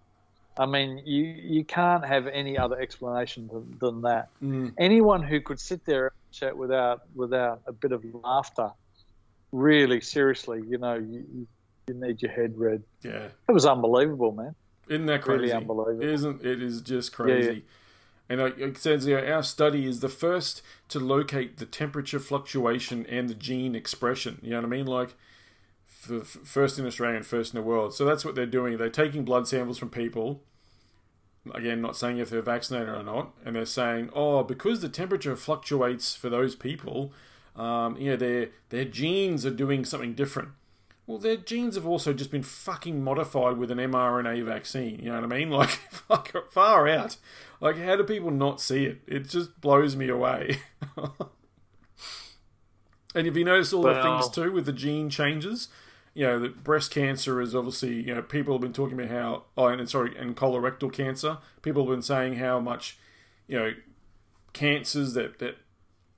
I 0.55 0.67
mean, 0.67 1.01
you 1.05 1.23
you 1.23 1.65
can't 1.65 2.05
have 2.05 2.27
any 2.27 2.55
other 2.55 2.79
explanation 2.79 3.49
than, 3.51 3.75
than 3.79 4.01
that. 4.03 4.29
Anyone 4.77 5.23
who 5.23 5.41
could 5.41 5.59
sit 5.59 5.85
there 5.85 6.11
chat 6.33 6.57
without 6.57 7.03
without 7.15 7.61
a 7.67 7.71
bit 7.71 7.91
of 7.91 8.03
laughter, 8.13 8.71
really 9.51 10.01
seriously, 10.01 10.61
you 10.67 10.77
know, 10.77 10.95
you 10.95 11.47
you, 11.87 11.93
need 11.93 12.21
your 12.21 12.31
head 12.31 12.57
read. 12.57 12.83
Yeah. 13.03 13.27
It 13.47 13.51
was 13.51 13.65
unbelievable, 13.65 14.31
man. 14.31 14.55
Isn't 14.87 15.05
that 15.07 15.21
crazy? 15.21 15.41
Really 15.41 15.53
unbelievable. 15.53 16.03
Isn't 16.03 16.45
it? 16.45 16.61
Is 16.61 16.81
just 16.81 17.13
crazy. 17.13 17.47
Yeah, 17.47 17.53
yeah. 17.53 17.59
And 18.29 18.41
it 18.41 18.77
says 18.77 19.03
here, 19.03 19.19
our 19.33 19.43
study 19.43 19.85
is 19.85 19.99
the 19.99 20.09
first 20.09 20.61
to 20.89 20.99
locate 20.99 21.57
the 21.57 21.65
temperature 21.65 22.19
fluctuation 22.19 23.05
and 23.07 23.29
the 23.29 23.35
gene 23.35 23.75
expression. 23.75 24.39
You 24.41 24.51
know 24.51 24.57
what 24.57 24.65
I 24.65 24.69
mean? 24.69 24.85
Like, 24.85 25.15
first 25.87 26.79
in 26.79 26.85
Australia 26.85 27.17
and 27.17 27.25
first 27.25 27.53
in 27.53 27.59
the 27.59 27.65
world. 27.65 27.93
So 27.93 28.05
that's 28.05 28.23
what 28.23 28.35
they're 28.35 28.45
doing. 28.45 28.77
They're 28.77 28.89
taking 28.89 29.25
blood 29.25 29.47
samples 29.47 29.77
from 29.77 29.89
people. 29.89 30.41
Again, 31.53 31.81
not 31.81 31.97
saying 31.97 32.19
if 32.19 32.29
they're 32.29 32.41
vaccinated 32.41 32.89
or 32.89 33.03
not, 33.03 33.33
and 33.43 33.55
they're 33.55 33.65
saying, 33.65 34.09
oh, 34.13 34.43
because 34.43 34.81
the 34.81 34.87
temperature 34.87 35.35
fluctuates 35.35 36.15
for 36.15 36.29
those 36.29 36.55
people, 36.55 37.11
um, 37.55 37.97
you 37.97 38.11
know, 38.11 38.15
their 38.15 38.49
their 38.69 38.85
genes 38.85 39.45
are 39.45 39.51
doing 39.51 39.83
something 39.83 40.13
different. 40.13 40.49
Well, 41.05 41.17
their 41.17 41.35
genes 41.35 41.75
have 41.75 41.85
also 41.85 42.13
just 42.13 42.31
been 42.31 42.43
fucking 42.43 43.03
modified 43.03 43.57
with 43.57 43.71
an 43.71 43.77
mRNA 43.77 44.45
vaccine. 44.45 44.99
You 44.99 45.11
know 45.11 45.19
what 45.21 45.33
I 45.33 45.37
mean? 45.37 45.49
Like, 45.53 45.69
fuck, 45.69 46.51
far 46.51 46.87
out. 46.87 47.17
Like, 47.59 47.77
how 47.77 47.97
do 47.97 48.03
people 48.03 48.31
not 48.31 48.61
see 48.61 48.85
it? 48.85 49.01
It 49.05 49.27
just 49.27 49.59
blows 49.59 49.95
me 49.95 50.07
away. 50.07 50.59
and 53.15 53.27
if 53.27 53.35
you 53.35 53.43
notice 53.43 53.73
all 53.73 53.83
the 53.83 54.01
things 54.01 54.29
too 54.29 54.51
with 54.51 54.65
the 54.65 54.71
gene 54.71 55.09
changes, 55.09 55.67
you 56.13 56.25
know, 56.25 56.39
that 56.39 56.63
breast 56.63 56.91
cancer 56.91 57.41
is 57.41 57.55
obviously, 57.55 57.95
you 57.95 58.13
know, 58.13 58.21
people 58.21 58.53
have 58.53 58.61
been 58.61 58.73
talking 58.73 58.99
about 58.99 59.11
how, 59.11 59.43
oh, 59.57 59.67
and 59.67 59.89
sorry, 59.89 60.15
and 60.17 60.35
colorectal 60.35 60.91
cancer. 60.91 61.39
People 61.61 61.83
have 61.83 61.91
been 61.91 62.03
saying 62.03 62.35
how 62.35 62.59
much, 62.59 62.97
you 63.47 63.57
know, 63.57 63.73
cancers 64.53 65.13
that 65.13 65.39
that 65.39 65.57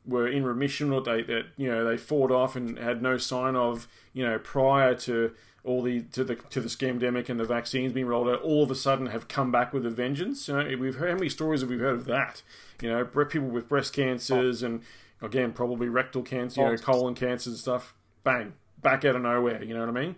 were 0.06 0.28
in 0.28 0.44
remission 0.46 0.92
or 0.92 1.02
they 1.02 1.24
that 1.24 1.46
you 1.58 1.68
know 1.68 1.84
they 1.84 1.98
fought 1.98 2.30
off 2.30 2.56
and 2.56 2.78
had 2.78 3.02
no 3.02 3.18
sign 3.18 3.56
of 3.56 3.88
you 4.14 4.24
know 4.24 4.38
prior 4.38 4.94
to 4.94 5.32
all 5.64 5.82
the 5.82 6.02
to 6.02 6.24
the 6.24 6.36
to 6.36 6.62
the 6.62 6.68
scamdemic 6.68 7.28
and 7.28 7.40
the 7.40 7.46
vaccines 7.46 7.92
being 7.92 8.06
rolled 8.06 8.28
out 8.28 8.42
all 8.42 8.62
of 8.62 8.70
a 8.70 8.76
sudden 8.76 9.08
have 9.08 9.28
come 9.28 9.52
back 9.52 9.74
with 9.74 9.86
a 9.86 9.90
vengeance. 9.90 10.48
You 10.48 10.56
know 10.56 10.78
we've 10.78 10.96
heard 10.96 11.10
how 11.10 11.16
many 11.16 11.30
stories 11.30 11.62
have 11.62 11.70
we 11.70 11.78
heard 11.78 11.96
of 11.96 12.06
that? 12.06 12.44
You 12.82 12.90
know 12.90 13.06
people 13.06 13.48
with 13.48 13.68
breast 13.68 13.94
cancers 13.94 14.62
and 14.62 14.82
again 15.22 15.54
probably 15.54 15.88
rectal 15.88 16.22
cancer 16.22 16.62
you 16.62 16.68
know 16.68 16.78
colon 16.78 17.16
cancers 17.16 17.54
and 17.54 17.58
stuff. 17.58 17.96
Bang 18.24 18.54
back 18.86 19.04
out 19.04 19.15
of 19.17 19.21
nowhere 19.21 19.62
you 19.63 19.74
know 19.74 19.82
what 19.86 19.89
I 19.89 20.00
mean 20.02 20.15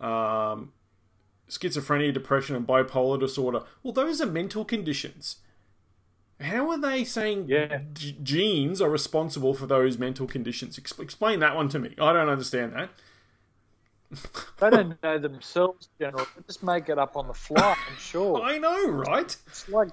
um, 0.00 0.72
schizophrenia 1.48 2.12
depression 2.12 2.56
and 2.56 2.66
bipolar 2.66 3.20
disorder 3.20 3.60
well 3.82 3.92
those 3.92 4.20
are 4.20 4.26
mental 4.26 4.64
conditions 4.64 5.36
how 6.40 6.70
are 6.70 6.78
they 6.80 7.02
saying 7.04 7.46
Yeah. 7.48 7.80
g- 7.92 8.16
genes 8.22 8.80
are 8.80 8.88
responsible 8.90 9.54
for 9.54 9.66
those 9.66 9.98
mental 9.98 10.28
conditions? 10.28 10.78
Ex- 10.78 10.96
explain 11.00 11.40
that 11.40 11.56
one 11.56 11.68
to 11.70 11.80
me. 11.80 11.96
I 11.98 12.12
don't 12.12 12.28
understand 12.28 12.74
that. 12.74 12.90
They 14.60 14.70
don't 14.70 14.96
know 15.02 15.18
themselves, 15.18 15.88
General. 16.00 16.26
They 16.36 16.42
just 16.46 16.62
make 16.62 16.88
it 16.88 16.96
up 16.96 17.16
on 17.16 17.26
the 17.26 17.34
fly, 17.34 17.74
I'm 17.90 17.96
sure. 17.98 18.40
I 18.52 18.56
know, 18.58 18.86
right? 18.88 19.36
It's 19.48 19.68
like 19.68 19.88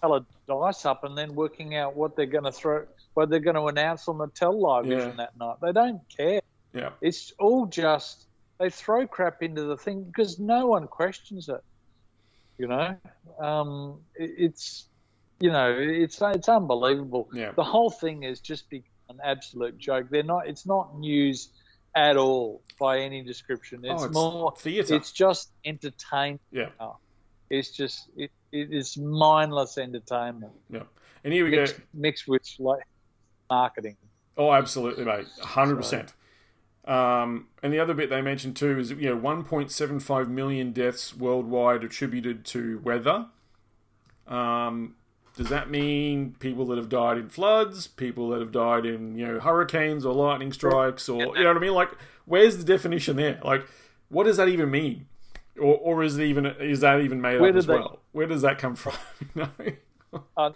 throwing 0.00 0.24
a 0.48 0.50
dice 0.50 0.86
up 0.86 1.04
and 1.04 1.18
then 1.18 1.34
working 1.34 1.76
out 1.76 1.94
what 1.96 2.16
they're 2.16 2.24
going 2.24 2.44
to 2.44 2.52
throw, 2.52 2.86
what 3.12 3.28
they're 3.28 3.38
going 3.40 3.56
to 3.56 3.66
announce 3.66 4.08
on 4.08 4.16
the 4.16 4.50
live 4.50 4.86
Yeah. 4.86 5.10
that 5.18 5.36
night. 5.38 5.56
They 5.60 5.72
don't 5.72 6.00
care. 6.16 6.40
Yeah. 6.74 6.90
It's 7.00 7.32
all 7.38 7.66
just 7.66 8.26
they 8.58 8.70
throw 8.70 9.06
crap 9.06 9.42
into 9.42 9.62
the 9.64 9.76
thing 9.76 10.04
because 10.04 10.38
no 10.38 10.66
one 10.66 10.86
questions 10.86 11.48
it. 11.48 11.62
You 12.58 12.68
know, 12.68 12.96
um, 13.40 14.00
it, 14.14 14.30
it's 14.38 14.86
you 15.40 15.50
know 15.50 15.74
it's 15.78 16.20
it's 16.22 16.48
unbelievable. 16.48 17.28
Yeah. 17.32 17.52
The 17.52 17.64
whole 17.64 17.90
thing 17.90 18.22
is 18.22 18.40
just 18.40 18.70
become 18.70 18.86
an 19.08 19.18
absolute 19.24 19.78
joke. 19.78 20.06
They're 20.10 20.22
not. 20.22 20.46
It's 20.46 20.66
not 20.66 20.98
news 20.98 21.48
at 21.94 22.16
all 22.16 22.62
by 22.78 23.00
any 23.00 23.22
description. 23.22 23.84
It's, 23.84 24.02
Oh, 24.02 24.04
it's 24.06 24.14
more 24.14 24.52
theatre. 24.56 24.94
It's 24.94 25.12
just 25.12 25.50
entertainment. 25.64 26.40
Yeah. 26.50 26.68
It's 27.50 27.70
just 27.70 28.08
it, 28.16 28.30
it 28.50 28.72
is 28.72 28.96
mindless 28.96 29.76
entertainment 29.76 30.52
Yeah. 30.70 30.84
And 31.24 31.32
here 31.34 31.44
we 31.44 31.50
go. 31.50 31.58
mixed, 31.58 31.76
mixed 31.92 32.28
with 32.28 32.42
like 32.58 32.82
marketing. 33.50 33.96
Oh, 34.38 34.52
absolutely, 34.52 35.04
mate. 35.04 35.26
100%. 35.40 36.12
Um, 36.84 37.46
and 37.62 37.72
the 37.72 37.78
other 37.78 37.94
bit 37.94 38.10
they 38.10 38.22
mentioned 38.22 38.56
too 38.56 38.78
is 38.78 38.90
you 38.90 39.14
know 39.14 39.16
1.75 39.16 40.28
million 40.28 40.72
deaths 40.72 41.16
worldwide 41.16 41.84
attributed 41.84 42.44
to 42.46 42.80
weather. 42.80 43.26
Um, 44.26 44.96
does 45.36 45.48
that 45.48 45.70
mean 45.70 46.34
people 46.40 46.66
that 46.66 46.78
have 46.78 46.88
died 46.88 47.18
in 47.18 47.28
floods, 47.28 47.86
people 47.86 48.30
that 48.30 48.40
have 48.40 48.52
died 48.52 48.84
in 48.84 49.16
you 49.16 49.26
know 49.26 49.40
hurricanes 49.40 50.04
or 50.04 50.12
lightning 50.12 50.52
strikes, 50.52 51.08
or 51.08 51.20
you 51.36 51.42
know 51.44 51.48
what 51.48 51.56
I 51.56 51.60
mean? 51.60 51.74
Like, 51.74 51.90
where's 52.26 52.58
the 52.58 52.64
definition 52.64 53.16
there? 53.16 53.40
Like, 53.44 53.66
what 54.08 54.24
does 54.24 54.36
that 54.36 54.48
even 54.48 54.70
mean? 54.70 55.06
Or, 55.58 55.76
or 55.76 56.02
is 56.02 56.18
it 56.18 56.24
even 56.24 56.46
is 56.46 56.80
that 56.80 57.00
even 57.00 57.20
made 57.20 57.40
Where 57.40 57.50
up 57.50 57.56
as 57.56 57.66
they- 57.66 57.74
well? 57.74 58.00
Where 58.12 58.26
does 58.26 58.42
that 58.42 58.58
come 58.58 58.74
from? 58.74 58.94
Know? 59.34 59.48
Uh, 60.36 60.50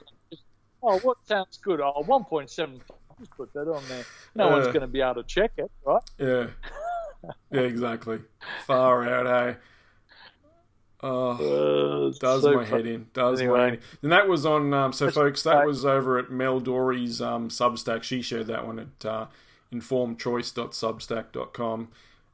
oh, 0.83 0.99
what 0.99 1.17
sounds 1.27 1.57
good? 1.57 1.81
Oh, 1.81 2.03
1.7. 2.07 2.81
Just 3.19 3.31
put 3.37 3.53
that 3.55 3.69
on 3.73 3.83
there. 3.89 4.05
No 4.35 4.49
Uh, 4.49 4.53
one's 4.53 4.67
going 4.69 4.81
to 4.81 4.87
be 4.87 5.01
able 5.01 5.15
to 5.17 5.23
check 5.25 5.53
it, 5.57 5.71
right? 5.85 6.03
Yeah. 6.19 6.47
Yeah, 7.51 7.61
exactly. 7.63 8.21
Far 8.67 9.09
out, 9.09 9.27
hey. 9.27 9.57
Oh, 11.03 12.09
Uh, 12.11 12.15
does 12.21 12.43
so 12.43 12.53
my 12.55 12.65
fun. 12.65 12.73
head 12.79 12.87
in. 12.87 13.07
Does 13.13 13.39
my 13.41 13.45
Anyway. 13.45 13.61
head 13.61 13.75
in. 13.75 13.81
And 14.03 14.13
that 14.13 14.29
was 14.29 14.47
on, 14.47 14.73
um, 14.75 14.93
so 14.93 15.11
folks, 15.11 15.43
that 15.43 15.67
was 15.67 15.85
over 15.85 16.19
at 16.19 16.27
Meryl 16.27 16.63
Dorey's 16.63 17.21
um, 17.21 17.49
Substack. 17.49 18.03
She 18.03 18.23
shared 18.23 18.47
that 18.49 18.67
one 18.67 18.79
at 18.79 19.05
uh, 19.07 19.27
informedchoice.substack.com. 19.73 21.89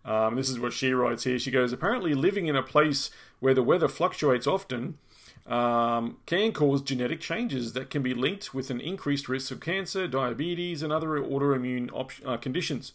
Um, 0.04 0.36
this 0.36 0.48
is 0.50 0.58
what 0.58 0.72
she 0.72 0.92
writes 0.92 1.24
here. 1.24 1.38
She 1.38 1.50
goes, 1.50 1.72
apparently 1.72 2.14
living 2.14 2.46
in 2.46 2.56
a 2.56 2.62
place 2.62 3.10
where 3.40 3.54
the 3.54 3.62
weather 3.62 3.88
fluctuates 3.88 4.46
often 4.46 4.98
um, 5.46 6.18
can 6.26 6.52
cause 6.52 6.82
genetic 6.82 7.20
changes 7.20 7.72
that 7.72 7.90
can 7.90 8.02
be 8.02 8.14
linked 8.14 8.54
with 8.54 8.70
an 8.70 8.80
increased 8.80 9.28
risk 9.28 9.50
of 9.50 9.60
cancer, 9.60 10.06
diabetes, 10.06 10.82
and 10.82 10.92
other 10.92 11.08
autoimmune 11.08 11.90
op- 11.92 12.12
uh, 12.24 12.36
conditions. 12.36 12.92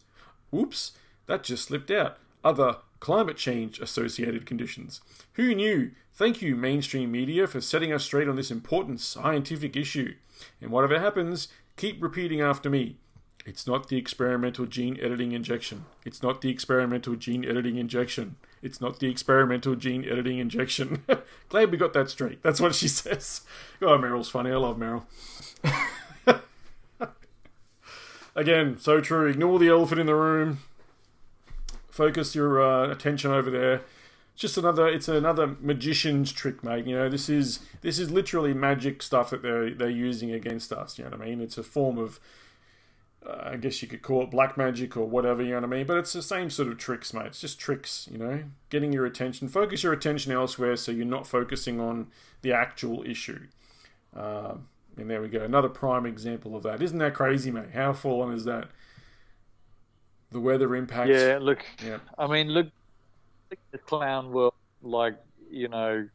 Oops, 0.54 0.94
that 1.26 1.44
just 1.44 1.66
slipped 1.66 1.92
out. 1.92 2.18
Other 2.44 2.78
climate 3.00 3.38
change 3.38 3.80
associated 3.80 4.46
conditions. 4.46 5.02
Who 5.34 5.54
knew? 5.54 5.92
Thank 6.14 6.42
you, 6.42 6.56
mainstream 6.56 7.12
media, 7.12 7.46
for 7.46 7.62
setting 7.62 7.94
us 7.94 8.04
straight 8.04 8.28
on 8.28 8.38
this 8.38 8.50
important 8.50 9.02
scientific 9.02 9.76
issue. 9.76 10.16
And 10.62 10.72
whatever 10.72 11.00
happens, 11.00 11.50
keep 11.76 12.02
repeating 12.02 12.42
after 12.42 12.70
me. 12.70 12.98
It's 13.48 13.66
not 13.66 13.88
the 13.88 13.96
experimental 13.96 14.66
gene 14.66 15.00
editing 15.02 15.32
injection. 15.32 15.86
It's 16.04 16.22
not 16.22 16.42
the 16.42 16.50
experimental 16.50 17.16
gene 17.16 17.46
editing 17.46 17.78
injection. 17.78 18.36
It's 18.62 18.82
not 18.82 19.00
the 19.00 19.10
experimental 19.10 19.76
gene 19.76 20.04
editing 20.04 20.40
injection. 20.40 21.06
Glad 21.50 21.72
we 21.72 21.78
got 21.78 21.94
that 21.94 22.10
straight. 22.10 22.44
That's 22.44 22.60
what 22.60 22.76
she 22.76 22.88
says. 22.90 23.42
Oh, 23.82 23.98
Meryl's 23.98 24.28
funny. 24.28 24.52
I 24.52 24.58
love 24.58 24.76
Meryl. 24.76 25.04
Again, 28.36 28.78
so 28.80 29.00
true. 29.00 29.28
Ignore 29.28 29.60
the 29.60 29.70
elephant 29.70 30.02
in 30.02 30.08
the 30.08 30.16
room. 30.16 30.60
Focus 31.90 32.36
your 32.36 32.62
uh, 32.62 32.92
attention 32.92 33.32
over 33.32 33.50
there. 33.50 33.76
It's 34.34 34.42
just 34.42 34.58
another. 34.58 34.90
It's 34.90 35.08
another 35.08 35.56
magician's 35.62 36.34
trick, 36.34 36.66
mate. 36.66 36.86
You 36.86 36.96
know, 36.98 37.08
this 37.08 37.30
is 37.30 37.62
this 37.82 37.98
is 37.98 38.12
literally 38.12 38.54
magic 38.54 39.02
stuff 39.02 39.30
that 39.30 39.42
they're 39.42 39.74
they're 39.74 39.90
using 39.90 40.32
against 40.32 40.74
us. 40.74 40.98
You 40.98 41.06
know 41.06 41.12
what 41.12 41.22
I 41.22 41.26
mean? 41.26 41.40
It's 41.40 41.58
a 41.58 41.64
form 41.64 41.98
of 41.98 42.20
uh, 43.26 43.50
I 43.52 43.56
guess 43.58 43.82
you 43.82 43.88
could 43.88 44.02
call 44.02 44.24
it 44.24 44.32
black 44.32 44.58
magic 44.58 44.96
or 44.96 45.06
whatever, 45.08 45.42
you 45.42 45.50
know 45.50 45.62
what 45.62 45.64
I 45.66 45.78
mean? 45.78 45.88
But 45.88 45.98
it's 45.98 46.14
the 46.14 46.22
same 46.22 46.50
sort 46.50 46.70
of 46.70 46.78
tricks, 46.78 47.14
mate. 47.14 47.28
It's 47.28 47.42
just 47.42 47.60
tricks, 47.60 48.08
you 48.12 48.18
know? 48.18 48.44
Getting 48.70 48.94
your 48.94 49.06
attention, 49.06 49.48
focus 49.48 49.84
your 49.84 49.94
attention 49.94 50.32
elsewhere 50.32 50.76
so 50.76 50.92
you're 50.92 51.06
not 51.06 51.28
focusing 51.28 51.80
on 51.80 52.08
the 52.42 52.54
actual 52.54 53.04
issue. 53.04 53.48
Um, 54.16 54.68
and 54.98 55.10
there 55.10 55.22
we 55.22 55.28
go. 55.28 55.44
Another 55.44 55.70
prime 55.70 56.06
example 56.06 56.56
of 56.56 56.64
that. 56.64 56.82
Isn't 56.82 56.98
that 57.00 57.14
crazy, 57.14 57.52
mate? 57.52 57.72
How 57.74 57.94
fallen 57.94 58.34
is 58.34 58.46
that? 58.46 58.70
The 60.32 60.40
weather 60.40 60.76
impact. 60.76 61.10
Yeah, 61.10 61.38
look, 61.40 61.66
Yeah. 61.84 62.00
I 62.18 62.28
mean, 62.28 62.50
look, 62.50 62.68
the 63.72 63.78
clown 63.78 64.32
world, 64.32 64.54
like, 64.82 65.16
you 65.50 65.68
know, 65.68 66.08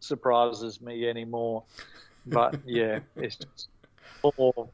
surprises 0.00 0.80
me 0.80 1.08
anymore. 1.08 1.64
But 2.26 2.58
yeah, 2.64 3.00
it's 3.16 3.36
just 3.36 3.68
more, 4.36 4.68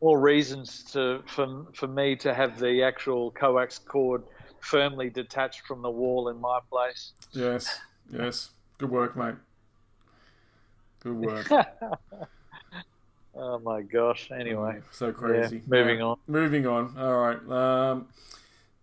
more 0.00 0.18
reasons 0.20 0.82
to 0.92 1.22
for, 1.26 1.66
for 1.74 1.86
me 1.86 2.16
to 2.16 2.32
have 2.34 2.58
the 2.58 2.82
actual 2.82 3.30
coax 3.32 3.78
cord 3.78 4.22
firmly 4.60 5.10
detached 5.10 5.62
from 5.66 5.82
the 5.82 5.90
wall 5.90 6.28
in 6.28 6.40
my 6.40 6.58
place. 6.70 7.12
Yes. 7.32 7.80
Yes. 8.12 8.50
Good 8.78 8.90
work, 8.90 9.16
mate. 9.16 9.34
Good 11.02 11.16
work. 11.16 11.50
Oh 13.32 13.60
my 13.60 13.80
gosh. 13.80 14.28
Anyway, 14.32 14.80
So 14.90 15.12
crazy. 15.12 15.62
moving 15.66 15.98
Yeah. 16.00 16.04
on. 16.06 16.16
Moving 16.26 16.66
on. 16.66 16.94
All 16.98 17.16
right. 17.16 17.38
Um, 17.48 18.08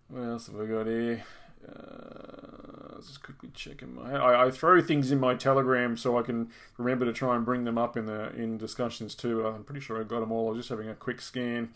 what 0.08 0.22
else 0.22 0.48
have 0.48 0.56
we 0.56 0.66
got 0.68 0.88
here? 0.88 1.22
Uh, 1.68 2.94
let's 2.96 3.08
just 3.08 3.24
quickly 3.24 3.50
check 3.54 3.82
in 3.82 3.96
my. 3.96 4.14
I, 4.14 4.48
I 4.48 4.52
throw 4.52 4.82
things 4.82 5.12
in 5.12 5.20
my 5.20 5.36
Telegram 5.36 5.98
so 5.98 6.18
I 6.18 6.22
can 6.22 6.50
remember 6.78 7.06
to 7.06 7.14
try 7.14 7.36
and 7.36 7.46
bring 7.46 7.64
them 7.64 7.78
up 7.78 7.98
in 7.98 8.06
the 8.06 8.34
in 8.36 8.58
discussions 8.58 9.16
too. 9.16 9.46
I'm 9.46 9.64
pretty 9.64 9.82
sure 9.82 10.00
I 10.00 10.04
got 10.04 10.22
them 10.22 10.32
all. 10.32 10.48
I 10.48 10.52
was 10.52 10.60
just 10.60 10.70
having 10.70 10.90
a 10.90 10.96
quick 10.96 11.22
scan. 11.22 11.70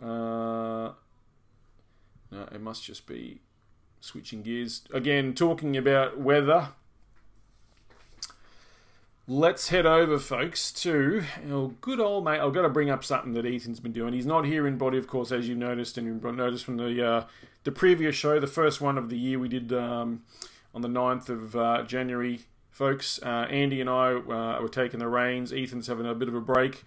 Uh, 0.00 0.92
no, 2.30 2.48
it 2.50 2.60
must 2.60 2.84
just 2.84 3.06
be 3.06 3.40
switching 4.00 4.42
gears 4.42 4.82
again. 4.92 5.34
Talking 5.34 5.76
about 5.76 6.18
weather. 6.18 6.70
Let's 9.28 9.68
head 9.68 9.86
over, 9.86 10.18
folks, 10.18 10.72
to 10.72 11.22
our 11.48 11.68
good 11.80 12.00
old 12.00 12.24
mate. 12.24 12.40
I've 12.40 12.52
got 12.52 12.62
to 12.62 12.68
bring 12.68 12.90
up 12.90 13.04
something 13.04 13.34
that 13.34 13.46
Ethan's 13.46 13.78
been 13.78 13.92
doing. 13.92 14.14
He's 14.14 14.26
not 14.26 14.46
here 14.46 14.66
in 14.66 14.78
body, 14.78 14.98
of 14.98 15.06
course, 15.06 15.30
as 15.30 15.48
you 15.48 15.54
noticed, 15.54 15.96
and 15.96 16.08
you 16.08 16.32
noticed 16.32 16.64
from 16.64 16.76
the 16.76 17.06
uh, 17.06 17.24
the 17.62 17.70
previous 17.70 18.16
show, 18.16 18.40
the 18.40 18.48
first 18.48 18.80
one 18.80 18.98
of 18.98 19.10
the 19.10 19.16
year 19.16 19.38
we 19.38 19.46
did 19.46 19.72
um, 19.72 20.24
on 20.74 20.82
the 20.82 20.88
9th 20.88 21.28
of 21.28 21.54
uh, 21.54 21.84
January, 21.84 22.40
folks. 22.72 23.20
Uh, 23.22 23.46
Andy 23.48 23.80
and 23.80 23.88
I 23.88 24.14
uh, 24.14 24.60
were 24.60 24.68
taking 24.68 24.98
the 24.98 25.06
reins. 25.06 25.52
Ethan's 25.52 25.86
having 25.86 26.04
a 26.04 26.16
bit 26.16 26.26
of 26.26 26.34
a 26.34 26.40
break 26.40 26.82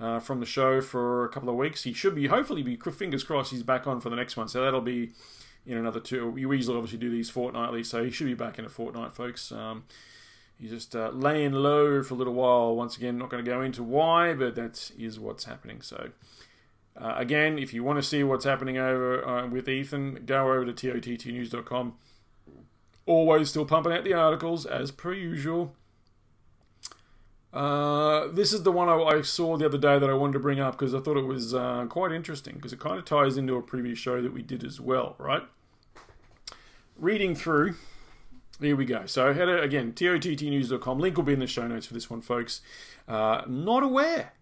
uh, 0.00 0.18
from 0.18 0.40
the 0.40 0.46
show 0.46 0.80
for 0.80 1.26
a 1.26 1.28
couple 1.28 1.48
of 1.48 1.54
weeks. 1.54 1.84
He 1.84 1.92
should 1.92 2.16
be, 2.16 2.26
hopefully, 2.26 2.64
be 2.64 2.74
fingers 2.74 3.22
crossed, 3.22 3.52
he's 3.52 3.62
back 3.62 3.86
on 3.86 4.00
for 4.00 4.10
the 4.10 4.16
next 4.16 4.36
one. 4.36 4.48
So 4.48 4.64
that'll 4.64 4.80
be 4.80 5.12
in 5.64 5.76
another 5.76 6.00
two. 6.00 6.28
We 6.28 6.40
usually 6.40 6.76
obviously 6.76 6.98
do 6.98 7.08
these 7.08 7.30
fortnightly, 7.30 7.84
so 7.84 8.02
he 8.02 8.10
should 8.10 8.26
be 8.26 8.34
back 8.34 8.58
in 8.58 8.64
a 8.64 8.68
fortnight, 8.68 9.12
folks. 9.12 9.52
Um, 9.52 9.84
He's 10.60 10.70
just 10.70 10.96
uh, 10.96 11.10
laying 11.10 11.52
low 11.52 12.02
for 12.02 12.14
a 12.14 12.16
little 12.16 12.34
while. 12.34 12.74
Once 12.74 12.96
again, 12.96 13.16
not 13.16 13.30
going 13.30 13.44
to 13.44 13.48
go 13.48 13.62
into 13.62 13.82
why, 13.82 14.34
but 14.34 14.56
that 14.56 14.90
is 14.98 15.20
what's 15.20 15.44
happening. 15.44 15.82
So, 15.82 16.10
uh, 16.96 17.14
again, 17.16 17.58
if 17.58 17.72
you 17.72 17.84
want 17.84 17.98
to 17.98 18.02
see 18.02 18.24
what's 18.24 18.44
happening 18.44 18.76
over 18.76 19.26
uh, 19.26 19.46
with 19.46 19.68
Ethan, 19.68 20.24
go 20.26 20.52
over 20.52 20.64
to 20.64 20.72
tottnews.com. 20.72 21.94
Always 23.06 23.50
still 23.50 23.64
pumping 23.64 23.92
out 23.92 24.04
the 24.04 24.14
articles 24.14 24.66
as 24.66 24.90
per 24.90 25.12
usual. 25.12 25.74
Uh, 27.52 28.28
this 28.28 28.52
is 28.52 28.62
the 28.62 28.72
one 28.72 28.88
I, 28.88 28.96
I 28.96 29.22
saw 29.22 29.56
the 29.56 29.64
other 29.64 29.78
day 29.78 29.98
that 29.98 30.10
I 30.10 30.12
wanted 30.12 30.34
to 30.34 30.38
bring 30.38 30.60
up 30.60 30.72
because 30.72 30.94
I 30.94 31.00
thought 31.00 31.16
it 31.16 31.26
was 31.26 31.54
uh, 31.54 31.86
quite 31.88 32.12
interesting 32.12 32.56
because 32.56 32.72
it 32.72 32.80
kind 32.80 32.98
of 32.98 33.04
ties 33.04 33.36
into 33.36 33.56
a 33.56 33.62
previous 33.62 33.98
show 33.98 34.20
that 34.20 34.34
we 34.34 34.42
did 34.42 34.64
as 34.64 34.80
well, 34.80 35.14
right? 35.18 35.42
Reading 36.96 37.34
through, 37.34 37.76
here 38.60 38.76
we 38.76 38.84
go. 38.84 39.06
So, 39.06 39.32
head 39.32 39.48
again, 39.48 39.92
tottnews.com. 39.92 40.98
Link 40.98 41.16
will 41.16 41.24
be 41.24 41.32
in 41.32 41.38
the 41.38 41.46
show 41.46 41.66
notes 41.66 41.86
for 41.86 41.94
this 41.94 42.10
one, 42.10 42.20
folks. 42.20 42.60
Uh, 43.06 43.42
not 43.46 43.82
aware. 43.82 44.32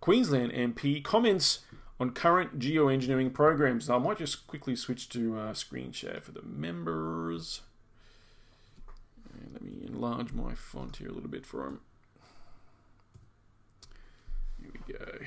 Queensland 0.00 0.52
MP 0.52 1.02
comments 1.02 1.60
on 2.00 2.10
current 2.10 2.58
geoengineering 2.58 3.32
programs. 3.32 3.90
I 3.90 3.98
might 3.98 4.18
just 4.18 4.46
quickly 4.46 4.76
switch 4.76 5.08
to 5.10 5.36
uh, 5.36 5.54
screen 5.54 5.92
share 5.92 6.20
for 6.20 6.32
the 6.32 6.42
members. 6.42 7.62
And 9.40 9.52
let 9.52 9.62
me 9.62 9.84
enlarge 9.86 10.32
my 10.32 10.54
font 10.54 10.96
here 10.96 11.08
a 11.08 11.12
little 11.12 11.30
bit 11.30 11.44
for 11.44 11.64
them. 11.64 11.80
Here 14.60 14.70
we 14.72 14.92
go. 14.92 15.18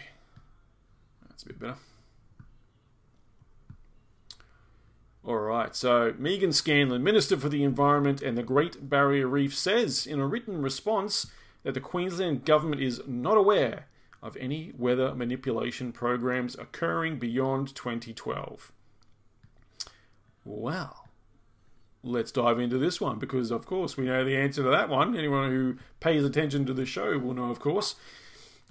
That's 1.28 1.44
a 1.44 1.48
bit 1.48 1.60
better. 1.60 1.76
All 5.23 5.38
right, 5.38 5.75
so 5.75 6.13
Meaghan 6.13 6.51
Scanlon, 6.51 7.03
Minister 7.03 7.38
for 7.38 7.47
the 7.47 7.63
Environment 7.63 8.23
and 8.23 8.36
the 8.36 8.41
Great 8.41 8.89
Barrier 8.89 9.27
Reef, 9.27 9.55
says 9.55 10.07
in 10.07 10.19
a 10.19 10.25
written 10.25 10.63
response 10.63 11.27
that 11.62 11.75
the 11.75 11.79
Queensland 11.79 12.43
Government 12.43 12.81
is 12.81 13.01
not 13.05 13.38
aware 13.38 13.86
of 14.23 14.36
any 14.38 14.71
weather 14.75 15.13
manipulation 15.13 15.91
programs 15.91 16.55
occurring 16.55 17.19
beyond 17.19 17.75
2012. 17.75 18.71
Well, 20.43 21.07
let's 22.03 22.31
dive 22.31 22.60
into 22.60 22.79
this 22.79 22.99
one 22.99 23.19
because, 23.19 23.51
of 23.51 23.67
course, 23.67 23.97
we 23.97 24.05
know 24.05 24.25
the 24.25 24.38
answer 24.38 24.63
to 24.63 24.69
that 24.69 24.89
one. 24.89 25.15
Anyone 25.15 25.51
who 25.51 25.77
pays 25.99 26.23
attention 26.23 26.65
to 26.65 26.73
the 26.73 26.86
show 26.86 27.19
will 27.19 27.36
know, 27.36 27.51
of 27.51 27.60
course. 27.60 27.95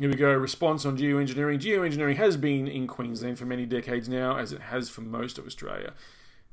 Here 0.01 0.09
we 0.09 0.17
go. 0.17 0.33
Response 0.33 0.85
on 0.85 0.99
geoengineering. 0.99 1.61
Geoengineering 1.61 2.17
has 2.17 2.37
been 2.37 2.67
in 2.67 2.89
Queensland 2.89 3.39
for 3.39 3.45
many 3.45 3.67
decades 3.67 4.09
now, 4.09 4.37
as 4.37 4.53
it 4.53 4.63
has 4.63 4.89
for 4.89 5.03
most 5.03 5.39
of 5.39 5.47
Australia. 5.47 5.93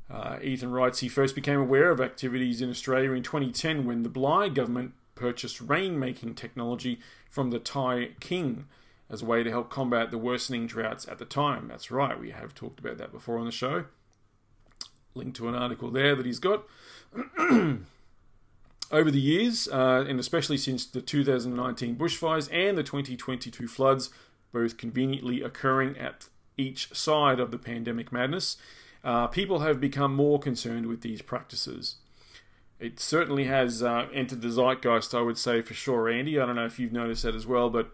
Uh, 0.09 0.37
Ethan 0.41 0.71
writes 0.71 0.99
he 0.99 1.09
first 1.09 1.35
became 1.35 1.59
aware 1.59 1.91
of 1.91 1.99
activities 1.99 2.61
in 2.61 2.69
Australia 2.69 3.11
in 3.11 3.23
2010 3.23 3.85
when 3.85 4.03
the 4.03 4.09
Bligh 4.09 4.49
government 4.49 4.93
purchased 5.15 5.65
rainmaking 5.65 6.35
technology 6.35 6.99
from 7.29 7.49
the 7.49 7.59
Thai 7.59 8.11
king 8.19 8.67
as 9.09 9.21
a 9.21 9.25
way 9.25 9.43
to 9.43 9.49
help 9.49 9.69
combat 9.69 10.11
the 10.11 10.17
worsening 10.17 10.67
droughts 10.67 11.07
at 11.07 11.17
the 11.17 11.25
time. 11.25 11.67
That's 11.67 11.91
right, 11.91 12.19
we 12.19 12.31
have 12.31 12.53
talked 12.53 12.79
about 12.79 12.97
that 12.97 13.11
before 13.11 13.37
on 13.37 13.45
the 13.45 13.51
show. 13.51 13.85
Link 15.13 15.35
to 15.35 15.47
an 15.47 15.55
article 15.55 15.91
there 15.91 16.15
that 16.15 16.25
he's 16.25 16.39
got. 16.39 16.63
Over 18.89 19.11
the 19.11 19.19
years, 19.19 19.67
uh, 19.67 20.05
and 20.07 20.19
especially 20.19 20.57
since 20.57 20.85
the 20.85 21.01
2019 21.01 21.97
bushfires 21.97 22.47
and 22.53 22.77
the 22.77 22.83
2022 22.83 23.67
floods, 23.67 24.09
both 24.53 24.77
conveniently 24.77 25.41
occurring 25.41 25.97
at 25.97 26.27
each 26.57 26.93
side 26.95 27.39
of 27.39 27.51
the 27.51 27.57
pandemic 27.57 28.13
madness, 28.13 28.55
uh, 29.03 29.27
people 29.27 29.59
have 29.59 29.79
become 29.79 30.15
more 30.15 30.39
concerned 30.39 30.85
with 30.85 31.01
these 31.01 31.21
practices. 31.21 31.95
It 32.79 32.99
certainly 32.99 33.45
has 33.45 33.81
uh, 33.81 34.07
entered 34.13 34.41
the 34.41 34.49
zeitgeist, 34.49 35.15
I 35.15 35.21
would 35.21 35.37
say, 35.37 35.61
for 35.61 35.73
sure, 35.73 36.09
Andy. 36.09 36.39
I 36.39 36.45
don't 36.45 36.55
know 36.55 36.65
if 36.65 36.79
you've 36.79 36.93
noticed 36.93 37.23
that 37.23 37.33
as 37.33 37.47
well, 37.47 37.69
but 37.69 37.89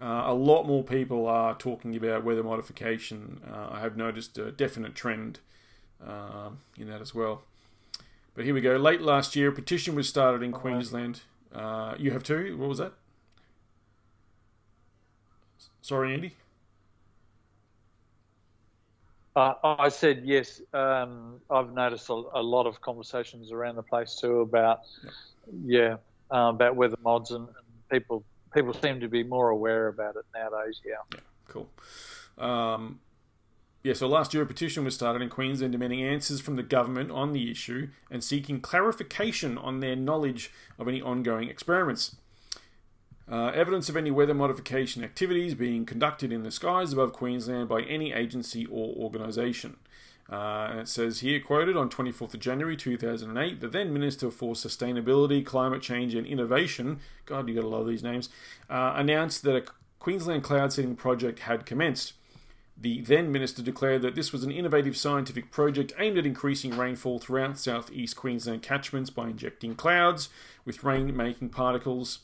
uh, 0.00 0.24
a 0.26 0.34
lot 0.34 0.64
more 0.64 0.82
people 0.82 1.26
are 1.26 1.54
talking 1.54 1.96
about 1.96 2.24
weather 2.24 2.42
modification. 2.42 3.40
Uh, 3.50 3.68
I 3.72 3.80
have 3.80 3.96
noticed 3.96 4.36
a 4.36 4.50
definite 4.52 4.94
trend 4.94 5.40
um, 6.06 6.58
in 6.78 6.88
that 6.88 7.00
as 7.00 7.14
well. 7.14 7.42
But 8.34 8.44
here 8.44 8.54
we 8.54 8.60
go. 8.60 8.76
Late 8.76 9.00
last 9.00 9.36
year, 9.36 9.48
a 9.48 9.52
petition 9.52 9.94
was 9.94 10.08
started 10.08 10.42
in 10.42 10.52
Queensland. 10.52 11.20
Uh, 11.54 11.94
you 11.98 12.10
have 12.12 12.22
too? 12.22 12.56
What 12.56 12.68
was 12.68 12.78
that? 12.78 12.92
Sorry, 15.82 16.14
Andy? 16.14 16.36
Uh, 19.36 19.54
I 19.62 19.88
said 19.88 20.22
yes. 20.24 20.60
Um, 20.74 21.40
I've 21.50 21.72
noticed 21.72 22.08
a, 22.08 22.14
a, 22.34 22.42
lot 22.42 22.66
of 22.66 22.80
conversations 22.80 23.52
around 23.52 23.76
the 23.76 23.82
place 23.82 24.16
too 24.20 24.40
about, 24.40 24.80
yeah, 25.64 25.96
uh, 26.32 26.50
about 26.54 26.74
weather 26.74 26.98
mods 27.02 27.30
and, 27.30 27.46
and, 27.46 27.56
people. 27.90 28.24
People 28.52 28.74
seem 28.74 28.98
to 29.00 29.08
be 29.08 29.22
more 29.22 29.50
aware 29.50 29.86
about 29.86 30.16
it 30.16 30.24
nowadays. 30.34 30.80
Yeah. 30.84 30.94
Yeah. 31.14 31.20
Cool. 31.46 31.70
Um, 32.36 32.98
yeah. 33.84 33.94
So 33.94 34.08
last 34.08 34.34
year, 34.34 34.42
a 34.42 34.46
petition 34.46 34.84
was 34.84 34.96
started 34.96 35.22
in 35.22 35.28
Queensland 35.28 35.70
demanding 35.70 36.02
answers 36.02 36.40
from 36.40 36.56
the 36.56 36.64
government 36.64 37.12
on 37.12 37.32
the 37.32 37.48
issue 37.48 37.90
and 38.10 38.24
seeking 38.24 38.60
clarification 38.60 39.56
on 39.56 39.78
their 39.78 39.94
knowledge 39.94 40.50
of 40.80 40.88
any 40.88 41.00
ongoing 41.00 41.48
experiments. 41.48 42.16
Uh, 43.30 43.52
evidence 43.54 43.88
of 43.88 43.96
any 43.96 44.10
weather 44.10 44.34
modification 44.34 45.04
activities 45.04 45.54
being 45.54 45.86
conducted 45.86 46.32
in 46.32 46.42
the 46.42 46.50
skies 46.50 46.92
above 46.92 47.12
Queensland 47.12 47.68
by 47.68 47.82
any 47.82 48.12
agency 48.12 48.66
or 48.66 48.92
organisation. 48.96 49.76
Uh, 50.28 50.78
it 50.80 50.88
says 50.88 51.20
here, 51.20 51.38
quoted 51.40 51.76
on 51.76 51.88
24th 51.88 52.34
of 52.34 52.40
January 52.40 52.76
2008, 52.76 53.60
the 53.60 53.68
then 53.68 53.92
Minister 53.92 54.30
for 54.30 54.54
Sustainability, 54.54 55.44
Climate 55.46 55.82
Change 55.82 56.14
and 56.14 56.26
Innovation, 56.26 56.98
God, 57.24 57.48
you 57.48 57.54
gotta 57.54 57.68
love 57.68 57.86
these 57.86 58.02
names, 58.02 58.28
uh, 58.68 58.94
announced 58.96 59.42
that 59.44 59.56
a 59.56 59.64
Queensland 60.00 60.42
cloud 60.42 60.72
seeding 60.72 60.96
project 60.96 61.40
had 61.40 61.66
commenced. 61.66 62.14
The 62.76 63.02
then 63.02 63.30
minister 63.30 63.60
declared 63.62 64.00
that 64.02 64.14
this 64.14 64.32
was 64.32 64.42
an 64.42 64.50
innovative 64.50 64.96
scientific 64.96 65.50
project 65.50 65.92
aimed 65.98 66.16
at 66.16 66.24
increasing 66.24 66.76
rainfall 66.76 67.18
throughout 67.18 67.58
southeast 67.58 68.16
Queensland 68.16 68.62
catchments 68.62 69.10
by 69.10 69.28
injecting 69.28 69.74
clouds 69.74 70.30
with 70.64 70.82
rain 70.82 71.14
making 71.14 71.50
particles 71.50 72.20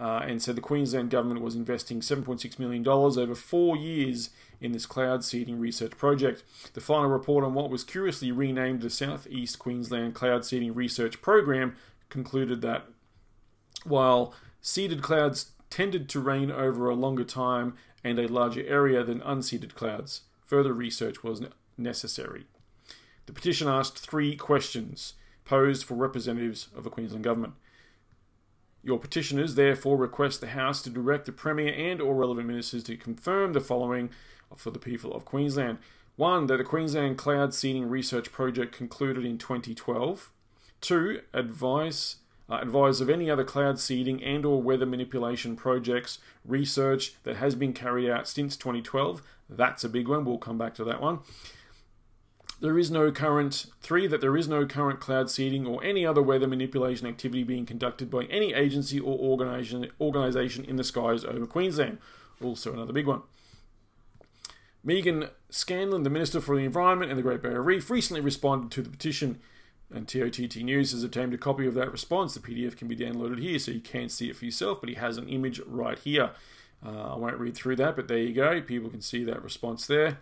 uh, 0.00 0.22
and 0.26 0.40
so 0.40 0.54
the 0.54 0.62
Queensland 0.62 1.10
government 1.10 1.42
was 1.42 1.54
investing 1.54 2.00
$7.6 2.00 2.58
million 2.58 2.86
over 2.88 3.34
four 3.34 3.76
years 3.76 4.30
in 4.58 4.72
this 4.72 4.86
cloud 4.86 5.22
seeding 5.22 5.60
research 5.60 5.96
project. 5.98 6.42
The 6.72 6.80
final 6.80 7.10
report 7.10 7.44
on 7.44 7.52
what 7.52 7.68
was 7.68 7.84
curiously 7.84 8.32
renamed 8.32 8.80
the 8.80 8.88
Southeast 8.88 9.58
Queensland 9.58 10.14
Cloud 10.14 10.46
Seeding 10.46 10.74
Research 10.74 11.20
Program 11.20 11.76
concluded 12.08 12.62
that 12.62 12.86
while 13.84 14.34
seeded 14.62 15.02
clouds 15.02 15.52
tended 15.68 16.08
to 16.08 16.20
rain 16.20 16.50
over 16.50 16.88
a 16.88 16.94
longer 16.94 17.24
time 17.24 17.74
and 18.02 18.18
a 18.18 18.26
larger 18.26 18.66
area 18.66 19.04
than 19.04 19.20
unseeded 19.20 19.74
clouds, 19.74 20.22
further 20.46 20.72
research 20.72 21.22
was 21.22 21.42
necessary. 21.76 22.46
The 23.26 23.34
petition 23.34 23.68
asked 23.68 23.98
three 23.98 24.34
questions 24.34 25.14
posed 25.44 25.84
for 25.84 25.94
representatives 25.94 26.68
of 26.74 26.84
the 26.84 26.90
Queensland 26.90 27.24
Government. 27.24 27.54
Your 28.82 28.98
petitioners 28.98 29.54
therefore 29.54 29.96
request 29.96 30.40
the 30.40 30.48
House 30.48 30.82
to 30.82 30.90
direct 30.90 31.26
the 31.26 31.32
Premier 31.32 31.72
and 31.72 32.00
or 32.00 32.14
relevant 32.14 32.46
ministers 32.46 32.82
to 32.84 32.96
confirm 32.96 33.52
the 33.52 33.60
following 33.60 34.10
for 34.56 34.70
the 34.70 34.78
people 34.78 35.12
of 35.12 35.24
Queensland. 35.24 35.78
One, 36.16 36.46
that 36.46 36.56
the 36.56 36.64
Queensland 36.64 37.18
Cloud 37.18 37.54
Seeding 37.54 37.88
Research 37.88 38.32
Project 38.32 38.74
concluded 38.74 39.24
in 39.24 39.38
2012. 39.38 40.30
Two, 40.80 41.20
advise 41.32 42.16
uh, 42.50 42.58
advise 42.60 43.00
of 43.00 43.08
any 43.08 43.30
other 43.30 43.44
cloud 43.44 43.78
seeding 43.78 44.22
and 44.24 44.44
or 44.44 44.60
weather 44.60 44.86
manipulation 44.86 45.54
projects 45.54 46.18
research 46.44 47.14
that 47.22 47.36
has 47.36 47.54
been 47.54 47.72
carried 47.72 48.10
out 48.10 48.26
since 48.26 48.56
2012 48.56 49.22
that's 49.48 49.84
a 49.84 49.88
big 49.88 50.08
one 50.08 50.24
we'll 50.24 50.36
come 50.36 50.58
back 50.58 50.74
to 50.74 50.82
that 50.82 51.00
one 51.00 51.20
there 52.60 52.78
is 52.78 52.90
no 52.90 53.10
current 53.10 53.66
three 53.80 54.06
that 54.06 54.20
there 54.20 54.36
is 54.36 54.48
no 54.48 54.66
current 54.66 55.00
cloud 55.00 55.30
seeding 55.30 55.66
or 55.66 55.82
any 55.82 56.04
other 56.04 56.22
weather 56.22 56.46
manipulation 56.46 57.06
activity 57.06 57.42
being 57.42 57.66
conducted 57.66 58.10
by 58.10 58.24
any 58.24 58.52
agency 58.52 59.00
or 59.00 59.18
organization 59.18 59.90
organization 60.00 60.64
in 60.64 60.76
the 60.76 60.84
skies 60.84 61.24
over 61.24 61.46
Queensland 61.46 61.98
also 62.42 62.72
another 62.72 62.92
big 62.92 63.06
one 63.06 63.22
Meaghan 64.86 65.28
Scanlon, 65.50 66.04
the 66.04 66.10
Minister 66.10 66.40
for 66.40 66.56
the 66.56 66.64
Environment 66.64 67.10
and 67.10 67.18
the 67.18 67.22
Great 67.22 67.42
Barrier 67.42 67.62
Reef, 67.62 67.90
recently 67.90 68.20
responded 68.20 68.70
to 68.70 68.82
the 68.82 68.88
petition, 68.88 69.38
and 69.92 70.08
TOTT 70.08 70.56
News 70.56 70.92
has 70.92 71.04
obtained 71.04 71.34
a 71.34 71.38
copy 71.38 71.66
of 71.66 71.74
that 71.74 71.92
response. 71.92 72.32
The 72.32 72.40
PDF 72.40 72.76
can 72.76 72.88
be 72.88 72.96
downloaded 72.96 73.40
here, 73.40 73.58
so 73.58 73.72
you 73.72 73.80
can 73.80 74.08
see 74.08 74.30
it 74.30 74.36
for 74.36 74.46
yourself, 74.46 74.80
but 74.80 74.88
he 74.88 74.94
has 74.94 75.18
an 75.18 75.28
image 75.28 75.60
right 75.66 75.98
here. 75.98 76.30
Uh, 76.84 77.14
I 77.14 77.16
won't 77.16 77.38
read 77.38 77.54
through 77.54 77.76
that, 77.76 77.94
but 77.94 78.08
there 78.08 78.18
you 78.18 78.32
go. 78.32 78.62
People 78.62 78.88
can 78.88 79.02
see 79.02 79.22
that 79.24 79.42
response 79.42 79.86
there. 79.86 80.20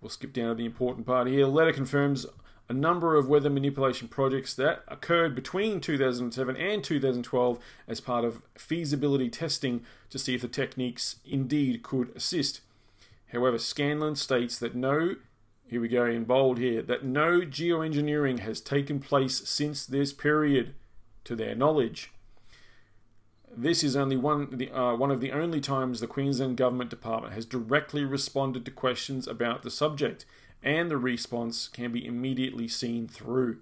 We'll 0.00 0.10
skip 0.10 0.32
down 0.32 0.48
to 0.48 0.54
the 0.54 0.64
important 0.64 1.06
part 1.06 1.26
here. 1.28 1.46
Letter 1.46 1.72
confirms 1.72 2.26
a 2.68 2.72
number 2.72 3.16
of 3.16 3.28
weather 3.28 3.50
manipulation 3.50 4.06
projects 4.06 4.54
that 4.54 4.84
occurred 4.86 5.34
between 5.34 5.80
2007 5.80 6.56
and 6.56 6.84
2012 6.84 7.58
as 7.88 8.00
part 8.00 8.24
of 8.24 8.42
feasibility 8.56 9.28
testing 9.28 9.82
to 10.08 10.18
see 10.18 10.36
if 10.36 10.42
the 10.42 10.48
techniques 10.48 11.16
indeed 11.24 11.82
could 11.82 12.14
assist. 12.14 12.60
However, 13.32 13.58
Scanlon 13.58 14.14
states 14.14 14.58
that 14.58 14.74
no, 14.74 15.16
here 15.66 15.80
we 15.80 15.88
go 15.88 16.06
in 16.06 16.24
bold 16.24 16.58
here, 16.58 16.80
that 16.82 17.04
no 17.04 17.40
geoengineering 17.40 18.38
has 18.38 18.60
taken 18.60 19.00
place 19.00 19.48
since 19.48 19.84
this 19.84 20.12
period, 20.12 20.74
to 21.24 21.36
their 21.36 21.54
knowledge. 21.54 22.12
This 23.56 23.82
is 23.82 23.96
only 23.96 24.16
one, 24.16 24.68
uh, 24.72 24.94
one 24.94 25.10
of 25.10 25.20
the 25.20 25.32
only 25.32 25.60
times 25.60 26.00
the 26.00 26.06
Queensland 26.06 26.56
Government 26.56 26.88
Department 26.88 27.34
has 27.34 27.44
directly 27.44 28.04
responded 28.04 28.64
to 28.64 28.70
questions 28.70 29.26
about 29.26 29.62
the 29.62 29.70
subject, 29.70 30.24
and 30.62 30.90
the 30.90 30.96
response 30.96 31.68
can 31.68 31.92
be 31.92 32.06
immediately 32.06 32.68
seen 32.68 33.08
through. 33.08 33.58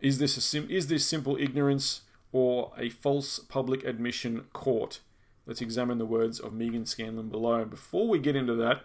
Is 0.00 0.18
this, 0.18 0.36
a 0.36 0.40
sim- 0.40 0.70
is 0.70 0.88
this 0.88 1.06
simple 1.06 1.36
ignorance 1.38 2.02
or 2.30 2.72
a 2.76 2.90
false 2.90 3.38
public 3.38 3.84
admission 3.84 4.44
caught? 4.52 5.00
Let's 5.46 5.62
examine 5.62 5.96
the 5.96 6.04
words 6.04 6.38
of 6.38 6.52
Meaghan 6.52 6.86
Scanlon 6.86 7.30
below. 7.30 7.64
Before 7.64 8.06
we 8.06 8.18
get 8.18 8.36
into 8.36 8.54
that, 8.56 8.84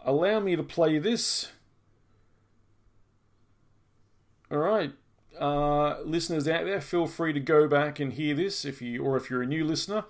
allow 0.00 0.38
me 0.38 0.54
to 0.54 0.62
play 0.62 1.00
this. 1.00 1.50
All 4.50 4.58
right, 4.58 4.92
uh, 5.40 6.00
listeners 6.02 6.46
out 6.48 6.64
there, 6.64 6.80
feel 6.80 7.06
free 7.06 7.32
to 7.32 7.40
go 7.40 7.68
back 7.68 8.00
and 8.00 8.12
hear 8.12 8.34
this 8.34 8.64
if 8.64 8.82
you, 8.82 9.02
or 9.04 9.16
if 9.16 9.30
you're 9.30 9.42
a 9.42 9.46
new 9.46 9.64
listener. 9.64 10.04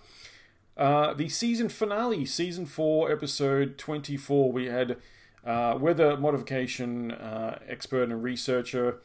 Uh, 0.77 1.13
the 1.13 1.29
season 1.29 1.69
finale, 1.69 2.25
season 2.25 2.67
four, 2.67 3.11
episode 3.13 3.79
twenty-four. 3.79 4.53
We 4.53 4.67
had 4.67 4.97
uh, 5.45 5.77
weather 5.79 6.17
modification 6.17 7.13
uh, 7.13 7.59
expert 7.69 8.11
and 8.11 8.23
researcher 8.23 9.01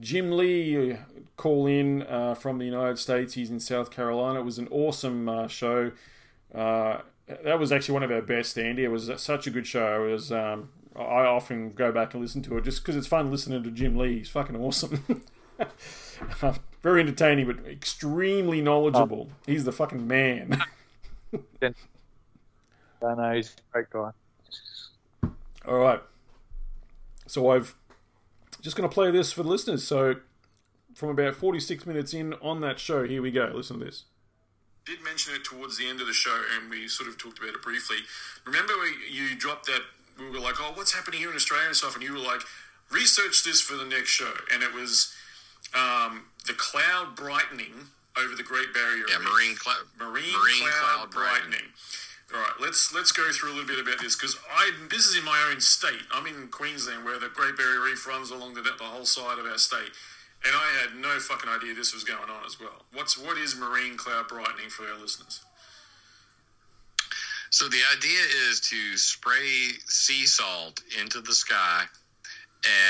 Jim 0.00 0.36
Lee 0.36 0.96
call 1.36 1.66
in 1.66 2.02
uh, 2.02 2.34
from 2.34 2.58
the 2.58 2.64
United 2.64 2.98
States. 2.98 3.34
He's 3.34 3.50
in 3.50 3.60
South 3.60 3.90
Carolina. 3.90 4.40
It 4.40 4.44
was 4.44 4.58
an 4.58 4.68
awesome 4.70 5.28
uh, 5.28 5.48
show. 5.48 5.92
Uh, 6.54 6.98
that 7.44 7.58
was 7.58 7.72
actually 7.72 7.94
one 7.94 8.02
of 8.02 8.10
our 8.10 8.22
best, 8.22 8.56
Andy. 8.58 8.84
It 8.84 8.88
was 8.88 9.10
such 9.16 9.46
a 9.46 9.50
good 9.50 9.66
show. 9.66 10.04
It 10.04 10.12
was. 10.12 10.32
Um, 10.32 10.70
I 10.96 11.26
often 11.26 11.74
go 11.74 11.92
back 11.92 12.14
and 12.14 12.22
listen 12.22 12.42
to 12.42 12.56
it 12.56 12.64
just 12.64 12.82
because 12.82 12.96
it's 12.96 13.06
fun 13.06 13.30
listening 13.30 13.62
to 13.62 13.70
Jim 13.70 13.96
Lee. 13.96 14.18
He's 14.18 14.28
fucking 14.28 14.56
awesome. 14.56 15.22
Uh, 16.42 16.52
very 16.82 17.00
entertaining, 17.00 17.46
but 17.46 17.64
extremely 17.64 18.60
knowledgeable. 18.60 19.28
He's 19.46 19.64
the 19.64 19.70
fucking 19.70 20.06
man. 20.06 20.60
I 21.62 23.14
know 23.14 23.34
he's 23.34 23.54
a 23.54 23.72
great 23.72 23.90
guy. 23.90 24.10
All 25.66 25.78
right. 25.78 26.00
So 27.26 27.50
I've 27.50 27.76
just 28.60 28.76
going 28.76 28.88
to 28.88 28.92
play 28.92 29.10
this 29.10 29.32
for 29.32 29.42
the 29.42 29.48
listeners. 29.48 29.84
So, 29.84 30.16
from 30.94 31.10
about 31.10 31.34
46 31.36 31.86
minutes 31.86 32.12
in 32.14 32.34
on 32.34 32.60
that 32.62 32.78
show, 32.78 33.06
here 33.06 33.22
we 33.22 33.30
go. 33.30 33.52
Listen 33.54 33.78
to 33.78 33.84
this. 33.84 34.04
Did 34.84 35.02
mention 35.02 35.34
it 35.34 35.44
towards 35.44 35.76
the 35.76 35.86
end 35.86 36.00
of 36.00 36.06
the 36.06 36.12
show, 36.12 36.40
and 36.56 36.70
we 36.70 36.88
sort 36.88 37.08
of 37.08 37.18
talked 37.18 37.38
about 37.38 37.50
it 37.50 37.62
briefly. 37.62 37.98
Remember, 38.46 38.72
we, 38.80 39.14
you 39.14 39.36
dropped 39.36 39.66
that. 39.66 39.82
We 40.18 40.30
were 40.30 40.40
like, 40.40 40.54
"Oh, 40.58 40.72
what's 40.74 40.92
happening 40.92 41.20
here 41.20 41.30
in 41.30 41.36
Australia 41.36 41.66
and 41.66 41.76
stuff," 41.76 41.94
and 41.94 42.02
you 42.02 42.12
were 42.12 42.18
like, 42.18 42.40
"Research 42.90 43.44
this 43.44 43.60
for 43.60 43.76
the 43.76 43.84
next 43.84 44.08
show," 44.08 44.32
and 44.52 44.62
it 44.62 44.72
was 44.72 45.14
um, 45.74 46.24
the 46.46 46.54
cloud 46.54 47.14
brightening 47.16 47.74
over 48.16 48.34
the 48.34 48.42
Great 48.42 48.72
Barrier 48.74 49.04
Yeah, 49.08 49.18
Reef. 49.18 49.28
marine 49.32 49.56
cloud. 49.56 49.76
marine, 49.98 50.32
marine 50.32 50.62
cloud, 50.62 50.72
cloud 50.72 51.10
brightening. 51.10 51.50
brightening. 51.50 51.72
All 52.34 52.40
right, 52.40 52.52
let's 52.60 52.92
let's 52.92 53.10
go 53.12 53.24
through 53.32 53.52
a 53.52 53.54
little 53.56 53.66
bit 53.66 53.78
about 53.80 54.00
this 54.00 54.14
because 54.14 54.36
I 54.54 54.70
this 54.90 55.06
is 55.06 55.16
in 55.16 55.24
my 55.24 55.48
own 55.50 55.60
state. 55.60 56.02
I'm 56.12 56.26
in 56.26 56.48
Queensland 56.48 57.04
where 57.04 57.18
the 57.18 57.28
Great 57.30 57.56
Barrier 57.56 57.80
Reef 57.80 58.06
runs 58.06 58.30
along 58.30 58.52
the, 58.54 58.60
the 58.62 58.84
whole 58.84 59.06
side 59.06 59.38
of 59.38 59.46
our 59.46 59.56
state, 59.56 59.92
and 60.44 60.52
I 60.54 60.68
had 60.82 61.00
no 61.00 61.18
fucking 61.20 61.48
idea 61.48 61.72
this 61.74 61.94
was 61.94 62.04
going 62.04 62.28
on 62.28 62.44
as 62.44 62.60
well. 62.60 62.84
What's 62.92 63.16
what 63.16 63.38
is 63.38 63.56
marine 63.56 63.96
cloud 63.96 64.28
brightening 64.28 64.68
for 64.68 64.84
our 64.84 64.98
listeners? 65.00 65.40
So 67.50 67.66
the 67.68 67.80
idea 67.96 68.20
is 68.50 68.60
to 68.60 68.96
spray 68.98 69.70
sea 69.86 70.26
salt 70.26 70.82
into 71.00 71.22
the 71.22 71.32
sky, 71.32 71.84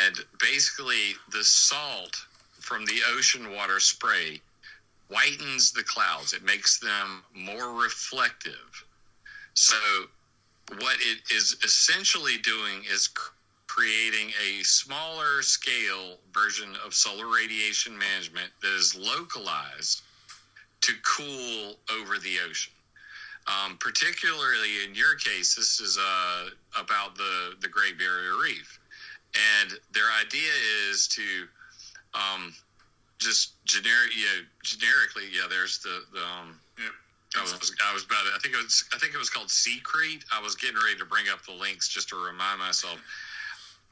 and 0.06 0.16
basically 0.40 1.14
the 1.30 1.44
salt 1.44 2.16
from 2.68 2.84
the 2.84 3.00
ocean 3.14 3.50
water 3.50 3.80
spray 3.80 4.38
whitens 5.10 5.72
the 5.72 5.82
clouds. 5.82 6.34
It 6.34 6.44
makes 6.44 6.78
them 6.78 7.24
more 7.34 7.82
reflective. 7.82 8.84
So 9.54 9.74
what 10.76 10.96
it 11.00 11.22
is 11.34 11.56
essentially 11.64 12.36
doing 12.36 12.84
is 12.92 13.08
creating 13.66 14.32
a 14.46 14.62
smaller 14.64 15.40
scale 15.40 16.18
version 16.34 16.76
of 16.84 16.92
solar 16.92 17.26
radiation 17.34 17.96
management 17.96 18.50
that 18.60 18.74
is 18.74 18.94
localized 18.94 20.02
to 20.82 20.92
cool 21.06 21.74
over 21.98 22.18
the 22.18 22.36
ocean. 22.46 22.74
Um, 23.46 23.78
particularly 23.78 24.84
in 24.86 24.94
your 24.94 25.14
case, 25.14 25.54
this 25.54 25.80
is 25.80 25.96
uh, 25.98 26.50
about 26.78 27.16
the, 27.16 27.54
the 27.62 27.68
Great 27.68 27.98
Barrier 27.98 28.34
Reef. 28.42 28.78
And 29.62 29.70
their 29.90 30.10
idea 30.20 30.52
is 30.90 31.08
to 31.08 31.48
um, 32.14 32.54
just 33.18 33.62
generic, 33.64 34.10
yeah, 34.16 34.42
generically, 34.62 35.24
yeah. 35.32 35.46
There's 35.48 35.78
the, 35.80 36.02
the 36.12 36.20
um. 36.20 36.60
I 37.36 37.42
was, 37.42 37.76
I 37.84 37.92
was 37.92 38.04
about 38.04 38.24
to, 38.24 38.30
I 38.34 38.38
think 38.40 38.54
it 38.54 38.62
was 38.64 38.84
I 38.94 38.98
think 38.98 39.12
it 39.12 39.18
was 39.18 39.28
called 39.28 39.48
Seacrete. 39.48 40.24
I 40.32 40.40
was 40.40 40.56
getting 40.56 40.76
ready 40.76 40.96
to 40.96 41.04
bring 41.04 41.28
up 41.28 41.44
the 41.44 41.52
links 41.52 41.86
just 41.86 42.08
to 42.08 42.16
remind 42.16 42.58
myself. 42.58 42.98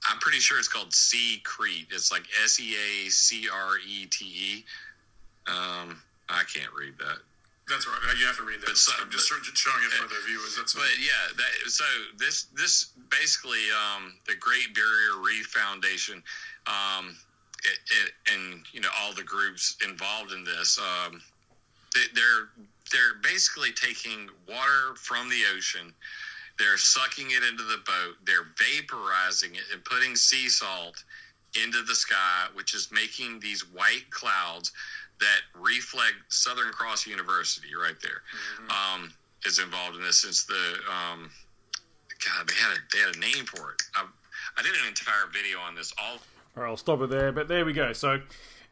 I'm 0.08 0.18
pretty 0.18 0.38
sure 0.38 0.58
it's 0.58 0.68
called 0.68 0.90
Seacrete. 0.90 1.92
It's 1.92 2.10
like 2.10 2.24
S 2.42 2.58
E 2.58 2.74
A 2.74 3.10
C 3.10 3.46
R 3.52 3.76
E 3.78 4.06
T 4.06 4.24
E. 4.24 4.64
Um, 5.46 6.00
I 6.28 6.42
can't 6.52 6.72
read 6.72 6.94
that. 6.98 7.18
That's 7.68 7.86
right. 7.86 7.98
You 8.18 8.26
have 8.26 8.36
to 8.36 8.44
read 8.44 8.60
that. 8.60 8.70
Uh, 8.70 9.02
I'm 9.02 9.10
just, 9.10 9.28
just 9.28 9.56
showing 9.56 9.82
it 9.84 9.90
for 9.90 10.08
the 10.08 10.22
viewers. 10.26 10.56
That's 10.56 10.74
But 10.74 10.86
yeah, 10.98 11.34
that, 11.36 11.70
so 11.70 11.84
this 12.16 12.44
this 12.54 12.92
basically 13.10 13.68
um, 13.74 14.14
the 14.26 14.36
Great 14.36 14.72
Barrier 14.74 15.20
Reef 15.20 15.46
Foundation, 15.46 16.22
um, 16.66 17.16
it, 17.66 17.78
it, 17.86 18.12
and 18.32 18.62
you 18.72 18.80
know 18.80 18.88
all 19.00 19.12
the 19.12 19.22
groups 19.22 19.76
involved 19.84 20.32
in 20.32 20.44
this, 20.44 20.78
um, 20.78 21.20
they, 21.94 22.00
they're 22.14 22.48
they're 22.92 23.20
basically 23.22 23.72
taking 23.72 24.28
water 24.48 24.94
from 24.96 25.28
the 25.28 25.42
ocean, 25.54 25.92
they're 26.58 26.78
sucking 26.78 27.30
it 27.30 27.42
into 27.42 27.64
the 27.64 27.78
boat, 27.84 28.14
they're 28.24 28.46
vaporizing 28.56 29.54
it 29.54 29.64
and 29.72 29.84
putting 29.84 30.14
sea 30.14 30.48
salt 30.48 31.02
into 31.62 31.82
the 31.82 31.94
sky, 31.94 32.46
which 32.54 32.74
is 32.74 32.90
making 32.92 33.40
these 33.40 33.62
white 33.72 34.08
clouds 34.10 34.72
that 35.18 35.40
reflect 35.54 36.14
Southern 36.28 36.70
Cross 36.72 37.06
University, 37.06 37.74
right 37.74 37.96
there, 38.02 38.22
um, 38.70 39.12
is 39.44 39.58
involved 39.58 39.96
in 39.96 40.02
this. 40.02 40.18
Since 40.18 40.44
the 40.44 40.78
um, 40.90 41.30
God, 42.24 42.48
they 42.48 42.54
had 42.54 42.76
a 42.76 42.80
they 42.92 42.98
had 42.98 43.16
a 43.16 43.18
name 43.18 43.44
for 43.46 43.72
it. 43.72 43.82
I, 43.94 44.06
I 44.56 44.62
did 44.62 44.72
an 44.72 44.88
entire 44.88 45.26
video 45.32 45.58
on 45.60 45.74
this. 45.74 45.92
All 45.98 46.18
All 46.56 46.62
right, 46.62 46.70
I'll 46.70 46.76
stop 46.76 47.00
it 47.02 47.10
there. 47.10 47.32
But 47.32 47.48
there 47.48 47.64
we 47.64 47.72
go. 47.72 47.92
So, 47.92 48.20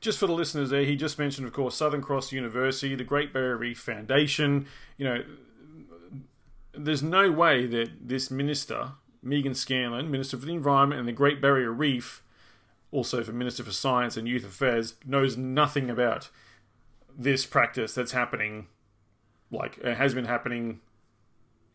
just 0.00 0.18
for 0.18 0.26
the 0.26 0.32
listeners 0.32 0.70
there, 0.70 0.84
he 0.84 0.96
just 0.96 1.18
mentioned, 1.18 1.46
of 1.46 1.52
course, 1.52 1.76
Southern 1.76 2.02
Cross 2.02 2.32
University, 2.32 2.94
the 2.94 3.04
Great 3.04 3.32
Barrier 3.32 3.56
Reef 3.56 3.78
Foundation. 3.78 4.66
You 4.96 5.04
know, 5.04 5.24
there's 6.72 7.02
no 7.02 7.30
way 7.30 7.66
that 7.66 8.08
this 8.08 8.30
minister, 8.30 8.92
Meaghan 9.24 9.56
Scanlon, 9.56 10.10
Minister 10.10 10.38
for 10.38 10.46
the 10.46 10.54
Environment 10.54 10.98
and 10.98 11.08
the 11.08 11.12
Great 11.12 11.40
Barrier 11.40 11.72
Reef, 11.72 12.22
also 12.90 13.22
for 13.22 13.32
Minister 13.32 13.62
for 13.62 13.72
Science 13.72 14.16
and 14.16 14.28
Youth 14.28 14.44
Affairs, 14.44 14.94
knows 15.04 15.36
nothing 15.36 15.90
about 15.90 16.30
this 17.16 17.46
practice 17.46 17.94
that's 17.94 18.12
happening, 18.12 18.66
like 19.50 19.78
it 19.78 19.96
has 19.96 20.14
been 20.14 20.24
happening 20.24 20.80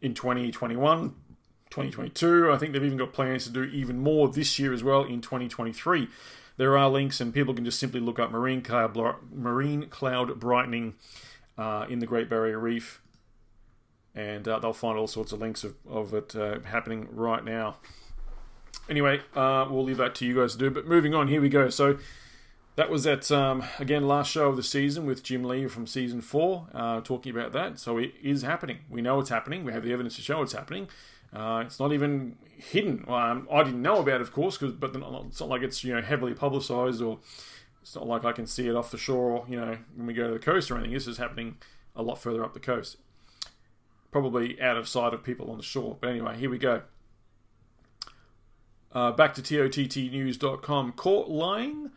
in 0.02 0.14
2021, 0.14 1.16
2022. 1.70 2.52
I 2.52 2.58
think 2.58 2.74
they've 2.74 2.84
even 2.84 2.98
got 2.98 3.14
plans 3.14 3.46
to 3.46 3.52
do 3.52 3.64
even 3.64 4.00
more 4.00 4.28
this 4.28 4.60
year 4.60 4.74
as 4.74 4.84
well 4.84 5.04
in 5.04 5.22
2023. 5.22 6.08
There 6.58 6.78
are 6.78 6.90
links, 6.90 7.22
and 7.22 7.34
people 7.34 7.54
can 7.54 7.64
just 7.64 7.80
simply 7.80 8.00
look 8.00 8.20
up 8.20 8.32
marine 8.32 8.62
cloud, 8.62 8.98
marine 9.32 9.88
cloud 9.88 10.40
brightening 10.40 10.96
uh, 11.58 11.86
in 11.90 12.00
the 12.00 12.06
Great 12.06 12.30
Barrier 12.30 12.60
Reef, 12.60 13.02
and 14.14 14.48
uh, 14.48 14.60
they'll 14.60 14.74
find 14.74 14.98
all 14.98 15.08
sorts 15.08 15.32
of 15.32 15.40
links 15.40 15.64
of, 15.64 15.76
of 15.88 16.14
it 16.14 16.36
uh, 16.36 16.60
happening 16.62 17.08
right 17.12 17.46
now. 17.46 17.78
Anyway, 18.90 19.22
uh, 19.36 19.68
we'll 19.70 19.84
leave 19.84 19.98
that 19.98 20.16
to 20.16 20.26
you 20.26 20.36
guys 20.36 20.54
to 20.54 20.58
do. 20.58 20.70
But 20.70 20.86
moving 20.86 21.14
on, 21.14 21.28
here 21.28 21.40
we 21.40 21.50
go. 21.50 21.70
So 21.70 21.98
that 22.80 22.90
was 22.90 23.06
at 23.06 23.30
um, 23.30 23.62
again 23.78 24.08
last 24.08 24.32
show 24.32 24.48
of 24.48 24.56
the 24.56 24.64
season 24.64 25.06
with 25.06 25.22
Jim 25.22 25.44
Lee 25.44 25.68
from 25.68 25.86
season 25.86 26.22
four, 26.22 26.68
uh, 26.74 27.02
talking 27.02 27.30
about 27.30 27.52
that. 27.52 27.78
So 27.78 27.98
it 27.98 28.14
is 28.24 28.44
happening. 28.44 28.78
We 28.90 29.02
know 29.02 29.20
it's 29.20 29.30
happening. 29.30 29.66
We 29.66 29.74
have 29.74 29.84
the 29.84 29.92
evidence 29.92 30.16
to 30.16 30.22
show 30.22 30.42
it's 30.42 30.54
happening. 30.54 30.88
Uh, 31.34 31.64
it's 31.66 31.78
not 31.78 31.92
even 31.92 32.38
hidden. 32.48 33.04
Um, 33.10 33.50
I 33.52 33.64
didn't 33.64 33.82
know 33.82 34.00
about, 34.00 34.16
it, 34.16 34.22
of 34.22 34.32
course, 34.32 34.58
cause, 34.58 34.72
but 34.72 34.96
it's 34.96 35.40
not 35.42 35.50
like 35.50 35.62
it's 35.62 35.84
you 35.84 35.94
know 35.94 36.02
heavily 36.02 36.34
publicised 36.34 37.02
or 37.02 37.20
it's 37.82 37.96
not 37.96 38.08
like 38.08 38.24
I 38.24 38.32
can 38.32 38.48
see 38.48 38.70
it 38.70 38.76
off 38.78 38.92
the 38.92 38.98
shore. 38.98 39.46
You 39.50 39.60
know, 39.60 39.78
when 39.98 40.08
we 40.08 40.14
go 40.14 40.28
to 40.28 40.34
the 40.36 40.40
coast 40.40 40.72
or 40.72 40.76
anything. 40.76 40.94
This 40.94 41.06
is 41.06 41.18
happening 41.18 41.58
a 41.98 42.02
lot 42.02 42.18
further 42.18 42.46
up 42.46 42.54
the 42.54 42.62
coast, 42.62 42.96
probably 44.10 44.60
out 44.62 44.78
of 44.78 44.88
sight 44.88 45.14
of 45.14 45.22
people 45.22 45.52
on 45.52 45.58
the 45.58 45.64
shore. 45.64 45.98
But 46.00 46.12
anyway, 46.12 46.38
here 46.38 46.50
we 46.50 46.58
go. 46.58 46.84
Uh, 48.94 49.12
back 49.12 49.34
to 49.34 49.42
tottnews.com. 49.42 50.94
Court 50.94 51.28
line. 51.28 51.92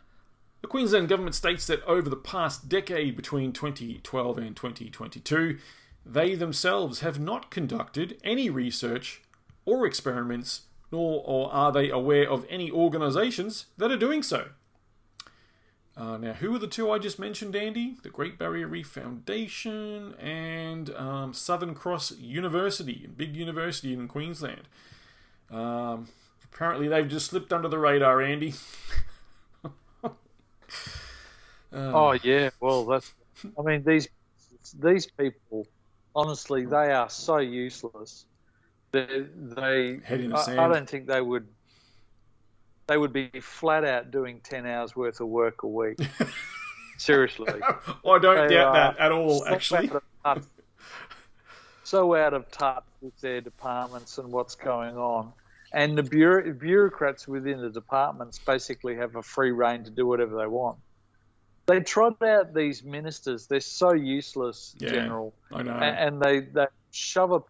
The 0.63 0.69
Queensland 0.69 1.09
government 1.09 1.35
states 1.35 1.67
that 1.67 1.85
over 1.85 2.09
the 2.09 2.17
past 2.17 2.69
decade 2.69 3.17
between 3.17 3.53
2012 3.53 4.39
and 4.39 4.57
2022, 4.57 5.59
they 6.07 6.37
themselves 6.37 7.01
have 7.01 7.19
not 7.19 7.51
conducted 7.51 8.19
any 8.23 8.49
research 8.49 9.23
or 9.65 9.85
experiments, 9.87 10.63
nor 10.93 11.23
or 11.27 11.53
are 11.53 11.73
they 11.73 11.91
aware 11.91 12.31
of 12.31 12.47
any 12.49 12.71
organisations 12.71 13.67
that 13.77 13.91
are 13.91 13.97
doing 13.97 14.23
so. 14.23 14.51
Uh, 15.97 16.17
now, 16.17 16.33
who 16.33 16.55
are 16.55 16.59
the 16.59 16.69
two 16.69 16.91
I 16.91 16.99
just 16.99 17.19
mentioned, 17.19 17.55
Andy? 17.55 17.97
The 18.03 18.09
Great 18.09 18.39
Barrier 18.39 18.67
Reef 18.67 18.87
Foundation 18.87 20.15
and 20.15 20.95
um, 20.95 21.35
Southern 21.35 21.75
Cross 21.75 22.13
University, 22.19 23.09
big 23.15 23.37
university 23.37 23.93
in 23.93 24.09
Queensland. 24.09 24.69
Um, 25.51 26.09
apparently, 26.45 26.89
they've 26.89 27.09
just 27.09 27.27
slipped 27.27 27.53
under 27.53 27.69
the 27.69 27.79
radar, 27.79 28.23
Andy. 28.23 28.55
uh, 31.73 31.77
oh 31.95 32.13
yeah, 32.23 32.51
well 32.61 32.85
that's. 32.85 33.13
I 33.59 33.63
mean 33.63 33.83
these 33.85 34.09
these 34.81 35.07
people 35.07 35.67
honestly, 36.15 36.65
they 36.65 36.93
are 36.93 37.09
so 37.11 37.39
useless. 37.39 38.27
They, 38.93 39.07
they 39.07 40.01
the 40.05 40.35
I. 40.35 40.65
I 40.65 40.69
don't 40.69 40.89
think 40.89 41.07
they 41.07 41.21
would. 41.21 41.47
They 42.87 42.99
would 42.99 43.13
be 43.13 43.29
flat 43.41 43.85
out 43.85 44.11
doing 44.11 44.41
ten 44.43 44.67
hours 44.67 44.95
worth 44.95 45.21
of 45.21 45.29
work 45.29 45.63
a 45.63 45.67
week. 45.69 45.99
Seriously, 46.99 47.53
I 47.63 48.19
don't 48.19 48.49
They 48.49 48.55
doubt 48.55 48.75
that 48.75 48.99
at 48.99 49.13
all. 49.13 49.41
so 49.41 49.47
Actually, 49.47 49.91
out 49.91 50.03
touch- 50.37 50.45
so 51.85 52.15
out 52.15 52.35
of 52.35 52.51
touch 52.51 52.85
with 53.01 53.19
their 53.21 53.41
departments 53.41 54.19
and 54.19 54.31
what's 54.31 54.55
going 54.55 54.97
on. 54.97 55.33
And 55.75 55.97
the 55.97 56.03
bureau- 56.03 56.53
bureaucrats 56.53 57.27
within 57.27 57.61
the 57.61 57.71
departments 57.71 58.39
basically 58.39 58.97
have 58.97 59.17
a 59.17 59.23
free 59.23 59.53
reign 59.53 59.85
to 59.85 59.91
do 59.91 60.07
whatever 60.07 60.37
they 60.37 60.47
want. 60.47 60.79
They 61.67 61.81
trot 61.81 62.21
out 62.23 62.53
these 62.55 62.83
ministers. 62.83 63.47
They're 63.47 63.61
so 63.61 63.93
useless, 63.93 64.75
Yeah, 64.79 64.91
General. 64.91 65.35
I 65.53 65.63
know. 65.63 65.73
And 65.73 66.21
they, 66.21 66.41
they 66.41 66.67
shove 66.91 67.33
a 67.33 67.41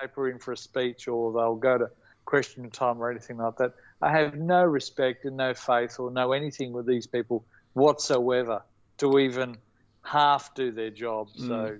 paper 0.00 0.28
in 0.30 0.38
for 0.38 0.52
a 0.52 0.56
speech 0.56 1.08
or 1.08 1.32
they'll 1.32 1.56
go 1.56 1.78
to 1.78 1.90
question 2.24 2.70
time 2.70 3.02
or 3.02 3.10
anything 3.10 3.38
like 3.38 3.56
that. 3.56 3.72
I 4.00 4.10
have 4.10 4.36
no 4.36 4.64
respect 4.64 5.24
and 5.24 5.36
no 5.36 5.54
faith 5.54 5.98
or 5.98 6.10
no 6.10 6.32
anything 6.32 6.72
with 6.72 6.86
these 6.86 7.06
people 7.06 7.44
whatsoever 7.72 8.62
to 8.98 9.18
even 9.18 9.56
half 10.02 10.54
do 10.54 10.70
their 10.70 10.90
job. 10.90 11.28
Mm. 11.38 11.48
So, 11.48 11.78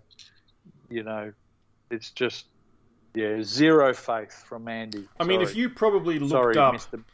you 0.88 1.02
know, 1.02 1.32
it's 1.90 2.10
just, 2.10 2.46
yeah, 3.14 3.42
zero 3.42 3.92
faith 3.92 4.32
from 4.46 4.68
Andy. 4.68 5.06
I 5.20 5.24
mean, 5.24 5.42
if 5.42 5.54
you 5.54 5.68
probably 5.68 6.18
looked 6.18 6.30
Sorry, 6.30 6.56
up, 6.56 6.74
Mr. 6.74 7.04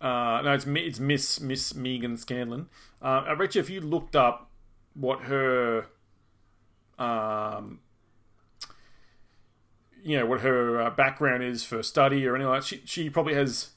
uh, 0.00 0.42
no, 0.42 0.52
it's 0.54 0.66
it's 0.66 0.98
Miss 0.98 1.40
Miss 1.40 1.72
Meaghan 1.74 2.18
Scanlon. 2.18 2.68
Uh, 3.00 3.24
I 3.26 3.34
bet 3.34 3.54
you 3.54 3.60
if 3.60 3.68
you 3.68 3.80
looked 3.80 4.16
up 4.16 4.50
what 4.94 5.22
her, 5.22 5.86
um, 6.98 7.80
you 10.02 10.18
know, 10.18 10.26
what 10.26 10.40
her 10.40 10.80
uh, 10.80 10.90
background 10.90 11.42
is 11.42 11.62
for 11.64 11.82
study 11.82 12.26
or 12.26 12.34
anything 12.34 12.50
like 12.50 12.62
that, 12.62 12.66
she 12.66 12.82
she 12.84 13.10
probably 13.10 13.34
has. 13.34 13.70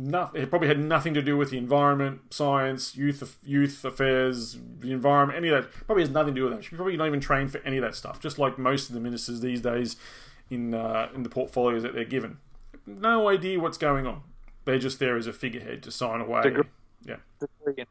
Nothing, 0.00 0.42
it 0.42 0.48
probably 0.48 0.68
had 0.68 0.78
nothing 0.78 1.12
to 1.14 1.22
do 1.22 1.36
with 1.36 1.50
the 1.50 1.58
environment, 1.58 2.32
science, 2.32 2.96
youth, 2.96 3.36
youth 3.44 3.84
affairs, 3.84 4.56
the 4.78 4.92
environment, 4.92 5.36
any 5.36 5.48
of 5.48 5.64
that. 5.64 5.72
Probably 5.86 6.04
has 6.04 6.10
nothing 6.10 6.34
to 6.36 6.40
do 6.40 6.44
with 6.44 6.54
that. 6.54 6.62
She 6.62 6.76
probably 6.76 6.96
not 6.96 7.08
even 7.08 7.18
trained 7.18 7.50
for 7.50 7.58
any 7.64 7.78
of 7.78 7.82
that 7.82 7.96
stuff. 7.96 8.20
Just 8.20 8.38
like 8.38 8.58
most 8.58 8.88
of 8.88 8.94
the 8.94 9.00
ministers 9.00 9.40
these 9.40 9.60
days, 9.60 9.96
in 10.50 10.72
uh, 10.72 11.08
in 11.16 11.24
the 11.24 11.28
portfolios 11.28 11.82
that 11.82 11.94
they're 11.94 12.04
given, 12.04 12.38
no 12.86 13.28
idea 13.28 13.58
what's 13.58 13.76
going 13.76 14.06
on. 14.06 14.22
They're 14.66 14.78
just 14.78 15.00
there 15.00 15.16
as 15.16 15.26
a 15.26 15.32
figurehead 15.32 15.82
to 15.82 15.90
sign 15.90 16.20
away. 16.20 16.42
Degree- 16.42 16.64
Yeah, 17.04 17.16
degree 17.64 17.84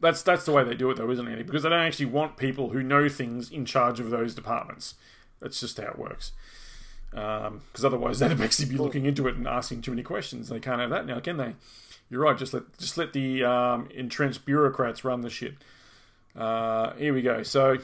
that's 0.00 0.22
that's 0.22 0.44
the 0.44 0.52
way 0.52 0.62
they 0.62 0.74
do 0.74 0.90
it, 0.90 0.98
though, 0.98 1.10
isn't 1.10 1.26
it? 1.26 1.46
Because 1.46 1.62
they 1.64 1.68
don't 1.70 1.80
actually 1.80 2.06
want 2.06 2.36
people 2.36 2.70
who 2.70 2.82
know 2.82 3.08
things 3.08 3.50
in 3.50 3.64
charge 3.64 3.98
of 3.98 4.10
those 4.10 4.34
departments. 4.34 4.94
That's 5.40 5.58
just 5.58 5.78
how 5.78 5.88
it 5.88 5.98
works. 5.98 6.32
Because 7.10 7.84
otherwise, 7.84 8.18
they'd 8.18 8.36
basically 8.36 8.74
be 8.74 8.82
looking 8.82 9.06
into 9.06 9.26
it 9.28 9.36
and 9.36 9.46
asking 9.46 9.82
too 9.82 9.90
many 9.90 10.02
questions. 10.02 10.48
They 10.48 10.60
can't 10.60 10.80
have 10.80 10.90
that 10.90 11.06
now, 11.06 11.20
can 11.20 11.36
they? 11.36 11.54
You're 12.10 12.22
right. 12.22 12.36
Just 12.36 12.54
let 12.54 12.76
just 12.78 12.96
let 12.96 13.12
the 13.12 13.44
um, 13.44 13.88
entrenched 13.94 14.44
bureaucrats 14.44 15.04
run 15.04 15.22
the 15.22 15.30
shit. 15.30 15.54
Uh, 16.36 16.92
here 16.94 17.14
we 17.14 17.22
go. 17.22 17.42
So, 17.42 17.78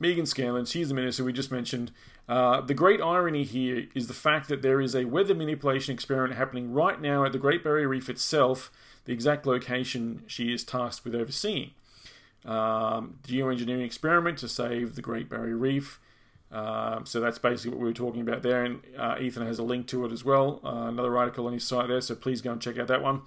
Meaghan 0.00 0.26
Scanlon, 0.26 0.64
she's 0.64 0.88
the 0.88 0.94
minister 0.94 1.24
we 1.24 1.32
just 1.32 1.50
mentioned. 1.50 1.90
Uh, 2.28 2.60
the 2.60 2.74
great 2.74 3.00
irony 3.00 3.42
here 3.42 3.88
is 3.92 4.06
the 4.06 4.14
fact 4.14 4.48
that 4.48 4.62
there 4.62 4.80
is 4.80 4.94
a 4.94 5.04
weather 5.04 5.34
manipulation 5.34 5.92
experiment 5.92 6.36
happening 6.36 6.72
right 6.72 7.00
now 7.00 7.24
at 7.24 7.32
the 7.32 7.38
Great 7.38 7.64
Barrier 7.64 7.88
Reef 7.88 8.08
itself, 8.08 8.70
the 9.04 9.12
exact 9.12 9.46
location 9.46 10.22
she 10.28 10.52
is 10.52 10.62
tasked 10.62 11.04
with 11.04 11.14
overseeing. 11.14 11.72
Um, 12.44 13.18
geoengineering 13.26 13.84
experiment 13.84 14.38
to 14.38 14.48
save 14.48 14.94
the 14.94 15.02
Great 15.02 15.28
Barrier 15.28 15.56
Reef. 15.56 15.98
Um, 16.52 17.06
so 17.06 17.20
that's 17.20 17.38
basically 17.38 17.70
what 17.70 17.80
we 17.80 17.86
were 17.86 17.92
talking 17.92 18.22
about 18.22 18.42
there, 18.42 18.64
and 18.64 18.80
uh, 18.98 19.16
Ethan 19.20 19.46
has 19.46 19.58
a 19.58 19.62
link 19.62 19.86
to 19.88 20.04
it 20.04 20.12
as 20.12 20.24
well. 20.24 20.60
Uh, 20.64 20.88
another 20.88 21.16
article 21.16 21.46
on 21.46 21.52
his 21.52 21.66
site 21.66 21.88
there, 21.88 22.00
so 22.00 22.14
please 22.16 22.42
go 22.42 22.52
and 22.52 22.60
check 22.60 22.78
out 22.78 22.88
that 22.88 23.02
one. 23.02 23.22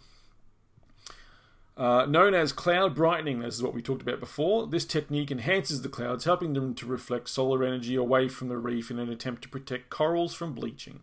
Uh, 1.76 2.06
known 2.06 2.36
as 2.36 2.52
cloud 2.52 2.94
brightening, 2.94 3.40
this 3.40 3.56
is 3.56 3.64
what 3.64 3.74
we 3.74 3.82
talked 3.82 4.02
about 4.02 4.20
before. 4.20 4.68
This 4.68 4.86
technique 4.86 5.32
enhances 5.32 5.82
the 5.82 5.90
clouds, 5.90 6.26
helping 6.26 6.54
them 6.54 6.76
to 6.76 6.86
reflect 6.86 7.30
solar 7.30 7.64
energy 7.64 7.96
away 7.96 8.28
from 8.28 8.50
the 8.50 8.58
reef 8.58 8.92
in 8.92 9.00
an 9.00 9.10
attempt 9.10 9.42
to 9.44 9.50
protect 9.50 9.90
corals 9.90 10.36
from 10.36 10.54
bleaching. 10.54 11.00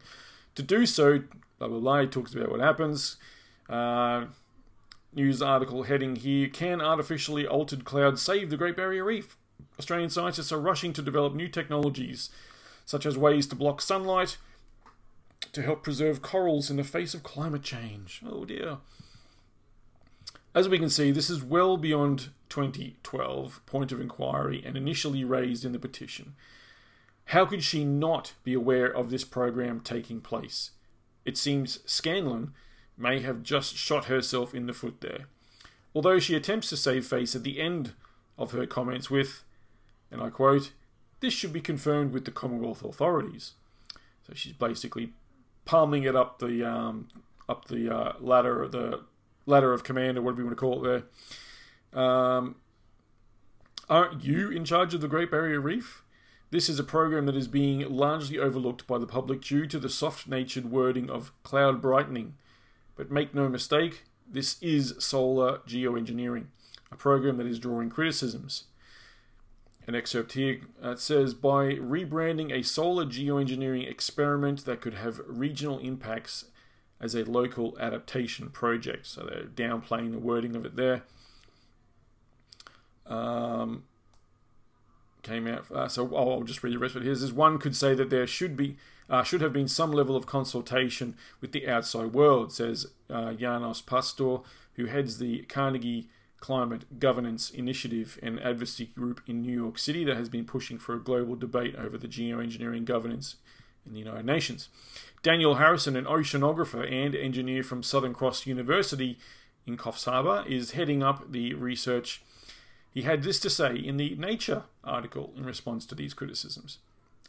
To 0.55 0.63
do 0.63 0.87
so, 0.87 1.25
blah 1.59 1.69
blah 1.69 1.81
blah, 1.81 2.05
talks 2.05 2.35
about 2.35 2.51
what 2.51 2.61
happens. 2.61 3.17
Uh, 3.69 4.27
news 5.13 5.43
article 5.43 5.85
heading 5.85 6.17
here 6.17 6.49
Can 6.49 6.81
artificially 6.81 7.47
altered 7.47 7.85
clouds 7.85 8.23
save 8.23 8.51
the 8.51 8.57
Great 8.57 8.77
Barrier 8.77 9.05
Reef? 9.05 9.37
Australian 9.79 10.11
scientists 10.11 10.53
are 10.53 10.61
rushing 10.61 10.93
to 10.93 11.03
develop 11.03 11.35
new 11.35 11.49
technologies, 11.49 12.31
such 12.85 13.07
as 13.07 13.17
ways 13.19 13.47
to 13.49 13.57
block 13.57 13.81
sunlight 13.81 14.37
to 15.53 15.63
help 15.63 15.83
preserve 15.83 16.23
corals 16.23 16.71
in 16.71 16.77
the 16.77 16.85
face 16.85 17.15
of 17.15 17.23
climate 17.23 17.63
change. 17.63 18.23
Oh 18.27 18.45
dear. 18.45 18.79
As 20.55 20.69
we 20.69 20.79
can 20.79 20.91
see, 20.91 21.11
this 21.11 21.31
is 21.31 21.43
well 21.43 21.77
beyond 21.77 22.31
2012 22.49 23.65
point 23.67 23.93
of 23.93 24.01
inquiry 24.01 24.63
and 24.65 24.77
initially 24.77 25.25
raised 25.25 25.65
in 25.65 25.73
the 25.73 25.79
petition. 25.79 26.35
How 27.27 27.47
could 27.47 27.63
she 27.63 27.85
not 27.85 28.33
be 28.43 28.55
aware 28.55 28.87
of 28.89 29.11
this 29.11 29.25
program 29.25 29.81
taking 29.81 30.21
place? 30.21 30.73
It 31.25 31.37
seems 31.37 31.79
Scanlon 31.87 32.53
may 32.99 33.21
have 33.21 33.43
just 33.43 33.77
shot 33.77 34.07
herself 34.07 34.55
in 34.55 34.67
the 34.67 34.73
foot 34.73 35.01
there. 35.01 35.27
Although 35.95 36.19
she 36.19 36.35
attempts 36.35 36.69
to 36.71 36.77
save 36.77 37.07
face 37.07 37.37
at 37.37 37.45
the 37.45 37.61
end 37.61 37.93
of 38.37 38.53
her 38.53 38.67
comments 38.67 39.11
with, 39.11 39.45
and 40.11 40.23
I 40.23 40.31
quote, 40.31 40.73
"This 41.21 41.33
should 41.33 41.53
be 41.53 41.61
confirmed 41.61 42.13
with 42.13 42.25
the 42.25 42.31
Commonwealth 42.31 42.85
authorities." 42.85 43.53
So 44.27 44.35
she's 44.35 44.53
basically 44.53 45.13
palming 45.65 46.05
it 46.05 46.17
up 46.17 46.39
the 46.39 46.65
um, 46.65 47.09
up 47.49 47.67
the 47.67 47.95
uh, 47.95 48.13
ladder, 48.21 48.67
the 48.69 49.01
ladder 49.47 49.73
of 49.73 49.85
command, 49.85 50.19
or 50.19 50.23
whatever 50.23 50.43
you 50.43 50.47
want 50.47 50.57
to 50.57 50.61
call 50.61 50.85
it. 50.85 51.05
There, 51.93 52.03
um, 52.03 52.57
aren't 53.89 54.25
you 54.25 54.51
in 54.51 54.65
charge 54.65 54.95
of 54.95 55.01
the 55.01 55.09
Great 55.09 55.31
Barrier 55.31 55.61
Reef? 55.61 56.03
This 56.51 56.69
is 56.69 56.81
a 56.81 56.85
program 56.85 57.27
that 57.27 57.37
is 57.37 57.47
being 57.47 57.89
largely 57.89 58.39
overlooked 58.39 58.87
by 58.87 58.99
the 58.99 59.07
public 59.07 59.41
due 59.43 59.67
to 59.67 59.79
the 59.79 59.89
soft 59.89 60.27
natured 60.27 60.71
wording 60.71 61.09
of 61.09 61.33
cloud 61.45 61.81
brightening. 61.81 62.35
But 62.97 63.11
make 63.11 63.35
no 63.35 63.49
mistake, 63.49 64.03
this 64.29 64.61
is 64.61 64.95
solar 64.99 65.59
geoengineering, 65.59 66.47
a 66.91 66.97
program 66.97 67.37
that 67.37 67.47
is 67.47 67.61
drawing 67.61 67.89
criticisms. 67.89 68.65
An 69.91 69.97
excerpt 69.97 70.35
here 70.35 70.61
uh, 70.81 70.95
says 70.95 71.35
by 71.35 71.75
rebranding 71.75 72.53
a 72.53 72.63
solar 72.63 73.05
geoengineering 73.05 73.91
experiment 73.91 74.65
that 74.65 74.81
could 74.81 74.95
have 74.95 75.21
regional 75.27 75.81
impacts 75.81 76.45
as 77.01 77.17
a 77.17 77.25
local 77.25 77.77
adaptation 77.81 78.51
project. 78.51 79.05
So 79.09 79.25
they're 79.25 79.43
downplaying 79.47 80.13
the 80.13 80.21
wording 80.21 80.55
of 80.55 80.65
it 80.65 80.77
there. 80.77 81.03
Um, 83.05 83.83
came 85.25 85.49
out. 85.49 85.69
Uh, 85.73 85.89
so 85.89 86.09
oh, 86.15 86.35
I'll 86.35 86.43
just 86.45 86.63
read 86.63 86.75
the 86.75 86.79
rest 86.79 86.95
of 86.95 87.03
it. 87.03 87.07
Here 87.07 87.17
says 87.17 87.33
one 87.33 87.59
could 87.59 87.75
say 87.75 87.93
that 87.97 88.11
there 88.11 88.29
should 88.29 88.57
be 88.57 88.77
uh, 89.09 89.25
should 89.25 89.41
have 89.41 89.53
been 89.53 89.67
some 89.67 89.91
level 89.91 90.15
of 90.15 90.25
consultation 90.25 91.17
with 91.41 91.51
the 91.51 91.67
outside 91.69 92.13
world, 92.13 92.53
says 92.53 92.87
uh, 93.13 93.33
Janos 93.33 93.83
Pasztor, 93.83 94.45
who 94.75 94.87
heads 94.87 95.19
the 95.19 95.43
Carnegie 95.49 96.09
Climate 96.41 96.99
Governance 96.99 97.51
Initiative, 97.51 98.19
an 98.23 98.39
advocacy 98.39 98.87
group 98.87 99.21
in 99.27 99.43
New 99.43 99.55
York 99.55 99.79
City 99.79 100.05
that 100.05 100.17
has 100.17 100.29
been 100.29 100.45
pushing 100.45 100.79
for 100.79 100.95
a 100.95 101.01
global 101.01 101.37
debate 101.37 101.77
over 101.77 101.97
the 101.97 102.09
geoengineering 102.09 102.85
governance 102.85 103.37
in 103.87 103.93
the 103.93 103.99
United 103.99 104.27
Nations. 104.27 104.69
Daniel 105.23 105.57
Harrison, 105.57 105.97
an 105.97 106.07
oceanographer 106.07 106.91
and 106.91 107.15
engineer 107.15 107.63
from 107.63 107.83
Southern 107.83 108.15
Cross 108.15 108.47
University 108.47 109.19
in 109.67 109.77
Coffs 109.77 110.07
Harbour, 110.07 110.45
is 110.49 110.73
heading 110.73 111.03
up 111.03 111.31
the 111.31 111.55
research 111.55 112.23
he 112.93 113.03
had 113.03 113.23
this 113.23 113.39
to 113.41 113.51
say 113.51 113.77
in 113.77 113.97
the 113.97 114.17
Nature 114.17 114.65
article 114.83 115.33
in 115.37 115.45
response 115.45 115.87
to 115.87 115.95
these 115.95 116.15
criticisms. 116.15 116.79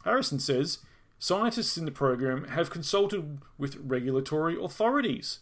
Harrison 0.04 0.40
says 0.40 0.78
scientists 1.18 1.76
in 1.76 1.84
the 1.84 1.92
program 1.92 2.48
have 2.48 2.70
consulted 2.70 3.38
with 3.58 3.76
regulatory 3.76 4.56
authorities, 4.60 5.38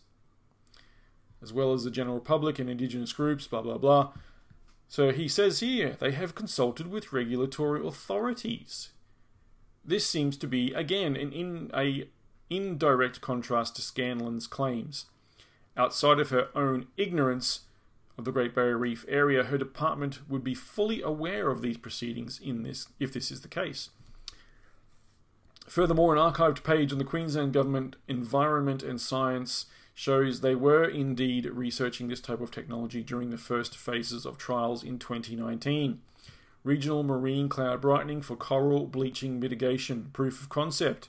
as 1.42 1.52
well 1.52 1.72
as 1.72 1.84
the 1.84 1.90
general 1.90 2.20
public 2.20 2.58
and 2.58 2.68
indigenous 2.68 3.12
groups, 3.12 3.46
blah, 3.46 3.62
blah, 3.62 3.78
blah. 3.78 4.12
So 4.88 5.12
he 5.12 5.28
says 5.28 5.60
here 5.60 5.96
they 5.98 6.12
have 6.12 6.34
consulted 6.34 6.88
with 6.88 7.12
regulatory 7.12 7.86
authorities. 7.86 8.90
This 9.84 10.06
seems 10.06 10.36
to 10.38 10.46
be, 10.46 10.72
again, 10.74 11.16
an 11.16 11.32
in, 11.32 11.70
a 11.74 12.08
indirect 12.50 13.20
contrast 13.20 13.76
to 13.76 13.82
Scanlon's 13.82 14.46
claims. 14.46 15.06
Outside 15.76 16.18
of 16.18 16.30
her 16.30 16.48
own 16.54 16.88
ignorance, 16.96 17.60
of 18.20 18.24
the 18.24 18.32
Great 18.32 18.54
Barrier 18.54 18.78
Reef 18.78 19.04
area, 19.08 19.44
her 19.44 19.58
department 19.58 20.28
would 20.28 20.44
be 20.44 20.54
fully 20.54 21.02
aware 21.02 21.50
of 21.50 21.62
these 21.62 21.76
proceedings 21.76 22.38
in 22.38 22.62
this, 22.62 22.86
if 23.00 23.12
this 23.12 23.30
is 23.30 23.40
the 23.40 23.48
case. 23.48 23.88
Furthermore, 25.66 26.14
an 26.14 26.20
archived 26.20 26.62
page 26.62 26.92
on 26.92 26.98
the 26.98 27.04
Queensland 27.04 27.52
Government 27.52 27.96
Environment 28.08 28.82
and 28.82 29.00
Science 29.00 29.66
shows 29.94 30.40
they 30.40 30.54
were 30.54 30.84
indeed 30.84 31.46
researching 31.46 32.08
this 32.08 32.20
type 32.20 32.40
of 32.40 32.50
technology 32.50 33.02
during 33.02 33.30
the 33.30 33.38
first 33.38 33.76
phases 33.76 34.24
of 34.24 34.38
trials 34.38 34.82
in 34.82 34.98
2019. 34.98 36.00
Regional 36.62 37.02
marine 37.02 37.48
cloud 37.48 37.80
brightening 37.80 38.22
for 38.22 38.36
coral 38.36 38.86
bleaching 38.86 39.40
mitigation, 39.40 40.10
proof 40.12 40.42
of 40.42 40.48
concept. 40.48 41.08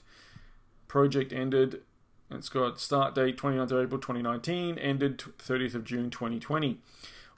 Project 0.88 1.32
ended 1.32 1.82
it's 2.30 2.48
got 2.48 2.80
start 2.80 3.14
date 3.14 3.36
29th 3.36 3.70
of 3.70 3.84
April 3.84 4.00
2019, 4.00 4.78
ended 4.78 5.18
30th 5.18 5.74
of 5.74 5.84
June 5.84 6.10
2020. 6.10 6.78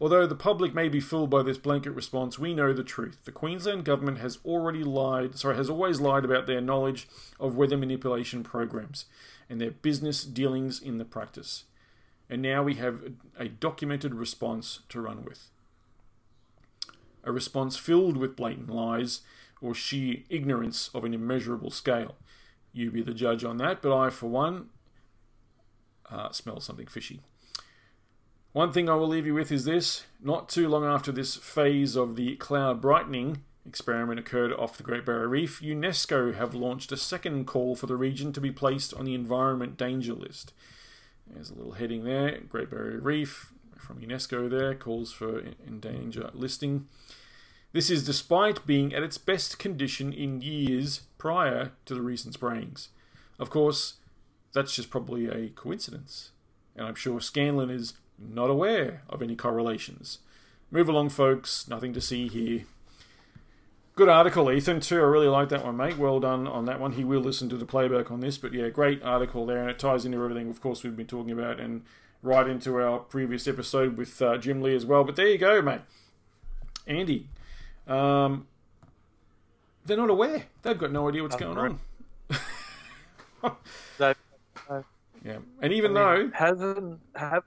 Although 0.00 0.26
the 0.26 0.34
public 0.34 0.74
may 0.74 0.88
be 0.88 1.00
fooled 1.00 1.30
by 1.30 1.42
this 1.42 1.58
blanket 1.58 1.92
response, 1.92 2.38
we 2.38 2.52
know 2.52 2.72
the 2.72 2.82
truth. 2.82 3.18
The 3.24 3.32
Queensland 3.32 3.84
government 3.84 4.18
has 4.18 4.38
already 4.44 4.82
lied, 4.82 5.38
sorry, 5.38 5.56
has 5.56 5.70
always 5.70 6.00
lied 6.00 6.24
about 6.24 6.46
their 6.46 6.60
knowledge 6.60 7.08
of 7.38 7.56
weather 7.56 7.76
manipulation 7.76 8.42
programs 8.42 9.06
and 9.48 9.60
their 9.60 9.70
business 9.70 10.24
dealings 10.24 10.80
in 10.80 10.98
the 10.98 11.04
practice. 11.04 11.64
And 12.28 12.42
now 12.42 12.62
we 12.62 12.74
have 12.74 13.12
a 13.38 13.48
documented 13.48 14.14
response 14.14 14.80
to 14.88 15.00
run 15.00 15.24
with. 15.24 15.50
A 17.22 17.32
response 17.32 17.76
filled 17.76 18.16
with 18.16 18.36
blatant 18.36 18.70
lies 18.70 19.20
or 19.60 19.74
sheer 19.74 20.18
ignorance 20.28 20.90
of 20.94 21.04
an 21.04 21.14
immeasurable 21.14 21.70
scale. 21.70 22.16
You 22.72 22.90
be 22.90 23.02
the 23.02 23.14
judge 23.14 23.44
on 23.44 23.58
that, 23.58 23.80
but 23.82 23.96
I, 23.96 24.10
for 24.10 24.28
one, 24.28 24.68
uh, 26.10 26.32
smell 26.32 26.60
something 26.60 26.86
fishy. 26.86 27.20
One 28.52 28.72
thing 28.72 28.88
I 28.88 28.94
will 28.94 29.08
leave 29.08 29.26
you 29.26 29.34
with 29.34 29.50
is 29.50 29.64
this 29.64 30.04
not 30.22 30.48
too 30.48 30.68
long 30.68 30.84
after 30.84 31.10
this 31.10 31.36
phase 31.36 31.96
of 31.96 32.16
the 32.16 32.36
cloud 32.36 32.80
brightening 32.80 33.42
experiment 33.66 34.20
occurred 34.20 34.52
off 34.52 34.76
the 34.76 34.82
Great 34.82 35.06
Barrier 35.06 35.28
Reef, 35.28 35.60
UNESCO 35.60 36.34
have 36.34 36.54
launched 36.54 36.92
a 36.92 36.96
second 36.96 37.46
call 37.46 37.74
for 37.74 37.86
the 37.86 37.96
region 37.96 38.32
to 38.32 38.40
be 38.40 38.50
placed 38.50 38.92
on 38.94 39.04
the 39.04 39.14
environment 39.14 39.76
danger 39.76 40.14
list. 40.14 40.52
There's 41.26 41.50
a 41.50 41.54
little 41.54 41.72
heading 41.72 42.04
there 42.04 42.38
Great 42.48 42.70
Barrier 42.70 43.00
Reef 43.00 43.52
from 43.78 44.00
UNESCO 44.00 44.48
there 44.50 44.74
calls 44.74 45.12
for 45.12 45.38
in 45.66 45.80
danger 45.80 46.30
listing. 46.32 46.88
This 47.72 47.90
is 47.90 48.06
despite 48.06 48.66
being 48.66 48.94
at 48.94 49.02
its 49.02 49.18
best 49.18 49.58
condition 49.58 50.12
in 50.12 50.40
years 50.40 51.02
prior 51.18 51.72
to 51.86 51.94
the 51.94 52.02
recent 52.02 52.34
sprayings. 52.34 52.88
Of 53.38 53.50
course, 53.50 53.94
that's 54.52 54.76
just 54.76 54.90
probably 54.90 55.26
a 55.26 55.48
coincidence. 55.48 56.30
And 56.76 56.86
I'm 56.86 56.94
sure 56.94 57.20
Scanlon 57.20 57.70
is 57.70 57.94
not 58.18 58.48
aware 58.50 59.02
of 59.08 59.22
any 59.22 59.34
correlations. 59.34 60.18
Move 60.70 60.88
along, 60.88 61.10
folks. 61.10 61.68
Nothing 61.68 61.92
to 61.94 62.00
see 62.00 62.28
here. 62.28 62.64
Good 63.96 64.08
article, 64.08 64.50
Ethan, 64.50 64.80
too. 64.80 64.96
I 64.96 65.04
really 65.04 65.28
like 65.28 65.50
that 65.50 65.64
one, 65.64 65.76
mate. 65.76 65.96
Well 65.98 66.18
done 66.18 66.48
on 66.48 66.64
that 66.64 66.80
one. 66.80 66.92
He 66.92 67.04
will 67.04 67.20
listen 67.20 67.48
to 67.50 67.56
the 67.56 67.64
playback 67.64 68.10
on 68.10 68.18
this, 68.20 68.38
but 68.38 68.52
yeah, 68.52 68.68
great 68.68 69.00
article 69.04 69.46
there, 69.46 69.60
and 69.60 69.70
it 69.70 69.78
ties 69.78 70.04
into 70.04 70.22
everything, 70.22 70.50
of 70.50 70.60
course, 70.60 70.82
we've 70.82 70.96
been 70.96 71.06
talking 71.06 71.30
about, 71.30 71.60
and 71.60 71.82
right 72.22 72.48
into 72.48 72.76
our 72.80 72.98
previous 72.98 73.46
episode 73.46 73.96
with 73.96 74.20
uh, 74.20 74.36
Jim 74.38 74.62
Lee 74.62 74.74
as 74.74 74.84
well. 74.84 75.04
But 75.04 75.14
there 75.14 75.28
you 75.28 75.38
go, 75.38 75.62
mate. 75.62 75.82
Andy, 76.88 77.28
um, 77.86 78.46
they're 79.86 79.96
not 79.96 80.10
aware. 80.10 80.44
They've 80.62 80.76
got 80.78 80.90
no 80.90 81.08
idea 81.08 81.22
what's 81.22 81.36
going 81.36 81.58
on. 81.58 81.78
Yeah, 85.24 85.38
and 85.62 85.72
even 85.72 85.96
I 85.96 86.16
mean, 86.18 86.30
though 86.32 86.36
haven't 86.36 87.00
have 87.14 87.44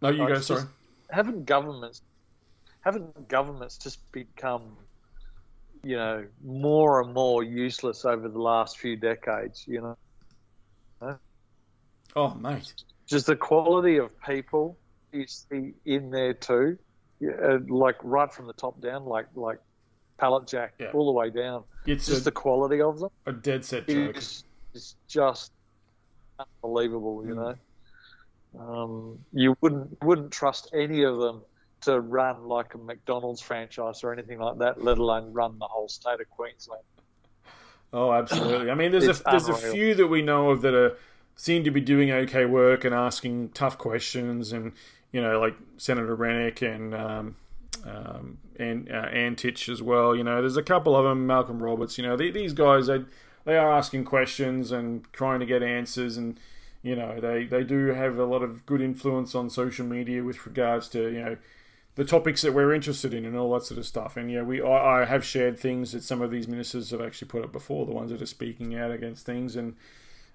no, 0.00 0.08
you 0.08 0.24
I 0.24 0.28
go. 0.28 0.34
just- 0.36 0.48
Sorry. 0.48 0.62
haven't 1.10 1.44
governments 1.44 2.00
haven't 2.80 3.28
governments 3.28 3.76
just 3.76 4.10
become 4.10 4.62
you 5.82 5.96
know 5.96 6.26
more 6.44 7.00
and 7.00 7.14
more 7.14 7.42
useless 7.42 8.04
over 8.04 8.28
the 8.28 8.38
last 8.40 8.78
few 8.78 8.96
decades 8.96 9.64
you 9.66 9.80
know 9.80 9.96
Oh, 12.16 12.34
mate. 12.34 12.74
just 13.06 13.26
the 13.26 13.36
quality 13.36 13.96
of 13.98 14.20
people 14.22 14.76
you 15.12 15.26
see 15.28 15.74
in 15.84 16.10
there 16.10 16.34
too 16.34 16.76
yeah, 17.20 17.30
uh, 17.42 17.58
like 17.68 17.96
right 18.02 18.32
from 18.32 18.46
the 18.48 18.52
top 18.54 18.80
down 18.80 19.04
like 19.04 19.26
like 19.34 19.58
pallet 20.18 20.48
jack 20.48 20.74
Yeah. 20.78 20.90
all 20.92 21.06
the 21.06 21.12
way 21.12 21.30
down 21.30 21.64
It's 21.86 22.06
just 22.06 22.22
a, 22.22 22.24
the 22.24 22.32
quality 22.32 22.80
of 22.80 22.98
them 22.98 23.10
a 23.26 23.32
dead 23.32 23.64
set 23.64 23.86
joke. 23.86 24.16
It's, 24.16 24.44
is 24.74 24.96
just 25.08 25.52
unbelievable 26.62 27.24
you 27.26 27.34
know 27.34 27.54
um, 28.58 29.18
you 29.32 29.56
wouldn't 29.60 29.96
wouldn't 30.02 30.32
trust 30.32 30.70
any 30.74 31.02
of 31.04 31.18
them 31.18 31.42
to 31.82 32.00
run 32.00 32.44
like 32.44 32.74
a 32.74 32.78
McDonald's 32.78 33.40
franchise 33.40 34.04
or 34.04 34.12
anything 34.12 34.38
like 34.38 34.58
that, 34.58 34.82
let 34.82 34.98
alone 34.98 35.32
run 35.32 35.58
the 35.58 35.66
whole 35.66 35.88
state 35.88 36.20
of 36.20 36.28
Queensland. 36.30 36.82
Oh, 37.92 38.12
absolutely. 38.12 38.70
I 38.70 38.74
mean, 38.74 38.92
there's 38.92 39.08
a 39.08 39.22
there's 39.24 39.48
a 39.48 39.54
few 39.54 39.94
that 39.94 40.06
we 40.06 40.22
know 40.22 40.50
of 40.50 40.62
that 40.62 40.74
are 40.74 40.96
seem 41.34 41.64
to 41.64 41.70
be 41.70 41.80
doing 41.80 42.10
okay 42.10 42.44
work 42.44 42.84
and 42.84 42.94
asking 42.94 43.48
tough 43.50 43.78
questions, 43.78 44.52
and 44.52 44.72
you 45.10 45.20
know, 45.20 45.40
like 45.40 45.56
Senator 45.76 46.14
Rennick 46.14 46.62
and 46.62 46.94
um, 46.94 47.36
um, 47.84 48.38
and 48.58 48.90
uh, 48.90 49.08
Antic 49.10 49.68
as 49.68 49.82
well. 49.82 50.14
You 50.14 50.22
know, 50.22 50.40
there's 50.40 50.56
a 50.56 50.62
couple 50.62 50.94
of 50.94 51.04
them, 51.04 51.26
Malcolm 51.26 51.62
Roberts. 51.62 51.98
You 51.98 52.04
know, 52.04 52.16
they, 52.16 52.30
these 52.30 52.52
guys 52.52 52.86
they 52.86 53.04
they 53.44 53.56
are 53.56 53.72
asking 53.72 54.04
questions 54.04 54.70
and 54.70 55.10
trying 55.12 55.40
to 55.40 55.46
get 55.46 55.62
answers, 55.62 56.16
and 56.16 56.38
you 56.82 56.94
know, 56.94 57.18
they 57.20 57.44
they 57.44 57.64
do 57.64 57.86
have 57.88 58.18
a 58.18 58.24
lot 58.24 58.42
of 58.42 58.64
good 58.66 58.80
influence 58.80 59.34
on 59.34 59.50
social 59.50 59.86
media 59.86 60.22
with 60.22 60.46
regards 60.46 60.88
to 60.90 61.10
you 61.10 61.22
know 61.22 61.36
the 62.00 62.06
topics 62.06 62.40
that 62.40 62.54
we're 62.54 62.72
interested 62.72 63.12
in 63.12 63.26
and 63.26 63.36
all 63.36 63.52
that 63.52 63.62
sort 63.62 63.76
of 63.76 63.84
stuff. 63.84 64.16
And 64.16 64.30
yeah, 64.30 64.40
we 64.40 64.62
I, 64.62 65.02
I 65.02 65.04
have 65.04 65.22
shared 65.22 65.58
things 65.58 65.92
that 65.92 66.02
some 66.02 66.22
of 66.22 66.30
these 66.30 66.48
ministers 66.48 66.92
have 66.92 67.02
actually 67.02 67.28
put 67.28 67.44
up 67.44 67.52
before, 67.52 67.84
the 67.84 67.92
ones 67.92 68.10
that 68.10 68.22
are 68.22 68.26
speaking 68.26 68.74
out 68.74 68.90
against 68.90 69.26
things 69.26 69.54
and 69.54 69.76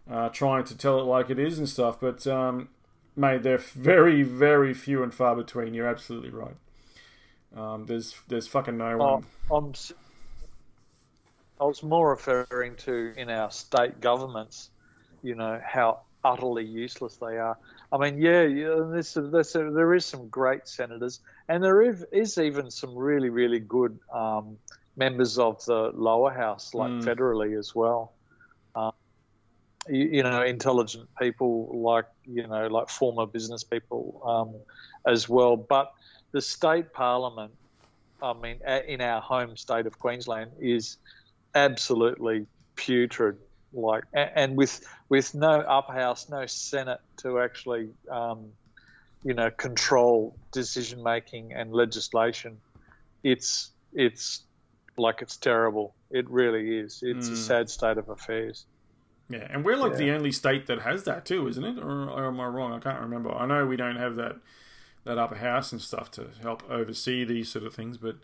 uh, 0.07 0.29
trying 0.29 0.63
to 0.65 0.77
tell 0.77 0.99
it 0.99 1.05
like 1.05 1.31
it 1.31 1.39
is 1.39 1.57
and 1.57 1.67
stuff. 1.67 1.99
But 1.99 2.27
um, 2.27 2.69
mate, 3.15 3.41
they're 3.41 3.57
very 3.57 4.21
very 4.21 4.75
few 4.75 5.01
and 5.01 5.11
far 5.11 5.35
between. 5.35 5.73
You're 5.73 5.87
absolutely 5.87 6.29
right. 6.29 6.55
Um, 7.57 7.87
there's 7.87 8.13
there's 8.27 8.45
fucking 8.47 8.77
no 8.77 8.99
Oh, 8.99 9.05
one. 9.13 9.25
I'm, 9.51 9.73
I 11.59 11.63
was 11.63 11.81
more 11.81 12.11
referring 12.11 12.75
to 12.77 13.11
in 13.17 13.31
our 13.31 13.49
state 13.49 13.99
governments, 14.01 14.69
you 15.23 15.33
know, 15.33 15.59
how 15.65 16.01
utterly 16.23 16.63
useless 16.63 17.17
they 17.17 17.39
are. 17.39 17.57
I 17.95 17.97
mean, 17.97 18.21
yeah, 18.21 18.43
yeah 18.43 18.81
this, 18.91 19.13
this, 19.13 19.53
there 19.53 19.93
is 19.93 20.05
some 20.05 20.27
great 20.29 20.67
senators, 20.67 21.21
and 21.47 21.63
there 21.63 21.81
is, 21.81 22.05
is 22.11 22.37
even 22.37 22.69
some 22.69 22.95
really, 22.95 23.29
really 23.29 23.59
good 23.59 23.97
um, 24.13 24.57
members 24.97 25.39
of 25.39 25.63
the 25.65 25.91
lower 25.93 26.31
house, 26.31 26.73
like 26.73 26.91
Mm. 26.91 27.03
federally 27.05 27.57
as 27.57 27.73
well. 27.73 28.13
Um, 28.75 28.91
you, 29.87 30.05
you 30.17 30.23
know, 30.23 30.43
intelligent 30.43 31.09
people 31.21 31.81
like 31.83 32.05
you 32.25 32.47
know, 32.47 32.67
like 32.67 32.89
former 32.89 33.25
business 33.25 33.63
people 33.63 34.21
um, 34.25 35.11
as 35.11 35.29
well. 35.29 35.55
But 35.55 35.91
the 36.33 36.41
state 36.41 36.91
parliament, 36.93 37.53
I 38.21 38.33
mean, 38.33 38.59
in 38.87 39.01
our 39.01 39.21
home 39.21 39.55
state 39.55 39.85
of 39.85 39.97
Queensland, 39.99 40.51
is 40.59 40.97
absolutely 41.53 42.47
putrid. 42.75 43.37
Like, 43.75 44.05
and 44.13 44.55
with 44.55 44.79
with 45.09 45.35
no 45.35 45.59
upper 45.59 45.93
house, 45.93 46.29
no 46.29 46.45
senate 46.45 46.99
to 47.17 47.39
actually, 47.39 47.89
um, 48.09 48.53
you 49.23 49.33
know, 49.33 49.51
control 49.51 50.39
decision 50.53 51.03
making 51.03 51.53
and 51.53 51.71
legislation, 51.73 52.61
it's 53.23 53.71
it's 53.93 54.45
like 54.97 55.21
it's 55.21 55.37
terrible. 55.37 55.95
It 56.09 56.29
really 56.29 56.79
is. 56.79 56.99
It's 57.01 57.29
a 57.29 57.33
Mm. 57.33 57.35
sad 57.35 57.69
state 57.69 57.97
of 57.97 58.09
affairs. 58.09 58.65
Yeah, 59.29 59.47
and 59.49 59.65
we're 59.65 59.75
like 59.75 59.93
Yeah. 59.93 59.97
the 59.97 60.11
only 60.11 60.31
state 60.31 60.67
that 60.67 60.81
has 60.81 61.03
that 61.05 61.25
too, 61.25 61.47
isn't 61.47 61.63
it? 61.63 61.79
Or, 61.79 62.09
or 62.09 62.27
am 62.27 62.39
I 62.39 62.45
wrong? 62.45 62.73
I 62.73 62.79
can't 62.79 63.01
remember. 63.01 63.31
I 63.31 63.45
know 63.45 63.65
we 63.65 63.75
don't 63.75 63.97
have 63.97 64.15
that 64.15 64.37
that 65.03 65.17
upper 65.19 65.35
house 65.35 65.71
and 65.71 65.81
stuff 65.81 66.09
to 66.11 66.29
help 66.41 66.63
oversee 66.69 67.23
these 67.23 67.49
sort 67.49 67.65
of 67.65 67.75
things, 67.75 67.97
but 67.97 68.15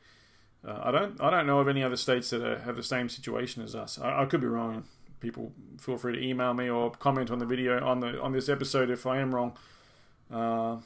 uh, 0.68 0.80
I 0.84 0.92
don't 0.92 1.20
I 1.22 1.30
don't 1.30 1.48
know 1.48 1.60
of 1.60 1.68
any 1.68 1.84
other 1.84 1.98
states 1.98 2.30
that 2.30 2.42
are, 2.44 2.60
have 2.60 2.76
the 2.76 2.84
same 2.84 3.10
situation 3.10 3.64
as 3.64 3.76
us. 3.76 4.00
I, 4.00 4.24
I 4.24 4.26
could 4.26 4.42
be 4.42 4.48
wrong. 4.48 4.86
People 5.22 5.54
feel 5.80 5.98
free 5.98 6.14
to 6.16 6.22
email 6.22 6.54
me 6.54 6.70
or 6.70 6.92
comment 6.92 7.32
on 7.32 7.40
the 7.40 7.46
video 7.46 7.82
on 7.86 8.00
the 8.02 8.20
on 8.22 8.34
this 8.34 8.50
episode 8.50 8.90
if 8.90 9.06
I 9.08 9.20
am 9.20 9.34
wrong. 9.34 9.56
Uh, 10.32 10.78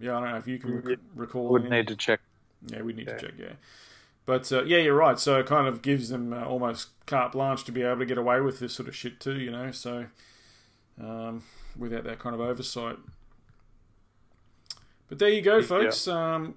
yeah, 0.00 0.16
I 0.16 0.20
don't 0.20 0.30
know 0.32 0.36
if 0.36 0.46
you 0.48 0.58
can 0.58 0.80
rec- 0.82 0.98
recall. 1.14 1.48
Would 1.50 1.70
need 1.70 1.86
to 1.88 1.96
check. 1.96 2.20
yeah, 2.66 2.82
we 2.82 2.92
need 2.92 3.06
Yeah. 3.06 3.16
to 3.18 3.26
check. 3.26 3.34
Yeah, 3.38 3.52
but 4.26 4.50
uh, 4.52 4.64
yeah, 4.64 4.78
you're 4.78 4.96
right. 4.96 5.18
So 5.18 5.38
it 5.38 5.46
kind 5.46 5.66
of 5.68 5.80
gives 5.80 6.08
them 6.08 6.32
uh, 6.32 6.44
almost 6.44 6.88
carte 7.06 7.32
blanche 7.32 7.64
to 7.64 7.72
be 7.72 7.82
able 7.82 7.98
to 8.00 8.06
get 8.06 8.18
away 8.18 8.40
with 8.40 8.58
this 8.58 8.74
sort 8.74 8.88
of 8.88 8.96
shit 8.96 9.20
too. 9.20 9.38
You 9.38 9.52
know, 9.52 9.70
so 9.70 10.06
um, 11.00 11.44
without 11.78 12.04
that 12.04 12.18
kind 12.18 12.34
of 12.34 12.40
oversight. 12.40 12.96
But 15.08 15.18
there 15.18 15.28
you 15.28 15.42
go, 15.42 15.58
Yeah. 15.58 15.62
folks. 15.66 16.08
Um, 16.08 16.54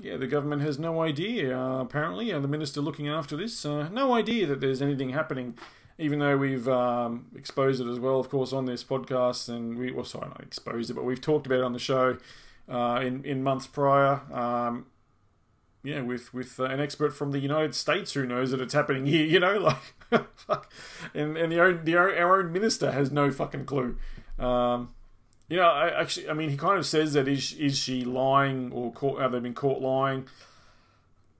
yeah, 0.00 0.16
the 0.16 0.26
government 0.26 0.62
has 0.62 0.78
no 0.78 1.00
idea. 1.00 1.58
Uh, 1.58 1.80
apparently, 1.80 2.30
and 2.30 2.44
the 2.44 2.48
minister 2.48 2.80
looking 2.80 3.08
after 3.08 3.36
this, 3.36 3.64
uh, 3.64 3.88
no 3.88 4.14
idea 4.14 4.46
that 4.46 4.60
there's 4.60 4.82
anything 4.82 5.10
happening. 5.10 5.56
Even 5.98 6.20
though 6.20 6.36
we've 6.36 6.68
um, 6.68 7.26
exposed 7.34 7.80
it 7.80 7.88
as 7.88 7.98
well, 7.98 8.20
of 8.20 8.28
course, 8.28 8.52
on 8.52 8.66
this 8.66 8.84
podcast, 8.84 9.48
and 9.48 9.76
we, 9.76 9.90
well, 9.90 10.04
sorry, 10.04 10.28
not 10.28 10.40
exposed 10.40 10.90
it, 10.90 10.94
but 10.94 11.04
we've 11.04 11.20
talked 11.20 11.46
about 11.46 11.58
it 11.58 11.64
on 11.64 11.72
the 11.72 11.78
show 11.78 12.18
uh, 12.68 13.00
in 13.02 13.24
in 13.24 13.42
months 13.42 13.66
prior. 13.66 14.20
Um, 14.32 14.86
yeah, 15.82 16.00
with 16.02 16.32
with 16.34 16.58
uh, 16.60 16.64
an 16.64 16.80
expert 16.80 17.14
from 17.14 17.32
the 17.32 17.38
United 17.38 17.74
States 17.74 18.12
who 18.12 18.26
knows 18.26 18.50
that 18.50 18.60
it's 18.60 18.74
happening 18.74 19.06
here. 19.06 19.24
You 19.28 19.40
know, 19.40 19.58
like, 20.10 20.26
fuck, 20.36 20.72
and 21.14 21.36
and 21.36 21.52
the 21.52 21.60
own 21.60 21.84
the 21.84 21.96
our 21.96 22.40
own 22.40 22.52
minister 22.52 22.92
has 22.92 23.10
no 23.10 23.30
fucking 23.30 23.64
clue. 23.64 23.96
Um, 24.38 24.94
you 25.48 25.56
know, 25.56 25.68
I 25.68 26.00
actually, 26.00 26.28
I 26.28 26.34
mean, 26.34 26.50
he 26.50 26.56
kind 26.56 26.78
of 26.78 26.86
says 26.86 27.14
that 27.14 27.26
is 27.26 27.52
is 27.54 27.78
she 27.78 28.04
lying 28.04 28.70
or 28.72 28.92
caught? 28.92 29.20
Have 29.20 29.32
they 29.32 29.40
been 29.40 29.54
caught 29.54 29.80
lying? 29.80 30.28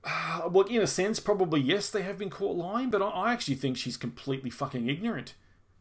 Well, 0.50 0.66
in 0.66 0.80
a 0.80 0.86
sense, 0.86 1.20
probably 1.20 1.60
yes, 1.60 1.90
they 1.90 2.02
have 2.02 2.16
been 2.16 2.30
caught 2.30 2.56
lying, 2.56 2.90
but 2.90 3.02
I, 3.02 3.08
I 3.08 3.32
actually 3.32 3.56
think 3.56 3.76
she's 3.76 3.96
completely 3.96 4.50
fucking 4.50 4.88
ignorant. 4.88 5.34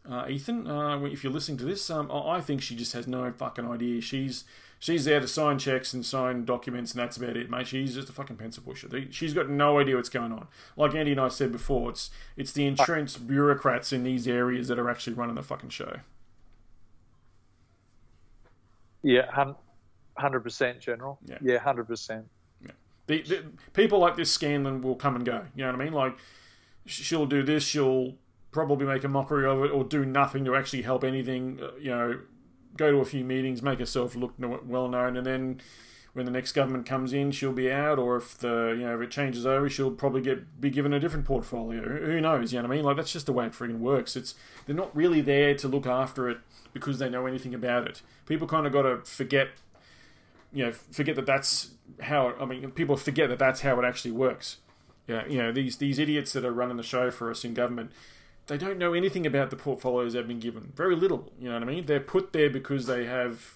Uh, 0.09 0.25
Ethan, 0.29 0.67
uh, 0.67 1.03
if 1.03 1.23
you're 1.23 1.33
listening 1.33 1.57
to 1.57 1.65
this, 1.65 1.89
um, 1.89 2.09
I 2.11 2.37
I 2.37 2.41
think 2.41 2.61
she 2.61 2.75
just 2.75 2.93
has 2.93 3.07
no 3.07 3.29
fucking 3.31 3.69
idea. 3.69 4.01
She's 4.01 4.45
she's 4.79 5.05
there 5.05 5.19
to 5.19 5.27
sign 5.27 5.59
checks 5.59 5.93
and 5.93 6.05
sign 6.05 6.45
documents, 6.45 6.93
and 6.93 7.01
that's 7.01 7.17
about 7.17 7.35
it, 7.35 7.49
mate. 7.49 7.67
She's 7.67 7.93
just 7.93 8.09
a 8.09 8.13
fucking 8.13 8.37
pencil 8.37 8.63
pusher. 8.63 8.87
She's 9.11 9.33
got 9.33 9.49
no 9.49 9.79
idea 9.79 9.95
what's 9.95 10.09
going 10.09 10.31
on. 10.31 10.47
Like 10.77 10.95
Andy 10.95 11.11
and 11.11 11.19
I 11.21 11.27
said 11.27 11.51
before, 11.51 11.89
it's 11.89 12.09
it's 12.37 12.53
the 12.53 12.65
entrenched 12.65 13.27
bureaucrats 13.27 13.91
in 13.91 14.03
these 14.03 14.27
areas 14.27 14.69
that 14.69 14.79
are 14.79 14.89
actually 14.89 15.13
running 15.13 15.35
the 15.35 15.43
fucking 15.43 15.69
show. 15.69 15.99
Yeah, 19.03 19.53
hundred 20.17 20.41
percent, 20.41 20.79
General. 20.79 21.19
Yeah. 21.25 21.37
yeah, 21.41 21.57
hundred 21.59 21.85
percent. 21.85 22.27
The, 23.07 23.21
the 23.21 23.43
people 23.73 23.99
like 23.99 24.15
this 24.15 24.31
Scanlon 24.31 24.81
will 24.81 24.95
come 24.95 25.15
and 25.15 25.25
go. 25.25 25.45
You 25.55 25.65
know 25.65 25.71
what 25.71 25.81
I 25.81 25.83
mean? 25.85 25.93
Like 25.93 26.17
she'll 26.85 27.25
do 27.25 27.43
this, 27.43 27.63
she'll 27.63 28.15
probably 28.51 28.85
make 28.85 29.03
a 29.03 29.07
mockery 29.07 29.45
of 29.45 29.63
it, 29.63 29.71
or 29.71 29.83
do 29.83 30.05
nothing 30.05 30.45
to 30.45 30.55
actually 30.55 30.81
help 30.83 31.03
anything. 31.03 31.59
uh, 31.61 31.71
You 31.79 31.91
know, 31.91 32.19
go 32.75 32.91
to 32.91 32.97
a 32.99 33.05
few 33.05 33.23
meetings, 33.23 33.61
make 33.61 33.79
herself 33.79 34.15
look 34.15 34.33
well 34.37 34.87
known, 34.87 35.17
and 35.17 35.25
then 35.25 35.61
when 36.13 36.25
the 36.25 36.31
next 36.31 36.53
government 36.53 36.85
comes 36.87 37.13
in, 37.13 37.29
she'll 37.31 37.53
be 37.53 37.71
out. 37.71 37.99
Or 37.99 38.17
if 38.17 38.37
the 38.39 38.75
you 38.77 38.85
know 38.85 38.95
if 38.95 39.01
it 39.01 39.11
changes 39.11 39.45
over, 39.45 39.69
she'll 39.69 39.91
probably 39.91 40.21
get 40.21 40.59
be 40.59 40.69
given 40.69 40.91
a 40.93 40.99
different 40.99 41.25
portfolio. 41.25 41.81
Who 41.81 42.05
who 42.05 42.21
knows? 42.21 42.51
You 42.51 42.59
know 42.59 42.67
what 42.67 42.73
I 42.73 42.75
mean? 42.77 42.85
Like 42.85 42.97
that's 42.97 43.13
just 43.13 43.27
the 43.27 43.33
way 43.33 43.45
it 43.45 43.51
freaking 43.53 43.79
works. 43.79 44.15
It's 44.15 44.33
they're 44.65 44.75
not 44.75 44.95
really 44.95 45.21
there 45.21 45.53
to 45.55 45.67
look 45.67 45.85
after 45.85 46.29
it 46.29 46.39
because 46.73 46.99
they 46.99 47.09
know 47.09 47.25
anything 47.25 47.53
about 47.53 47.87
it. 47.87 48.01
People 48.25 48.47
kind 48.47 48.65
of 48.65 48.73
got 48.73 48.83
to 48.83 48.97
forget 48.97 49.49
you 50.53 50.65
know, 50.65 50.71
forget 50.71 51.15
that 51.15 51.25
that's 51.25 51.71
how. 52.01 52.33
I 52.39 52.45
mean, 52.45 52.71
people 52.71 52.97
forget 52.97 53.29
that 53.29 53.39
that's 53.39 53.61
how 53.61 53.79
it 53.79 53.85
actually 53.85 54.11
works. 54.11 54.57
Yeah, 55.07 55.25
you 55.27 55.37
know, 55.37 55.51
these 55.51 55.77
these 55.77 55.99
idiots 55.99 56.33
that 56.33 56.45
are 56.45 56.51
running 56.51 56.77
the 56.77 56.83
show 56.83 57.11
for 57.11 57.29
us 57.31 57.45
in 57.45 57.53
government, 57.53 57.91
they 58.47 58.57
don't 58.57 58.77
know 58.77 58.93
anything 58.93 59.25
about 59.25 59.49
the 59.49 59.55
portfolios 59.55 60.13
they've 60.13 60.27
been 60.27 60.39
given. 60.39 60.73
Very 60.75 60.95
little. 60.95 61.31
You 61.39 61.49
know 61.49 61.55
what 61.55 61.63
I 61.63 61.65
mean? 61.65 61.85
They're 61.85 61.99
put 61.99 62.33
there 62.33 62.49
because 62.49 62.85
they 62.87 63.05
have. 63.05 63.53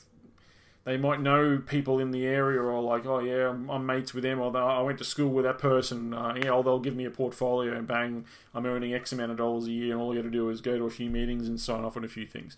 They 0.83 0.97
might 0.97 1.21
know 1.21 1.61
people 1.63 1.99
in 1.99 2.09
the 2.09 2.25
area, 2.25 2.59
or 2.59 2.81
like, 2.81 3.05
oh 3.05 3.19
yeah, 3.19 3.49
I'm, 3.49 3.69
I'm 3.69 3.85
mates 3.85 4.15
with 4.15 4.23
them, 4.23 4.39
or 4.39 4.55
I 4.57 4.81
went 4.81 4.97
to 4.97 5.03
school 5.03 5.29
with 5.29 5.45
that 5.45 5.59
person. 5.59 6.11
Uh, 6.13 6.33
yeah, 6.41 6.49
or 6.49 6.63
they'll 6.63 6.79
give 6.79 6.95
me 6.95 7.05
a 7.05 7.11
portfolio, 7.11 7.75
and 7.75 7.87
bang, 7.87 8.25
I'm 8.55 8.65
earning 8.65 8.93
X 8.93 9.11
amount 9.11 9.31
of 9.31 9.37
dollars 9.37 9.67
a 9.67 9.71
year, 9.71 9.93
and 9.93 10.01
all 10.01 10.15
you 10.15 10.21
got 10.21 10.25
to 10.25 10.31
do 10.31 10.49
is 10.49 10.59
go 10.59 10.79
to 10.79 10.85
a 10.85 10.89
few 10.89 11.09
meetings 11.11 11.47
and 11.47 11.59
sign 11.59 11.83
off 11.83 11.97
on 11.97 12.03
a 12.03 12.07
few 12.07 12.25
things, 12.25 12.57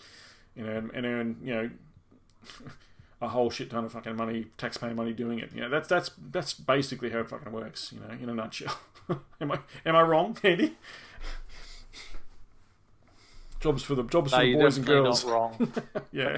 you 0.56 0.64
know, 0.64 0.72
and, 0.72 0.92
and 0.92 1.06
earn, 1.06 1.38
you 1.44 1.54
know, 1.54 1.70
a 3.24 3.30
whole 3.30 3.50
shit 3.50 3.70
ton 3.70 3.86
of 3.86 3.92
fucking 3.92 4.16
money, 4.16 4.48
taxpayer 4.58 4.94
money, 4.94 5.14
doing 5.14 5.40
it. 5.40 5.52
You 5.54 5.62
know, 5.62 5.70
that's 5.70 5.88
that's 5.88 6.12
that's 6.32 6.54
basically 6.54 7.10
how 7.10 7.20
it 7.20 7.30
fucking 7.30 7.52
works. 7.52 7.92
You 7.94 8.00
know, 8.02 8.14
in 8.22 8.30
a 8.30 8.34
nutshell. 8.34 8.78
am 9.42 9.52
I 9.52 9.60
am 9.86 9.96
I 9.96 10.02
wrong, 10.02 10.38
Andy? 10.44 10.76
Jobs 13.60 13.82
for 13.84 13.96
the 13.96 14.04
jobs 14.04 14.32
No, 14.32 14.40
for 14.40 14.44
the 14.44 14.56
boys 14.56 14.78
and 14.78 14.86
girls. 14.86 15.26
not 15.26 15.32
wrong. 15.34 15.74
yeah, 16.12 16.38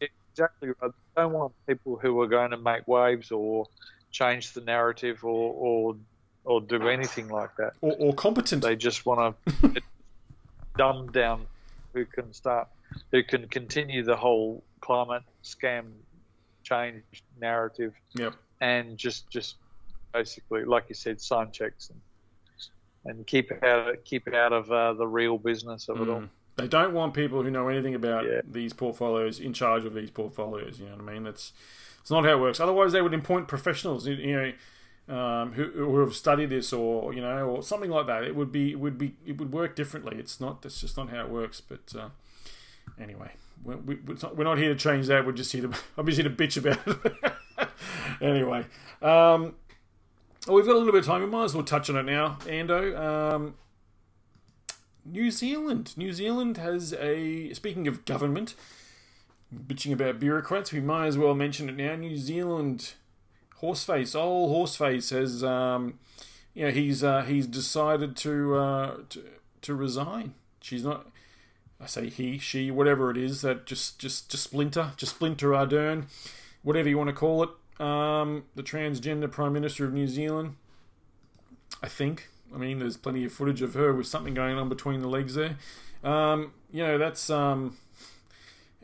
exactly 0.00 0.68
right. 0.80 0.92
I 1.16 1.22
don't 1.22 1.32
want 1.32 1.52
people 1.66 1.96
who 1.96 2.20
are 2.20 2.28
going 2.28 2.52
to 2.52 2.56
make 2.56 2.86
waves 2.86 3.32
or 3.32 3.66
change 4.12 4.52
the 4.52 4.60
narrative 4.60 5.24
or 5.24 5.52
or, 5.54 5.96
or 6.44 6.60
do 6.60 6.88
anything 6.88 7.28
like 7.28 7.50
that. 7.56 7.72
or, 7.80 7.96
or 7.98 8.14
competent. 8.14 8.62
They 8.62 8.76
just 8.76 9.06
want 9.06 9.36
to 9.62 9.82
dumb 10.76 11.10
down 11.10 11.46
who 11.92 12.04
can 12.04 12.32
start, 12.32 12.68
who 13.12 13.22
can 13.22 13.46
continue 13.48 14.02
the 14.02 14.16
whole 14.16 14.62
climate 14.80 15.22
scam 15.42 15.84
change 16.62 17.02
narrative 17.40 17.92
Yep. 18.14 18.34
and 18.60 18.96
just 18.98 19.28
just 19.30 19.56
basically, 20.12 20.64
like 20.64 20.84
you 20.88 20.94
said, 20.94 21.20
sign 21.20 21.50
checks 21.50 21.90
and 21.90 22.00
and 23.04 23.26
keep 23.26 23.50
out 23.62 24.04
keep 24.04 24.32
out 24.34 24.52
of 24.52 24.70
uh, 24.70 24.92
the 24.94 25.06
real 25.06 25.38
business 25.38 25.88
of 25.88 26.00
it 26.00 26.08
all. 26.08 26.20
Mm. 26.20 26.28
They 26.56 26.66
don't 26.68 26.92
want 26.92 27.14
people 27.14 27.42
who 27.42 27.50
know 27.50 27.68
anything 27.68 27.94
about 27.94 28.24
Yeah. 28.26 28.40
these 28.44 28.72
portfolios 28.72 29.38
in 29.38 29.52
charge 29.52 29.84
of 29.84 29.94
these 29.94 30.10
portfolios. 30.10 30.80
You 30.80 30.86
know 30.86 30.96
what 30.96 31.08
I 31.08 31.12
mean? 31.14 31.22
That's 31.22 31.52
it's 32.00 32.10
not 32.10 32.24
how 32.24 32.32
it 32.32 32.40
works. 32.40 32.58
Otherwise, 32.60 32.92
they 32.92 33.02
would 33.02 33.14
appoint 33.14 33.48
professionals. 33.48 34.06
You- 34.06 34.14
You 34.14 34.36
know, 34.36 34.52
um, 35.16 35.52
who, 35.52 35.64
who 35.70 35.98
have 36.00 36.14
studied 36.14 36.50
this, 36.50 36.72
or 36.72 37.14
you 37.14 37.20
know, 37.22 37.48
or 37.48 37.62
something 37.62 37.90
like 37.90 38.06
that. 38.08 38.24
It 38.24 38.34
would 38.36 38.50
be 38.52 38.72
it 38.72 38.78
would 38.80 38.98
be 38.98 39.14
it 39.24 39.38
would 39.38 39.52
work 39.52 39.74
differently. 39.76 40.16
It's 40.18 40.38
not. 40.40 40.60
That's 40.62 40.80
just 40.80 40.96
not 40.98 41.08
how 41.10 41.20
it 41.22 41.30
works. 41.30 41.60
But 41.62 41.94
uh, 41.98 42.08
anyway, 43.00 43.30
we, 43.64 43.74
we, 43.76 43.94
we're 43.96 44.16
not- 44.22 44.36
we're 44.36 44.44
not 44.44 44.58
here 44.58 44.68
to 44.68 44.78
change 44.78 45.06
that. 45.08 45.24
We're 45.26 45.32
just 45.32 45.52
here 45.52 45.62
to. 45.62 45.68
Here 46.12 46.24
to 46.24 46.30
bitch 46.30 46.56
about 46.56 46.78
it. 46.86 47.68
anyway, 48.20 48.60
um, 49.02 49.54
well, 50.46 50.56
we've 50.56 50.64
got 50.66 50.72
a 50.74 50.78
little 50.78 50.92
bit 50.92 51.00
of 51.00 51.06
time. 51.06 51.20
We 51.22 51.26
might 51.28 51.44
as 51.44 51.54
well 51.54 51.64
touch 51.64 51.90
on 51.90 51.96
it 51.96 52.04
now, 52.04 52.38
Ando. 52.46 52.96
Um, 52.98 53.54
New 55.04 55.30
Zealand. 55.30 55.96
New 55.96 56.12
Zealand 56.12 56.56
has 56.56 56.92
a. 56.94 57.52
Speaking 57.54 57.88
of 57.88 58.04
government, 58.04 58.54
bitching 59.54 59.92
about 59.92 60.18
bureaucrats, 60.20 60.72
we 60.72 60.80
might 60.80 61.06
as 61.06 61.18
well 61.18 61.34
mention 61.34 61.68
it 61.68 61.76
now. 61.76 61.94
New 61.96 62.16
Zealand, 62.16 62.94
Horseface, 63.60 64.14
old 64.18 64.50
Horseface 64.68 65.10
has, 65.16 65.42
um, 65.44 65.98
you 66.54 66.64
know, 66.66 66.70
he's 66.70 67.02
uh, 67.04 67.22
he's 67.22 67.46
decided 67.46 68.16
to, 68.18 68.56
uh, 68.56 68.96
to 69.10 69.24
to 69.62 69.74
resign. 69.74 70.34
She's 70.60 70.84
not. 70.84 71.06
I 71.80 71.86
say 71.86 72.08
he, 72.08 72.38
she, 72.38 72.70
whatever 72.70 73.10
it 73.10 73.16
is. 73.16 73.42
That 73.42 73.66
just 73.66 73.98
just 73.98 74.30
just 74.30 74.42
splinter, 74.44 74.92
just 74.96 75.14
splinter 75.16 75.50
Ardern, 75.50 76.06
whatever 76.62 76.88
you 76.88 76.98
want 76.98 77.08
to 77.08 77.14
call 77.14 77.42
it. 77.44 77.50
um, 77.80 78.44
the 78.56 78.62
transgender 78.64 79.30
Prime 79.30 79.52
Minister 79.52 79.84
of 79.84 79.92
New 79.92 80.08
Zealand. 80.08 80.56
I 81.82 81.86
think. 81.88 82.28
I 82.52 82.58
mean, 82.58 82.78
there's 82.80 82.96
plenty 82.96 83.24
of 83.24 83.32
footage 83.32 83.62
of 83.62 83.74
her 83.74 83.92
with 83.92 84.06
something 84.06 84.34
going 84.34 84.56
on 84.58 84.68
between 84.68 85.00
the 85.00 85.08
legs 85.08 85.34
there. 85.34 85.56
Um, 86.02 86.52
you 86.72 86.82
know, 86.82 86.98
that's 86.98 87.30
um, 87.30 87.76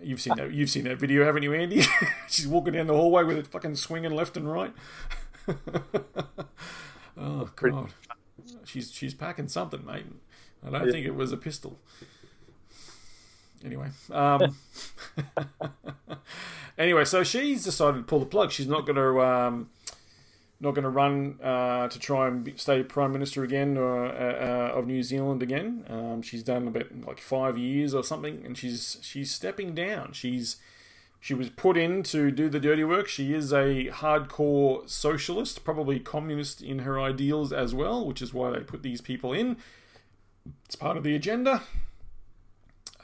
you've 0.01 0.20
seen 0.20 0.36
that. 0.36 0.53
You've 0.53 0.70
seen 0.70 0.84
that 0.84 0.99
video, 0.99 1.24
haven't 1.24 1.42
you, 1.42 1.53
Andy? 1.55 1.82
She's 2.28 2.47
walking 2.47 2.74
down 2.74 2.86
the 2.86 2.95
hallway 2.95 3.24
with 3.24 3.38
it 3.38 3.47
fucking 3.49 3.74
swinging 3.76 4.12
left 4.12 4.36
and 4.36 4.51
right. 4.53 4.72
oh 7.18 7.51
god, 7.57 7.88
she's 8.64 8.90
she's 8.92 9.14
packing 9.14 9.49
something, 9.49 9.84
mate. 9.84 10.07
I 10.66 10.70
don't 10.70 10.86
Yeah. 10.86 10.92
think 10.92 11.07
it 11.07 11.14
was 11.14 11.32
a 11.32 11.36
pistol. 11.36 11.78
Anyway, 13.64 13.88
um, 14.10 14.56
anyway, 16.78 17.04
so 17.04 17.22
she's 17.24 17.64
decided 17.64 17.98
to 17.98 18.02
pull 18.04 18.20
the 18.20 18.26
plug. 18.26 18.50
She's 18.50 18.66
not 18.66 18.84
going 18.84 18.96
to 18.96 19.22
um, 19.22 19.70
not 20.60 20.74
going 20.74 20.84
to 20.84 20.90
run 20.90 21.38
uh, 21.42 21.88
to 21.88 21.98
try 21.98 22.28
and 22.28 22.52
stay 22.56 22.82
prime 22.82 23.12
minister 23.12 23.42
again 23.42 23.76
uh, 23.76 23.82
uh, 23.82 24.72
of 24.74 24.86
New 24.86 25.02
Zealand 25.02 25.42
again. 25.42 25.84
Um, 25.88 26.22
she's 26.22 26.42
done 26.42 26.68
about 26.68 26.86
like 27.06 27.20
five 27.20 27.56
years 27.56 27.94
or 27.94 28.04
something, 28.04 28.42
and 28.44 28.56
she's 28.56 28.98
she's 29.00 29.30
stepping 29.30 29.74
down. 29.74 30.12
She's 30.12 30.56
she 31.20 31.32
was 31.32 31.48
put 31.48 31.78
in 31.78 32.02
to 32.04 32.30
do 32.30 32.50
the 32.50 32.60
dirty 32.60 32.84
work. 32.84 33.08
She 33.08 33.32
is 33.32 33.50
a 33.50 33.86
hardcore 33.86 34.88
socialist, 34.88 35.64
probably 35.64 35.98
communist 35.98 36.60
in 36.60 36.80
her 36.80 37.00
ideals 37.00 37.52
as 37.52 37.74
well, 37.74 38.06
which 38.06 38.20
is 38.20 38.34
why 38.34 38.50
they 38.50 38.60
put 38.60 38.82
these 38.82 39.00
people 39.00 39.32
in. 39.32 39.56
It's 40.66 40.76
part 40.76 40.98
of 40.98 41.02
the 41.02 41.14
agenda. 41.14 41.62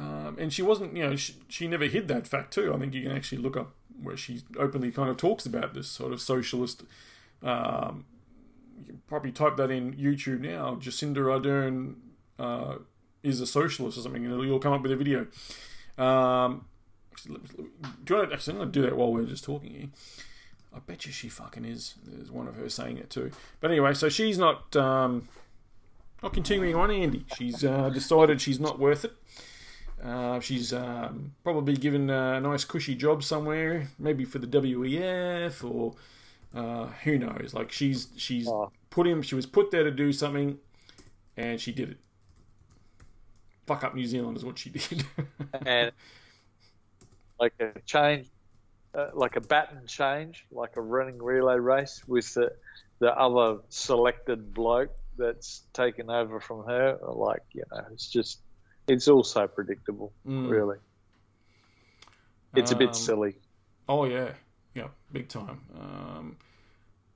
Um, 0.01 0.37
and 0.39 0.51
she 0.51 0.63
wasn't, 0.63 0.97
you 0.97 1.07
know, 1.07 1.15
she, 1.17 1.35
she 1.49 1.69
never 1.69 1.85
hid 1.85 2.09
that 2.09 2.27
fact 2.27 2.55
too. 2.55 2.73
I 2.75 2.79
think 2.79 2.95
you 2.95 3.03
can 3.03 3.13
actually 3.13 3.43
look 3.43 3.57
up 3.57 3.75
where 4.03 4.17
she 4.17 4.41
openly 4.59 4.91
kind 4.91 5.11
of 5.11 5.19
talks 5.19 5.45
about 5.45 5.75
this 5.75 5.89
sort 5.89 6.15
of 6.15 6.23
socialist. 6.23 6.85
Um, 7.43 8.07
you 8.79 8.85
can 8.87 9.03
probably 9.07 9.31
type 9.31 9.57
that 9.59 9.71
in 9.71 9.93
YouTube 9.93 10.41
now. 10.41 10.77
Jacinda 10.77 11.19
Ardern 11.19 11.97
uh, 12.39 12.77
is 13.23 13.43
a 13.43 13.47
socialist 13.47 13.99
or 13.99 14.01
something, 14.01 14.25
and 14.25 14.43
you'll 14.43 14.59
come 14.59 14.73
up 14.73 14.81
with 14.81 14.93
a 14.93 14.97
video. 14.97 15.27
Um, 15.99 16.65
do 17.27 17.35
you 18.09 18.17
want 18.17 18.31
to, 18.31 18.35
actually, 18.35 18.55
I'm 18.55 18.59
going 18.61 18.73
to 18.73 18.81
do 18.81 18.83
that 18.87 18.97
while 18.97 19.13
we're 19.13 19.25
just 19.25 19.45
talking 19.45 19.71
here. 19.71 19.89
I 20.75 20.79
bet 20.79 21.05
you 21.05 21.13
she 21.13 21.29
fucking 21.29 21.67
is. 21.67 21.97
There's 22.07 22.31
one 22.31 22.49
of 22.49 22.57
her 22.57 22.71
saying 22.71 22.97
it 22.97 23.11
too. 23.11 23.33
But 23.61 23.71
anyway, 23.71 23.93
so 23.93 24.09
she's 24.09 24.39
not 24.39 24.75
um, 24.77 25.29
not 26.23 26.33
continuing 26.33 26.77
on, 26.77 26.91
Andy. 26.91 27.27
She's 27.37 27.65
uh, 27.65 27.91
decided 27.91 28.41
she's 28.41 28.61
not 28.61 28.79
worth 28.79 29.05
it. 29.05 29.13
Uh, 30.03 30.41
she's 30.41 30.73
um, 30.73 31.33
probably 31.45 31.77
given 31.77 32.09
a 32.09 32.41
nice 32.41 32.65
cushy 32.65 32.95
job 32.95 33.23
somewhere, 33.23 33.89
maybe 33.99 34.25
for 34.25 34.39
the 34.39 34.47
WEF 34.47 35.63
or 35.63 35.95
uh, 36.55 36.87
who 37.05 37.19
knows. 37.19 37.53
Like 37.55 37.71
she's 37.71 38.09
she's 38.17 38.49
put 38.91 39.07
him. 39.07 39.23
She 39.23 39.35
was 39.35 39.47
put 39.47 39.71
there 39.71 39.85
to 39.85 39.91
do 39.91 40.13
something, 40.13 40.59
and 41.37 41.61
she 41.61 41.73
did 41.73 41.91
it. 41.91 41.99
Fuck 43.67 43.85
up 43.85 43.95
New 43.95 44.07
Zealand 44.07 44.37
is 44.37 44.45
what 44.45 44.59
she 44.59 44.71
did. 44.71 45.05
and 45.67 45.93
like 47.39 47.55
a 47.61 47.79
change, 47.87 48.27
uh, 48.95 49.09
like 49.15 49.37
a 49.37 49.41
baton 49.41 49.87
change, 49.87 50.47
like 50.51 50.77
a 50.77 50.81
running 50.81 51.23
relay 51.23 51.59
race 51.59 52.03
with 52.07 52.33
the 52.35 52.53
the 53.01 53.17
other 53.17 53.61
selected 53.69 54.53
bloke 54.55 54.95
that's 55.17 55.63
taken 55.73 56.11
over 56.11 56.41
from 56.41 56.65
her. 56.65 56.99
Like 57.03 57.43
you 57.53 57.65
know, 57.71 57.85
it's 57.93 58.09
just 58.09 58.41
it's 58.89 59.09
also 59.09 59.47
predictable, 59.47 60.13
Mm. 60.27 60.51
really. 60.51 60.79
It's 62.55 62.73
a 62.73 62.75
Um, 62.75 62.79
bit 62.79 62.95
silly. 62.97 63.37
Oh 63.89 64.05
yeah, 64.05 64.33
yeah, 64.75 64.89
big 65.13 65.29
time. 65.29 65.61
Um, 65.79 66.37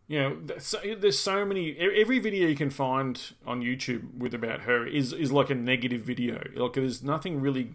you 0.07 0.19
know, 0.21 0.39
so, 0.59 0.79
there's 0.97 1.19
so 1.19 1.45
many. 1.45 1.77
Every 1.77 2.19
video 2.19 2.47
you 2.49 2.55
can 2.57 2.71
find 2.71 3.21
on 3.47 3.62
YouTube 3.62 4.15
with 4.17 4.35
about 4.35 4.61
her 4.62 4.87
is 4.87 5.12
is 5.12 5.33
like 5.33 5.51
a 5.51 5.55
negative 5.55 6.03
video. 6.03 6.43
Like 6.55 6.75
there's 6.75 7.03
nothing 7.03 7.41
really 7.41 7.75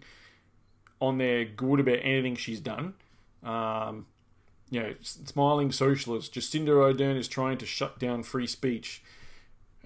on 1.02 1.18
there 1.18 1.44
good 1.46 1.80
about 1.80 2.00
anything 2.02 2.36
she's 2.36 2.60
done. 2.60 2.94
Um, 3.44 4.06
you 4.70 4.80
know, 4.82 4.94
smiling 5.02 5.72
socialist 5.72 6.34
Jacinda 6.34 6.70
Ardern 6.70 7.18
is 7.18 7.28
trying 7.28 7.58
to 7.58 7.66
shut 7.66 8.00
down 8.00 8.24
free 8.24 8.48
speech. 8.48 9.02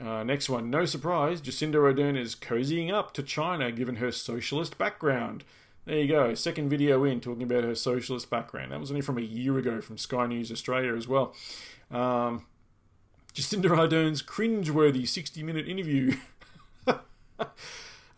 Uh, 0.02 0.24
next 0.24 0.50
one, 0.50 0.70
no 0.70 0.86
surprise, 0.86 1.40
Jacinda 1.42 1.76
Ardern 1.76 2.18
is 2.18 2.36
cozying 2.36 2.92
up 2.92 3.14
to 3.14 3.22
China 3.22 3.72
given 3.72 3.98
her 3.98 4.12
socialist 4.12 4.78
background. 4.78 5.44
There 5.86 5.98
you 5.98 6.08
go, 6.08 6.34
second 6.34 6.70
video 6.70 7.04
in 7.04 7.20
talking 7.20 7.44
about 7.44 7.64
her 7.64 7.76
socialist 7.76 8.30
background. 8.30 8.72
That 8.72 8.80
was 8.80 8.90
only 8.90 9.02
from 9.02 9.18
a 9.18 9.22
year 9.22 9.58
ago 9.58 9.82
from 9.82 9.98
Sky 9.98 10.26
News 10.26 10.52
Australia 10.52 10.96
as 10.96 11.08
well. 11.08 11.36
Um, 11.92 12.46
Jacinda 13.34 13.70
Ardern's 13.70 14.24
cringeworthy 14.24 15.08
60 15.08 15.44
minute 15.44 15.68
interview. 15.68 16.16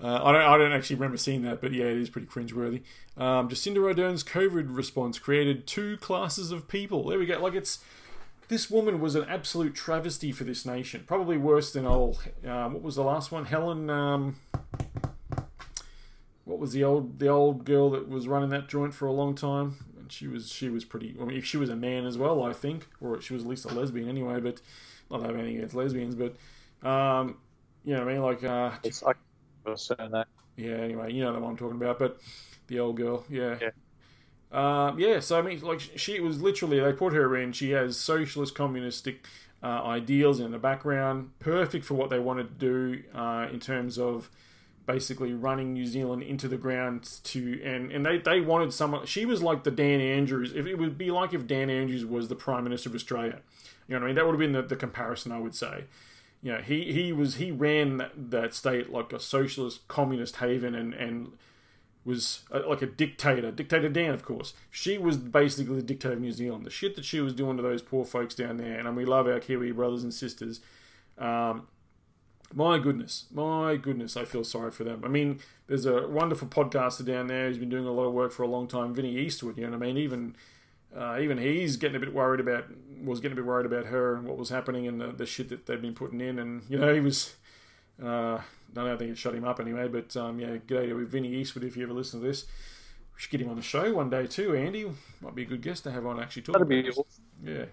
Uh, 0.01 0.19
I 0.23 0.31
don't. 0.33 0.41
I 0.41 0.57
don't 0.57 0.73
actually 0.73 0.97
remember 0.97 1.17
seeing 1.17 1.43
that, 1.43 1.61
but 1.61 1.71
yeah, 1.71 1.85
it 1.85 1.97
is 1.97 2.09
pretty 2.09 2.27
cringeworthy. 2.27 2.81
Um, 3.17 3.47
Jacinda 3.47 3.77
Ardern's 3.77 4.23
COVID 4.23 4.75
response 4.75 5.19
created 5.19 5.65
two 5.65 5.95
classes 5.97 6.51
of 6.51 6.67
people. 6.67 7.07
There 7.07 7.17
we 7.17 7.25
go. 7.25 7.39
Like 7.39 7.53
it's 7.53 7.79
this 8.47 8.69
woman 8.69 8.99
was 8.99 9.15
an 9.15 9.25
absolute 9.25 9.75
travesty 9.75 10.31
for 10.31 10.43
this 10.43 10.65
nation. 10.65 11.03
Probably 11.07 11.37
worse 11.37 11.73
than 11.73 11.85
old. 11.85 12.23
Um, 12.47 12.73
what 12.73 12.81
was 12.81 12.95
the 12.95 13.03
last 13.03 13.31
one? 13.31 13.45
Helen. 13.45 13.89
Um, 13.89 14.37
what 16.45 16.59
was 16.59 16.73
the 16.73 16.83
old 16.83 17.19
the 17.19 17.27
old 17.27 17.65
girl 17.65 17.89
that 17.91 18.07
was 18.07 18.27
running 18.27 18.49
that 18.49 18.67
joint 18.67 18.93
for 18.93 19.07
a 19.07 19.11
long 19.11 19.35
time? 19.35 19.77
And 19.97 20.11
she 20.11 20.27
was 20.27 20.49
she 20.51 20.69
was 20.69 20.85
pretty. 20.85 21.15
I 21.19 21.25
mean, 21.25 21.37
if 21.37 21.45
she 21.45 21.57
was 21.57 21.69
a 21.69 21.75
man 21.75 22.05
as 22.05 22.17
well, 22.17 22.43
I 22.43 22.53
think, 22.53 22.87
or 23.01 23.19
she 23.21 23.33
was 23.33 23.43
at 23.43 23.49
least 23.49 23.65
a 23.65 23.73
lesbian 23.73 24.07
anyway. 24.07 24.39
But 24.39 24.61
not 25.09 25.21
that 25.21 25.25
I 25.25 25.27
have 25.27 25.35
anything 25.35 25.57
against 25.57 25.75
lesbians, 25.75 26.15
but 26.15 26.35
um, 26.87 27.37
you 27.83 27.93
know 27.93 28.05
what 28.05 28.09
I 28.09 28.13
mean. 28.13 28.21
Like 28.21 28.43
uh, 28.43 28.71
It's 28.83 29.01
like 29.01 29.17
yeah, 30.57 30.75
anyway, 30.75 31.11
you 31.11 31.23
know 31.23 31.33
the 31.33 31.39
one 31.39 31.51
I'm 31.51 31.57
talking 31.57 31.77
about, 31.77 31.99
but 31.99 32.19
the 32.67 32.79
old 32.79 32.97
girl, 32.97 33.25
yeah. 33.29 33.57
Yeah. 33.61 33.69
Um, 34.51 34.99
yeah, 34.99 35.19
so 35.19 35.39
I 35.39 35.41
mean, 35.41 35.59
like, 35.61 35.81
she 35.95 36.19
was 36.19 36.41
literally, 36.41 36.79
they 36.79 36.93
put 36.93 37.13
her 37.13 37.35
in, 37.35 37.51
she 37.51 37.71
has 37.71 37.97
socialist, 37.97 38.55
communistic 38.55 39.25
uh, 39.61 39.83
ideals 39.83 40.39
in 40.39 40.51
the 40.51 40.57
background, 40.57 41.31
perfect 41.39 41.85
for 41.85 41.95
what 41.95 42.09
they 42.09 42.19
wanted 42.19 42.59
to 42.59 42.65
do 42.65 43.03
uh, 43.13 43.47
in 43.51 43.59
terms 43.59 43.97
of 43.97 44.29
basically 44.85 45.33
running 45.33 45.73
New 45.73 45.85
Zealand 45.85 46.21
into 46.21 46.47
the 46.47 46.57
ground 46.57 47.09
to, 47.23 47.61
and, 47.63 47.91
and 47.91 48.05
they, 48.05 48.19
they 48.19 48.39
wanted 48.39 48.71
someone, 48.71 49.05
she 49.05 49.25
was 49.25 49.41
like 49.41 49.63
the 49.63 49.71
Dan 49.71 49.99
Andrews, 49.99 50.53
if 50.53 50.67
it 50.67 50.75
would 50.75 50.97
be 50.97 51.11
like 51.11 51.33
if 51.33 51.47
Dan 51.47 51.69
Andrews 51.69 52.05
was 52.05 52.27
the 52.27 52.35
Prime 52.35 52.63
Minister 52.63 52.89
of 52.89 52.95
Australia. 52.95 53.39
You 53.87 53.95
know 53.95 53.99
what 53.99 54.03
I 54.03 54.07
mean? 54.07 54.15
That 54.15 54.25
would 54.25 54.33
have 54.33 54.39
been 54.39 54.53
the, 54.53 54.61
the 54.61 54.75
comparison, 54.75 55.31
I 55.31 55.39
would 55.39 55.55
say 55.55 55.85
you 56.45 56.51
know, 56.51 56.59
he, 56.59 56.93
he 56.93 57.11
was 57.11 57.35
he 57.35 57.49
ran 57.49 57.97
that, 57.97 58.11
that 58.29 58.53
state 58.53 58.91
like 58.91 59.11
a 59.11 59.19
socialist 59.19 59.87
communist 59.87 60.35
haven 60.35 60.75
and 60.75 60.93
and 60.93 61.31
was 62.05 62.43
a, 62.51 62.59
like 62.59 62.81
a 62.81 62.85
dictator, 62.85 63.51
dictator 63.51 63.89
Dan, 63.89 64.13
of 64.13 64.23
course. 64.23 64.53
She 64.69 64.97
was 64.97 65.17
basically 65.17 65.77
the 65.77 65.81
dictator 65.81 66.13
of 66.13 66.21
New 66.21 66.31
Zealand. 66.31 66.65
The 66.65 66.69
shit 66.69 66.95
that 66.95 67.05
she 67.05 67.19
was 67.19 67.33
doing 67.33 67.57
to 67.57 67.63
those 67.63 67.81
poor 67.81 68.05
folks 68.05 68.35
down 68.35 68.57
there, 68.57 68.79
and 68.79 68.95
we 68.95 69.05
love 69.05 69.27
our 69.27 69.39
Kiwi 69.39 69.71
brothers 69.71 70.03
and 70.03 70.13
sisters. 70.13 70.61
Um, 71.17 71.67
my 72.53 72.77
goodness, 72.77 73.25
my 73.31 73.75
goodness, 73.75 74.15
I 74.15 74.23
feel 74.23 74.43
sorry 74.43 74.71
for 74.71 74.83
them. 74.83 75.01
I 75.03 75.07
mean, 75.07 75.39
there's 75.67 75.85
a 75.85 76.07
wonderful 76.07 76.47
podcaster 76.47 77.03
down 77.03 77.27
there 77.27 77.47
who's 77.47 77.57
been 77.57 77.69
doing 77.69 77.87
a 77.87 77.91
lot 77.91 78.05
of 78.05 78.13
work 78.13 78.31
for 78.31 78.43
a 78.43 78.47
long 78.47 78.67
time, 78.67 78.93
Vinny 78.93 79.17
Eastwood. 79.17 79.57
You 79.57 79.63
know 79.63 79.77
what 79.77 79.83
I 79.83 79.87
mean? 79.87 79.97
Even 79.97 80.35
uh, 80.95 81.17
even 81.19 81.37
he's 81.37 81.75
getting 81.77 81.97
a 81.97 81.99
bit 81.99 82.13
worried 82.13 82.39
about 82.39 82.65
was 83.03 83.19
getting 83.19 83.37
a 83.37 83.41
bit 83.41 83.45
worried 83.45 83.65
about 83.65 83.87
her 83.87 84.15
and 84.15 84.25
what 84.25 84.37
was 84.37 84.49
happening 84.49 84.87
and 84.87 85.01
the, 85.01 85.07
the 85.07 85.25
shit 85.25 85.49
that 85.49 85.65
they've 85.65 85.81
been 85.81 85.93
putting 85.93 86.21
in 86.21 86.39
and 86.39 86.63
you 86.69 86.77
know 86.77 86.93
he 86.93 87.01
was 87.01 87.35
uh, 88.03 88.39
I 88.77 88.83
don't 88.83 88.97
think 88.97 89.11
it 89.11 89.17
shut 89.17 89.33
him 89.35 89.45
up 89.45 89.59
anyway 89.59 89.87
but 89.87 90.15
um, 90.17 90.39
yeah 90.39 90.57
g'day 90.57 90.89
to 90.89 91.05
Vinny 91.05 91.33
Eastwood 91.35 91.63
if 91.63 91.75
you 91.77 91.83
ever 91.83 91.93
listen 91.93 92.19
to 92.21 92.25
this 92.27 92.45
we 93.15 93.21
should 93.21 93.31
get 93.31 93.41
him 93.41 93.49
on 93.49 93.55
the 93.55 93.61
show 93.61 93.93
one 93.93 94.09
day 94.09 94.27
too 94.27 94.55
Andy 94.55 94.85
might 95.21 95.35
be 95.35 95.43
a 95.43 95.45
good 95.45 95.61
guest 95.61 95.83
to 95.85 95.91
have 95.91 96.05
on 96.05 96.19
actually 96.19 96.41
talk 96.43 96.53
That'd 96.53 96.67
be 96.67 96.89
awesome. 96.89 97.05
yeah 97.43 97.65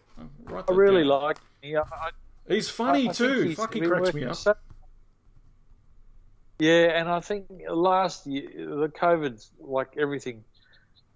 I'll 0.49 0.65
I 0.69 0.73
really 0.73 1.03
down. 1.03 1.09
like. 1.09 1.39
Yeah, 1.63 1.81
I, 1.93 2.11
he's 2.49 2.69
funny 2.69 3.07
I- 3.07 3.11
I 3.11 3.13
too 3.15 3.43
he's 3.43 3.57
fucking 3.57 3.83
been 3.83 3.91
cracks 3.91 4.15
me 4.15 4.25
up 4.25 4.35
so- 4.37 4.55
Yeah, 6.59 6.99
and 7.01 7.09
I 7.09 7.21
think 7.21 7.47
last 7.69 8.27
year 8.27 8.49
the 8.55 8.89
COVID's 8.89 9.51
like 9.59 9.97
everything. 9.99 10.45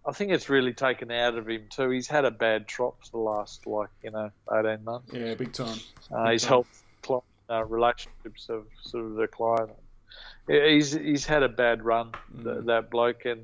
I 0.09 0.13
think 0.13 0.31
it's 0.33 0.49
really 0.49 0.73
taken 0.73 1.11
out 1.11 1.37
of 1.37 1.49
him 1.49 1.67
too. 1.69 1.91
He's 1.91 2.07
had 2.09 2.25
a 2.25 2.31
bad 2.31 2.67
trot 2.69 2.95
for 3.05 3.11
the 3.11 3.19
last 3.19 3.67
like 3.67 3.91
you 4.03 4.11
know 4.11 4.31
eighteen 4.53 4.85
months. 4.85 5.13
yeah 5.13 5.35
big 5.35 5.53
time 5.53 5.79
Uh, 6.13 6.25
Big 6.25 6.33
his 6.35 6.43
time. 6.43 6.49
health 6.49 6.83
uh, 7.51 7.65
relationships 7.65 8.47
have 8.49 8.65
sort 8.83 9.05
of 9.07 9.17
declined. 9.19 9.71
Yeah, 10.49 10.69
He's 10.69 10.93
he's 10.93 11.25
had 11.27 11.43
a 11.43 11.49
bad 11.49 11.85
run, 11.85 12.13
th- 12.35 12.45
Mm. 12.47 12.67
that 12.67 12.91
bloke, 12.91 13.25
and 13.25 13.41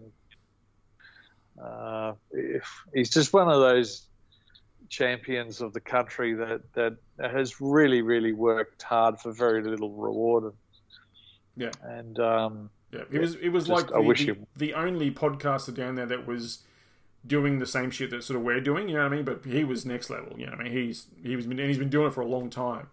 uh, 1.63 2.15
if, 2.31 2.69
he's 2.95 3.11
just 3.11 3.33
one 3.33 3.49
of 3.49 3.61
those 3.61 4.07
champions 4.89 5.61
of 5.61 5.73
the 5.73 5.81
country 5.81 6.35
that, 6.35 6.61
that 6.75 6.97
has 7.19 7.61
really 7.61 8.03
really 8.03 8.33
worked 8.33 8.83
hard 8.83 9.19
for 9.19 9.33
very 9.33 9.63
little 9.63 9.91
reward. 9.93 10.53
yeah 11.57 11.71
And 11.83 12.19
um, 12.21 12.71
Yeah, 12.93 13.03
it 13.11 13.19
was 13.21 13.35
it 13.37 13.49
was 13.51 13.67
Just- 13.69 13.87
like 13.87 13.93
I 13.95 14.01
the, 14.03 14.09
wish 14.09 14.27
the, 14.27 14.37
the 14.57 14.75
only 14.75 15.11
podcaster 15.11 15.75
down 15.75 15.95
there 15.95 16.07
that 16.07 16.27
was 16.27 16.59
doing 17.27 17.59
the 17.59 17.67
same 17.67 17.91
shit 17.91 18.11
that 18.11 18.25
sort 18.25 18.37
of 18.39 18.43
we're 18.45 18.61
doing. 18.61 18.89
You 18.89 18.97
know 18.97 19.05
what 19.05 19.13
I 19.13 19.17
mean? 19.17 19.25
But 19.25 19.45
he 19.47 19.65
was 19.65 19.87
next 19.87 20.11
level. 20.11 20.39
You 20.39 20.47
know, 20.47 20.53
what 20.53 20.61
I 20.61 20.65
mean, 20.65 20.73
he's 20.73 21.07
he 21.23 21.37
was 21.37 21.47
and 21.47 21.59
he's 21.59 21.79
been 21.79 21.89
doing 21.91 22.09
it 22.09 22.13
for 22.15 22.21
a 22.21 22.27
long 22.27 22.51
time. 22.51 22.89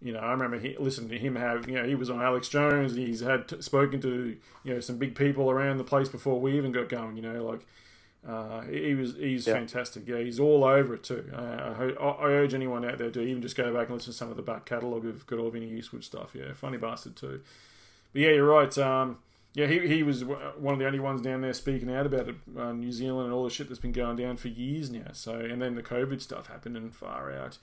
You 0.00 0.12
know, 0.12 0.20
I 0.20 0.30
remember 0.30 0.58
he, 0.58 0.76
listening 0.78 1.08
to 1.10 1.18
him 1.18 1.34
have, 1.36 1.68
you 1.68 1.74
know, 1.74 1.84
he 1.84 1.94
was 1.96 2.08
on 2.08 2.22
Alex 2.22 2.48
Jones. 2.48 2.94
He's 2.94 3.20
had 3.20 3.48
t- 3.48 3.60
spoken 3.60 4.00
to, 4.02 4.36
you 4.62 4.74
know, 4.74 4.78
some 4.80 4.96
big 4.96 5.16
people 5.16 5.50
around 5.50 5.78
the 5.78 5.84
place 5.84 6.08
before 6.08 6.40
we 6.40 6.56
even 6.56 6.70
got 6.70 6.88
going. 6.88 7.16
You 7.16 7.22
know, 7.22 7.44
like 7.44 7.66
uh, 8.26 8.60
he 8.62 8.94
was, 8.94 9.14
he's 9.16 9.46
Yeah. 9.46 9.54
fantastic. 9.54 10.06
Yeah, 10.06 10.18
he's 10.18 10.38
all 10.38 10.62
over 10.64 10.94
it 10.94 11.02
too. 11.02 11.28
Uh, 11.34 11.94
I, 11.98 12.02
I 12.04 12.24
urge 12.30 12.54
anyone 12.54 12.84
out 12.84 12.98
there 12.98 13.10
to 13.10 13.20
even 13.20 13.42
just 13.42 13.56
go 13.56 13.72
back 13.74 13.88
and 13.88 13.96
listen 13.96 14.12
to 14.12 14.16
some 14.16 14.30
of 14.30 14.36
the 14.36 14.42
back 14.42 14.66
catalogue 14.66 15.04
of 15.04 15.26
good 15.26 15.40
old 15.40 15.54
Vinny 15.54 15.70
Eastwood 15.72 16.04
stuff. 16.04 16.30
Yeah, 16.34 16.52
funny 16.52 16.78
bastard 16.78 17.16
too. 17.16 17.40
But 18.12 18.22
yeah, 18.22 18.30
you're 18.30 18.46
right. 18.46 18.76
Um, 18.78 19.18
yeah, 19.54 19.66
he, 19.66 19.80
he 19.88 20.02
was 20.04 20.24
one 20.24 20.74
of 20.74 20.78
the 20.78 20.86
only 20.86 21.00
ones 21.00 21.22
down 21.22 21.40
there 21.40 21.52
speaking 21.54 21.92
out 21.92 22.06
about 22.06 22.28
it, 22.28 22.36
uh, 22.56 22.72
New 22.72 22.92
Zealand 22.92 23.24
and 23.26 23.34
all 23.34 23.42
the 23.44 23.50
shit 23.50 23.68
that's 23.68 23.80
been 23.80 23.92
going 23.92 24.14
down 24.14 24.36
for 24.36 24.46
years 24.48 24.90
now. 24.90 25.10
So, 25.12 25.40
and 25.40 25.60
then 25.60 25.74
the 25.74 25.82
COVID 25.82 26.20
stuff 26.20 26.46
happened 26.46 26.76
and 26.76 26.94
far 26.94 27.32
out. 27.32 27.58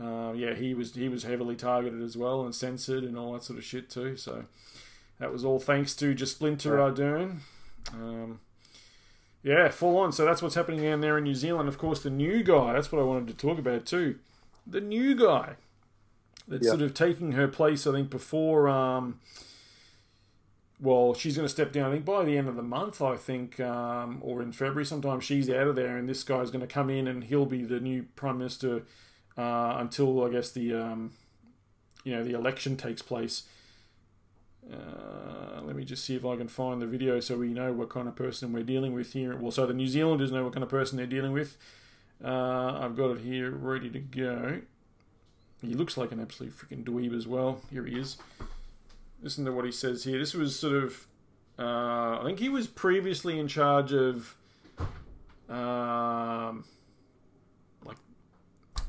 Uh, 0.00 0.32
yeah, 0.34 0.54
he 0.54 0.74
was 0.74 0.94
he 0.94 1.08
was 1.08 1.22
heavily 1.24 1.56
targeted 1.56 2.02
as 2.02 2.16
well 2.16 2.44
and 2.44 2.54
censored 2.54 3.02
and 3.02 3.16
all 3.16 3.32
that 3.32 3.42
sort 3.42 3.58
of 3.58 3.64
shit 3.64 3.88
too. 3.88 4.16
So 4.16 4.44
that 5.18 5.32
was 5.32 5.44
all 5.44 5.58
thanks 5.58 5.94
to 5.96 6.14
just 6.14 6.36
Splinter 6.36 6.76
Ardern. 6.76 7.38
Um, 7.92 8.40
yeah, 9.42 9.68
full 9.68 9.96
on. 9.98 10.12
So 10.12 10.24
that's 10.24 10.42
what's 10.42 10.54
happening 10.54 10.82
down 10.82 11.00
there 11.00 11.16
in 11.16 11.24
New 11.24 11.34
Zealand. 11.34 11.68
Of 11.68 11.78
course, 11.78 12.02
the 12.02 12.10
new 12.10 12.42
guy. 12.42 12.72
That's 12.74 12.92
what 12.92 13.00
I 13.00 13.04
wanted 13.04 13.28
to 13.28 13.34
talk 13.34 13.58
about 13.58 13.86
too. 13.86 14.18
The 14.66 14.80
new 14.80 15.14
guy 15.14 15.54
that's 16.48 16.64
Yeah. 16.66 16.70
sort 16.72 16.82
of 16.82 16.92
taking 16.92 17.32
her 17.32 17.48
place. 17.48 17.86
I 17.86 17.92
think 17.92 18.10
before. 18.10 18.68
Um, 18.68 19.20
well, 20.78 21.14
she's 21.14 21.36
going 21.36 21.46
to 21.46 21.52
step 21.52 21.72
down. 21.72 21.88
I 21.88 21.92
think 21.94 22.04
by 22.04 22.22
the 22.22 22.36
end 22.36 22.48
of 22.48 22.56
the 22.56 22.62
month, 22.62 23.00
I 23.00 23.16
think, 23.16 23.58
um, 23.60 24.18
or 24.20 24.42
in 24.42 24.52
February, 24.52 24.84
sometime 24.84 25.20
she's 25.20 25.48
out 25.48 25.68
of 25.68 25.74
there, 25.74 25.96
and 25.96 26.06
this 26.06 26.22
guy's 26.22 26.50
going 26.50 26.60
to 26.60 26.66
come 26.66 26.90
in, 26.90 27.08
and 27.08 27.24
he'll 27.24 27.46
be 27.46 27.62
the 27.64 27.80
new 27.80 28.02
prime 28.14 28.36
minister 28.36 28.82
uh, 29.36 29.76
until 29.78 30.24
I 30.24 30.30
guess 30.30 30.50
the 30.50 30.74
um, 30.74 31.12
you 32.04 32.14
know 32.14 32.24
the 32.24 32.34
election 32.34 32.76
takes 32.76 33.02
place. 33.02 33.44
Uh, 34.72 35.60
let 35.62 35.76
me 35.76 35.84
just 35.84 36.04
see 36.04 36.16
if 36.16 36.24
I 36.24 36.36
can 36.36 36.48
find 36.48 36.82
the 36.82 36.86
video 36.86 37.20
so 37.20 37.36
we 37.36 37.48
know 37.48 37.72
what 37.72 37.88
kind 37.88 38.08
of 38.08 38.16
person 38.16 38.52
we're 38.52 38.64
dealing 38.64 38.94
with 38.94 39.12
here. 39.12 39.36
Well, 39.36 39.52
so 39.52 39.64
the 39.64 39.74
New 39.74 39.86
Zealanders 39.86 40.32
know 40.32 40.42
what 40.42 40.54
kind 40.54 40.64
of 40.64 40.68
person 40.68 40.96
they're 40.96 41.06
dealing 41.06 41.32
with. 41.32 41.56
Uh, 42.24 42.78
I've 42.80 42.96
got 42.96 43.10
it 43.10 43.20
here 43.20 43.50
ready 43.50 43.90
to 43.90 43.98
go. 44.00 44.60
He 45.62 45.74
looks 45.74 45.96
like 45.96 46.12
an 46.12 46.20
absolute 46.20 46.56
freaking 46.56 46.84
dweeb 46.84 47.16
as 47.16 47.26
well. 47.26 47.60
Here 47.70 47.84
he 47.84 47.98
is. 47.98 48.16
Listen 49.22 49.44
to 49.44 49.52
what 49.52 49.64
he 49.64 49.72
says 49.72 50.04
here. 50.04 50.18
This 50.18 50.34
was 50.34 50.58
sort 50.58 50.74
of, 50.74 51.06
uh, 51.58 52.20
I 52.20 52.22
think 52.24 52.38
he 52.38 52.48
was 52.48 52.66
previously 52.66 53.38
in 53.38 53.48
charge 53.48 53.92
of, 53.92 54.36
um, 55.48 56.64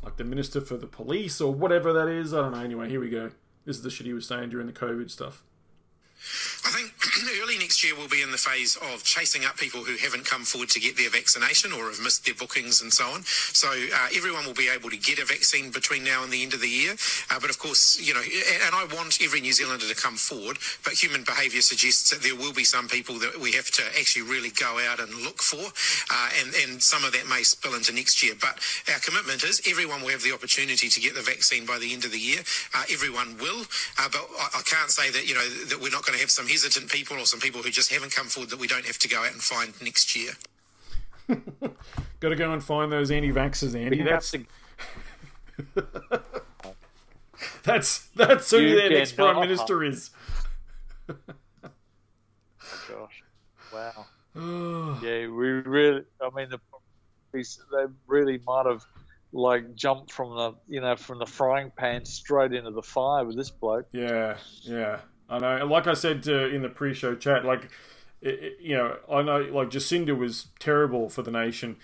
like 0.08 0.16
the 0.16 0.24
minister 0.24 0.62
for 0.62 0.78
the 0.78 0.88
police 0.88 1.42
or 1.42 1.54
whatever 1.54 1.92
that 1.92 2.08
is. 2.08 2.34
I 2.34 2.38
don't 2.38 2.54
know. 2.54 2.62
Anyway, 2.62 2.88
here 2.88 3.02
we 3.02 3.10
go. 3.10 3.32
This 3.66 3.76
is 3.76 3.84
the 3.84 3.90
shit 3.90 4.08
he 4.08 4.14
was 4.14 4.26
saying 4.26 4.52
during 4.52 4.66
the 4.66 4.72
COVID 4.72 5.12
stuff. 5.12 5.44
I 6.66 6.70
think 6.70 6.97
early 7.42 7.58
next 7.58 7.84
year 7.84 7.96
we'll 7.96 8.08
be 8.08 8.22
in 8.22 8.32
the 8.32 8.38
phase 8.38 8.78
of 8.94 9.04
chasing 9.04 9.46
up 9.46 9.58
people 9.58 9.84
who 9.84 9.96
haven't 9.98 10.26
come 10.26 10.44
forward 10.44 10.70
to 10.70 10.80
get 10.80 10.98
their 10.98 11.10
vaccination 11.10 11.72
or 11.72 11.90
have 11.90 12.00
missed 12.02 12.26
their 12.26 12.36
bookings 12.36 12.82
and 12.82 12.92
so 12.92 13.06
on. 13.06 13.24
So 13.24 13.70
uh, 13.70 14.08
everyone 14.16 14.46
will 14.46 14.58
be 14.58 14.70
able 14.70 14.90
to 14.90 14.98
get 14.98 15.20
a 15.20 15.26
vaccine 15.26 15.72
between 15.72 16.04
now 16.04 16.24
and 16.24 16.32
the 16.32 16.44
end 16.44 16.54
of 16.54 16.62
the 16.62 16.70
year. 16.70 16.94
Uh, 17.32 17.40
but 17.40 17.50
of 17.50 17.60
course, 17.60 18.00
you 18.00 18.14
know, 18.14 18.22
and 18.22 18.76
I 18.76 18.86
want 18.94 19.20
every 19.22 19.42
New 19.42 19.54
Zealander 19.54 19.88
to 19.88 19.96
come 19.96 20.16
forward, 20.16 20.58
but 20.84 20.94
human 20.94 21.24
behaviour 21.24 21.62
suggests 21.62 22.10
that 22.12 22.22
there 22.22 22.36
will 22.36 22.54
be 22.54 22.64
some 22.64 22.88
people 22.88 23.20
that 23.20 23.40
we 23.40 23.52
have 23.54 23.72
to 23.72 23.84
actually 24.00 24.24
really 24.24 24.52
go 24.52 24.80
out 24.90 25.00
and 25.00 25.14
look 25.24 25.42
for, 25.42 25.62
uh, 25.62 26.30
and, 26.40 26.54
and 26.64 26.82
some 26.82 27.04
of 27.04 27.14
that 27.14 27.28
may 27.28 27.44
spill 27.44 27.76
into 27.76 27.94
next 27.94 28.24
year. 28.24 28.34
But 28.40 28.60
our 28.92 29.00
commitment 29.00 29.44
is 29.44 29.62
everyone 29.70 30.02
will 30.02 30.10
have 30.10 30.24
the 30.24 30.34
opportunity 30.34 30.90
to 30.90 31.00
get 31.00 31.16
the 31.16 31.22
vaccine 31.22 31.66
by 31.66 31.80
the 31.80 31.94
end 31.94 32.06
of 32.06 32.12
the 32.12 32.20
year. 32.20 32.42
Uh, 32.76 32.84
everyone 32.92 33.38
will, 33.40 33.62
uh, 34.00 34.10
but 34.12 34.26
I, 34.40 34.60
I 34.60 34.62
can't 34.66 34.92
say 34.92 35.10
that, 35.12 35.28
you 35.28 35.36
know, 35.36 35.48
that 35.72 35.80
we're 35.80 35.92
not 35.92 36.06
going 36.06 36.16
to 36.16 36.22
have 36.22 36.32
some 36.32 36.48
hesitant 36.48 36.90
people 36.92 37.07
or 37.16 37.26
some 37.26 37.40
people 37.40 37.62
who 37.64 37.70
just 37.70 37.92
haven't 37.94 38.12
come 38.14 38.28
forward 38.28 38.50
that 38.50 38.60
we 38.60 38.68
don't 38.68 38.86
have 38.86 38.98
to 39.00 39.08
go 39.08 39.24
out 39.24 39.32
and 39.32 39.42
find 39.42 39.74
next 39.82 40.16
year. 40.16 40.32
Got 42.20 42.30
to 42.30 42.36
go 42.36 42.52
and 42.52 42.64
find 42.64 42.92
those 42.92 43.12
anti-vaxxers, 43.12 43.80
Andy. 43.80 44.02
That's 44.02 44.32
to- 44.32 44.46
that's 47.64 48.08
that's 48.16 48.50
who 48.52 48.60
You 48.60 48.76
their 48.76 48.90
next 48.90 49.16
cannot- 49.16 49.34
prime 49.34 49.48
minister 49.50 49.84
is. 49.84 50.10
oh 51.10 51.16
Gosh, 52.90 53.24
wow. 53.74 54.06
yeah, 55.04 55.28
we 55.28 55.48
really. 55.48 56.04
I 56.22 56.30
mean, 56.36 56.50
the, 56.50 56.60
they 57.34 57.86
really 58.08 58.40
might 58.46 58.66
have 58.66 58.84
like 59.34 59.76
jumped 59.76 60.12
from 60.12 60.36
the 60.36 60.54
you 60.68 60.80
know 60.82 60.96
from 60.96 61.20
the 61.20 61.26
frying 61.26 61.72
pan 61.76 62.06
straight 62.06 62.54
into 62.54 62.72
the 62.72 62.82
fire 62.82 63.26
with 63.26 63.36
this 63.36 63.50
bloke. 63.50 63.88
Yeah, 63.92 64.38
yeah, 64.62 65.00
I 65.30 65.40
know. 65.40 65.66
Like 65.66 65.88
I 65.88 65.94
said 65.94 66.28
uh, 66.28 66.48
in 66.48 66.62
the 66.62 66.70
pre-show 66.70 67.16
chat, 67.16 67.46
like 67.46 67.70
it, 68.22 68.58
you 68.62 68.76
know, 68.76 68.98
I 69.12 69.22
know 69.22 69.40
like 69.40 69.70
Jacinda 69.70 70.18
was 70.18 70.48
terrible 70.60 71.10
for 71.10 71.22
the 71.22 71.32
nation, 71.32 71.78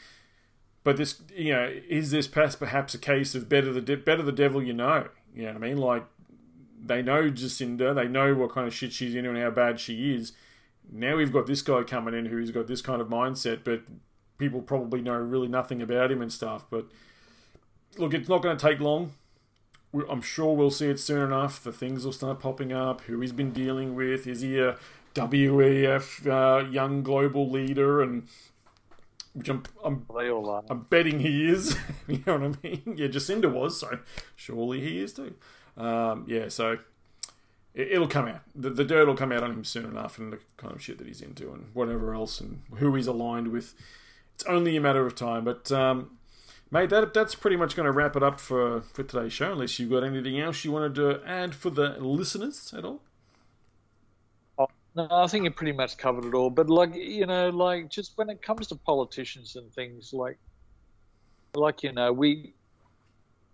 but 0.84 0.98
this, 0.98 1.22
you 1.36 1.54
know, 1.54 1.72
is 1.88 2.12
this 2.12 2.28
perhaps 2.28 2.94
a 2.94 2.98
case 2.98 3.36
of 3.36 3.50
better 3.50 3.72
the 3.72 3.82
de- 3.82 3.98
better 3.98 4.24
the 4.24 4.32
devil 4.32 4.62
you 4.64 4.74
know? 4.74 5.08
You 5.36 5.44
know 5.44 5.54
what 5.54 5.64
I 5.64 5.68
mean? 5.68 5.78
Like 5.78 6.06
they 6.86 7.02
know 7.02 7.30
Jacinda, 7.30 7.94
they 7.94 8.08
know 8.08 8.36
what 8.36 8.52
kind 8.52 8.68
of 8.68 8.74
shit 8.74 8.94
she's 8.94 9.16
into 9.16 9.30
and 9.30 9.40
how 9.40 9.52
bad 9.52 9.80
she 9.80 10.14
is. 10.14 10.34
Now 10.92 11.16
we've 11.16 11.32
got 11.32 11.48
this 11.48 11.62
guy 11.62 11.84
coming 11.84 12.14
in 12.14 12.26
who's 12.26 12.52
got 12.52 12.68
this 12.68 12.82
kind 12.82 13.02
of 13.02 13.08
mindset, 13.08 13.64
but 13.64 13.84
people 14.38 14.62
probably 14.62 15.02
know 15.02 15.16
really 15.16 15.48
nothing 15.48 15.82
about 15.82 16.12
him 16.12 16.22
and 16.22 16.32
stuff. 16.32 16.66
But 16.70 16.88
look, 17.98 18.14
it's 18.14 18.30
not 18.30 18.42
going 18.42 18.58
to 18.58 18.68
take 18.68 18.80
long. 18.80 19.14
I'm 20.10 20.22
sure 20.22 20.56
we'll 20.56 20.72
see 20.72 20.88
it 20.88 21.00
soon 21.00 21.22
enough. 21.22 21.64
The 21.64 21.72
things 21.72 22.06
will 22.06 22.14
start 22.14 22.40
popping 22.40 22.74
up. 22.74 23.02
Who 23.02 23.20
he's 23.20 23.32
been 23.32 23.52
dealing 23.52 23.96
with? 23.96 24.26
Is 24.26 24.42
he 24.42 24.60
a 24.60 24.78
WEF 25.14 26.28
uh, 26.28 26.68
young 26.70 27.04
global 27.04 27.50
leader? 27.50 28.02
And 28.02 28.28
which 29.34 29.50
I'm, 29.50 29.64
I'm, 29.84 30.06
are. 30.10 30.64
I'm 30.70 30.82
betting 30.90 31.20
he 31.20 31.48
is. 31.50 31.76
you 32.08 32.24
know 32.26 32.38
what 32.38 32.58
I 32.64 32.68
mean? 32.68 32.96
Yeah, 32.98 33.08
Jacinda 33.08 33.52
was, 33.52 33.80
so 33.80 34.00
surely 34.36 34.80
he 34.80 35.00
is 35.00 35.14
too. 35.14 35.36
Um, 35.76 36.26
yeah, 36.28 36.50
so 36.50 36.78
it, 37.74 37.94
it'll 37.94 38.08
come 38.08 38.28
out. 38.28 38.42
The, 38.56 38.70
the 38.70 38.84
dirt 38.84 39.08
will 39.08 39.16
come 39.16 39.32
out 39.32 39.44
on 39.44 39.52
him 39.52 39.64
soon 39.64 39.86
enough, 39.86 40.20
and 40.20 40.34
the 40.34 40.40
kind 40.58 40.74
of 40.74 40.82
shit 40.82 41.00
that 41.00 41.08
he's 41.08 41.22
into, 41.22 41.52
and 41.52 41.70
whatever 41.74 42.14
else, 42.14 42.40
and 42.40 42.62
who 42.78 42.94
he's 42.96 43.08
aligned 43.08 43.50
with. 43.50 43.74
It's 44.36 44.46
only 44.46 44.76
a 44.76 44.82
matter 44.82 45.06
of 45.06 45.16
time. 45.16 45.44
But 45.44 45.72
um, 45.72 46.18
mate, 46.74 46.90
that 46.90 47.14
that's 47.14 47.36
pretty 47.36 47.56
much 47.56 47.76
going 47.76 47.86
to 47.86 47.92
wrap 47.92 48.16
it 48.16 48.24
up 48.24 48.40
for 48.40 48.82
for 48.82 49.04
today's 49.04 49.32
show. 49.32 49.54
Unless 49.54 49.80
you've 49.80 49.92
got 49.92 50.04
anything 50.04 50.40
else 50.40 50.66
you 50.66 50.72
wanted 50.72 50.96
to 50.96 51.22
add 51.26 51.56
for 51.56 51.70
the 51.70 51.92
listeners 52.00 52.74
at 52.76 52.84
all. 52.84 53.02
No, 54.96 55.08
I 55.10 55.26
think 55.28 55.44
you 55.46 55.52
pretty 55.52 55.72
much 55.72 55.98
covered 55.98 56.26
it 56.26 56.34
all. 56.34 56.50
But 56.50 56.70
like 56.70 56.96
you 56.96 57.26
know, 57.26 57.50
like 57.50 57.90
just 57.90 58.18
when 58.18 58.30
it 58.30 58.42
comes 58.42 58.68
to 58.68 58.76
politicians 58.76 59.56
and 59.56 59.72
things, 59.74 60.14
like 60.14 60.38
like 61.56 61.84
you 61.84 61.94
know, 61.94 62.12
we 62.12 62.54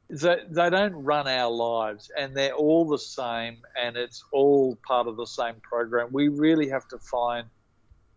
they, 0.10 0.38
they 0.50 0.70
don't 0.70 0.94
run 0.94 1.28
our 1.28 1.52
lives, 1.52 2.12
and 2.18 2.36
they're 2.36 2.54
all 2.54 2.86
the 2.86 2.98
same, 2.98 3.58
and 3.80 3.96
it's 3.96 4.24
all 4.32 4.78
part 4.86 5.08
of 5.08 5.18
the 5.18 5.26
same 5.26 5.56
program. 5.62 6.10
We 6.12 6.28
really 6.30 6.68
have 6.70 6.88
to 6.90 6.98
find 6.98 7.48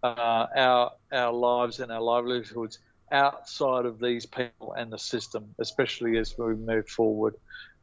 uh, 0.02 0.46
our 0.56 0.92
our 1.12 1.32
lives 1.32 1.78
and 1.78 1.92
our 1.92 2.00
livelihoods 2.00 2.78
outside 3.12 3.84
of 3.86 4.00
these 4.00 4.26
people 4.26 4.72
and 4.72 4.92
the 4.92 4.98
system, 4.98 5.54
especially 5.58 6.18
as 6.18 6.36
we 6.36 6.54
move 6.54 6.88
forward. 6.88 7.34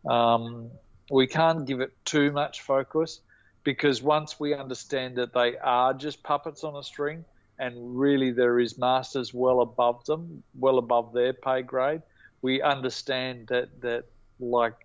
Um, 0.09 0.71
we 1.11 1.27
can't 1.27 1.65
give 1.65 1.81
it 1.81 1.91
too 2.05 2.31
much 2.31 2.61
focus 2.61 3.21
because 3.63 4.01
once 4.01 4.39
we 4.39 4.53
understand 4.53 5.17
that 5.17 5.33
they 5.33 5.57
are 5.57 5.93
just 5.93 6.23
puppets 6.23 6.63
on 6.63 6.75
a 6.75 6.83
string 6.83 7.25
and 7.57 7.99
really 7.99 8.31
there 8.31 8.59
is 8.59 8.77
masters 8.77 9.33
well 9.33 9.61
above 9.61 10.05
them, 10.05 10.43
well 10.57 10.77
above 10.77 11.13
their 11.13 11.33
pay 11.33 11.61
grade, 11.61 12.01
we 12.41 12.61
understand 12.61 13.47
that 13.47 13.81
that 13.81 14.05
like 14.39 14.75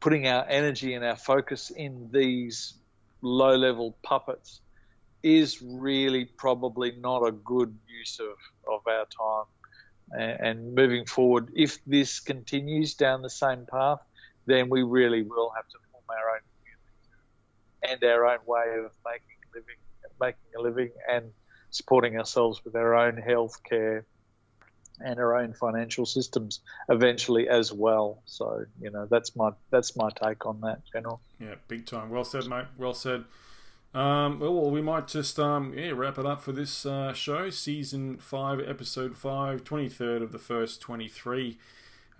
putting 0.00 0.26
our 0.26 0.46
energy 0.48 0.94
and 0.94 1.04
our 1.04 1.16
focus 1.16 1.70
in 1.70 2.08
these 2.10 2.74
low 3.20 3.54
level 3.54 3.96
puppets 4.02 4.60
is 5.22 5.60
really 5.60 6.24
probably 6.24 6.92
not 6.98 7.26
a 7.26 7.32
good 7.32 7.76
use 7.86 8.18
of, 8.18 8.72
of 8.72 8.80
our 8.86 9.04
time. 9.04 9.44
And, 10.12 10.74
moving 10.74 11.06
forward, 11.06 11.52
if 11.54 11.78
this 11.84 12.20
continues 12.20 12.94
down 12.94 13.22
the 13.22 13.30
same 13.30 13.66
path, 13.70 14.00
then 14.46 14.68
we 14.68 14.82
really 14.82 15.22
will 15.22 15.52
have 15.54 15.68
to 15.68 15.78
form 15.92 16.04
our 16.08 16.30
own 16.34 16.40
community 16.58 18.02
and 18.02 18.12
our 18.12 18.26
own 18.26 18.38
way 18.46 18.84
of 18.84 18.90
making 19.04 19.36
a 19.44 19.56
living, 19.56 19.76
making 20.20 20.50
a 20.58 20.60
living, 20.60 20.90
and 21.08 21.32
supporting 21.70 22.18
ourselves 22.18 22.64
with 22.64 22.74
our 22.74 22.94
own 22.94 23.16
health 23.16 23.62
care 23.62 24.04
and 25.02 25.18
our 25.18 25.36
own 25.36 25.54
financial 25.54 26.04
systems 26.04 26.60
eventually 26.88 27.48
as 27.48 27.72
well. 27.72 28.22
So 28.26 28.64
you 28.80 28.90
know 28.90 29.06
that's 29.08 29.34
my 29.36 29.50
that's 29.70 29.96
my 29.96 30.10
take 30.22 30.44
on 30.46 30.60
that, 30.62 30.82
General. 30.92 31.20
Yeah, 31.38 31.54
big 31.68 31.86
time. 31.86 32.10
Well 32.10 32.24
said, 32.24 32.46
mate. 32.46 32.66
Well 32.76 32.94
said. 32.94 33.24
Um, 33.92 34.38
well, 34.38 34.70
we 34.70 34.80
might 34.80 35.08
just 35.08 35.40
um, 35.40 35.74
yeah, 35.76 35.90
wrap 35.90 36.16
it 36.16 36.24
up 36.24 36.40
for 36.40 36.52
this 36.52 36.86
uh, 36.86 37.12
show, 37.12 37.50
season 37.50 38.18
five, 38.18 38.60
episode 38.60 39.16
five, 39.16 39.64
23rd 39.64 40.22
of 40.22 40.30
the 40.30 40.38
first 40.38 40.80
23. 40.80 41.58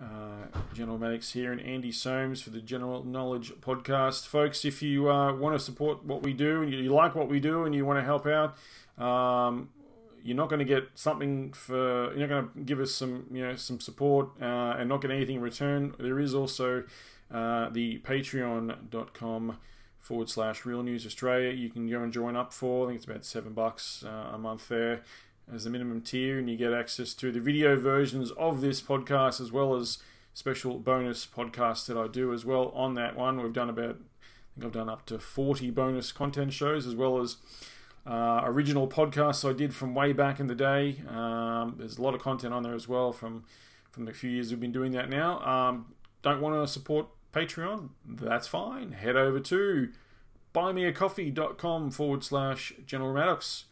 Uh, 0.01 0.47
General 0.73 0.97
Maddox 0.97 1.31
here 1.33 1.51
and 1.51 1.61
Andy 1.61 1.91
Soames 1.91 2.41
for 2.41 2.49
the 2.49 2.59
General 2.59 3.05
Knowledge 3.05 3.53
Podcast. 3.61 4.25
Folks, 4.27 4.65
if 4.65 4.81
you 4.81 5.09
uh, 5.09 5.33
want 5.33 5.55
to 5.55 5.59
support 5.63 6.03
what 6.03 6.23
we 6.23 6.33
do 6.33 6.63
and 6.63 6.73
you, 6.73 6.79
you 6.79 6.91
like 6.91 7.13
what 7.13 7.29
we 7.29 7.39
do 7.39 7.65
and 7.65 7.75
you 7.75 7.85
want 7.85 7.99
to 7.99 8.03
help 8.03 8.25
out, 8.25 8.57
um, 8.97 9.69
you're 10.23 10.35
not 10.35 10.49
going 10.49 10.59
to 10.59 10.65
get 10.65 10.89
something 10.95 11.53
for 11.53 12.11
you're 12.15 12.27
not 12.27 12.29
going 12.29 12.49
to 12.49 12.59
give 12.61 12.79
us 12.79 12.91
some 12.93 13.27
you 13.31 13.45
know 13.45 13.55
some 13.55 13.79
support 13.79 14.29
uh, 14.41 14.75
and 14.77 14.89
not 14.89 15.01
get 15.01 15.11
anything 15.11 15.35
in 15.35 15.41
return. 15.41 15.93
There 15.99 16.19
is 16.19 16.33
also 16.33 16.83
uh, 17.31 17.69
the 17.69 17.99
Patreon.com 17.99 19.57
forward 20.01 20.29
slash 20.29 20.65
Real 20.65 20.83
News 20.83 21.05
Australia. 21.05 21.51
You 21.51 21.69
can 21.69 21.87
go 21.89 22.01
and 22.01 22.11
join 22.11 22.35
up 22.35 22.51
for. 22.51 22.85
I 22.85 22.89
think 22.89 22.97
it's 22.97 23.05
about 23.05 23.23
seven 23.23 23.53
bucks 23.53 24.03
uh, 24.05 24.31
a 24.33 24.37
month 24.37 24.67
there 24.67 25.03
as 25.53 25.63
the 25.63 25.69
minimum 25.69 26.01
tier, 26.01 26.39
and 26.39 26.49
you 26.49 26.57
get 26.57 26.73
access 26.73 27.13
to 27.15 27.31
the 27.31 27.39
video 27.39 27.77
versions 27.77 28.31
of 28.31 28.61
this 28.61 28.81
podcast 28.81 29.39
as 29.39 29.51
well 29.51 29.75
as 29.75 29.99
special 30.33 30.79
bonus 30.79 31.25
podcasts 31.25 31.85
that 31.87 31.97
I 31.97 32.07
do 32.07 32.33
as 32.33 32.45
well 32.45 32.69
on 32.69 32.95
that 32.95 33.15
one. 33.15 33.41
We've 33.41 33.53
done 33.53 33.69
about 33.69 33.97
I 33.97 34.59
think 34.59 34.65
I've 34.65 34.71
done 34.71 34.89
up 34.89 35.05
to 35.07 35.19
40 35.19 35.71
bonus 35.71 36.11
content 36.11 36.51
shows 36.51 36.85
as 36.85 36.95
well 36.95 37.21
as 37.21 37.37
uh, 38.05 38.41
original 38.43 38.87
podcasts 38.87 39.47
I 39.47 39.53
did 39.53 39.73
from 39.73 39.93
way 39.93 40.13
back 40.13 40.39
in 40.39 40.47
the 40.47 40.55
day. 40.55 41.01
Um, 41.07 41.75
there's 41.77 41.97
a 41.97 42.01
lot 42.01 42.15
of 42.15 42.21
content 42.21 42.53
on 42.53 42.63
there 42.63 42.73
as 42.73 42.87
well 42.87 43.13
from 43.13 43.45
from 43.91 44.05
the 44.05 44.13
few 44.13 44.29
years 44.29 44.51
we've 44.51 44.59
been 44.59 44.71
doing 44.71 44.93
that 44.93 45.09
now. 45.09 45.39
Um, 45.41 45.93
don't 46.21 46.39
want 46.39 46.55
to 46.55 46.71
support 46.71 47.07
Patreon? 47.33 47.89
That's 48.07 48.47
fine. 48.47 48.93
Head 48.93 49.15
over 49.15 49.39
to 49.39 49.89
buymeacoffee.com 50.53 51.91
forward 51.91 52.23
slash 52.23 52.73
General 52.85 53.13
Maddox. 53.13 53.65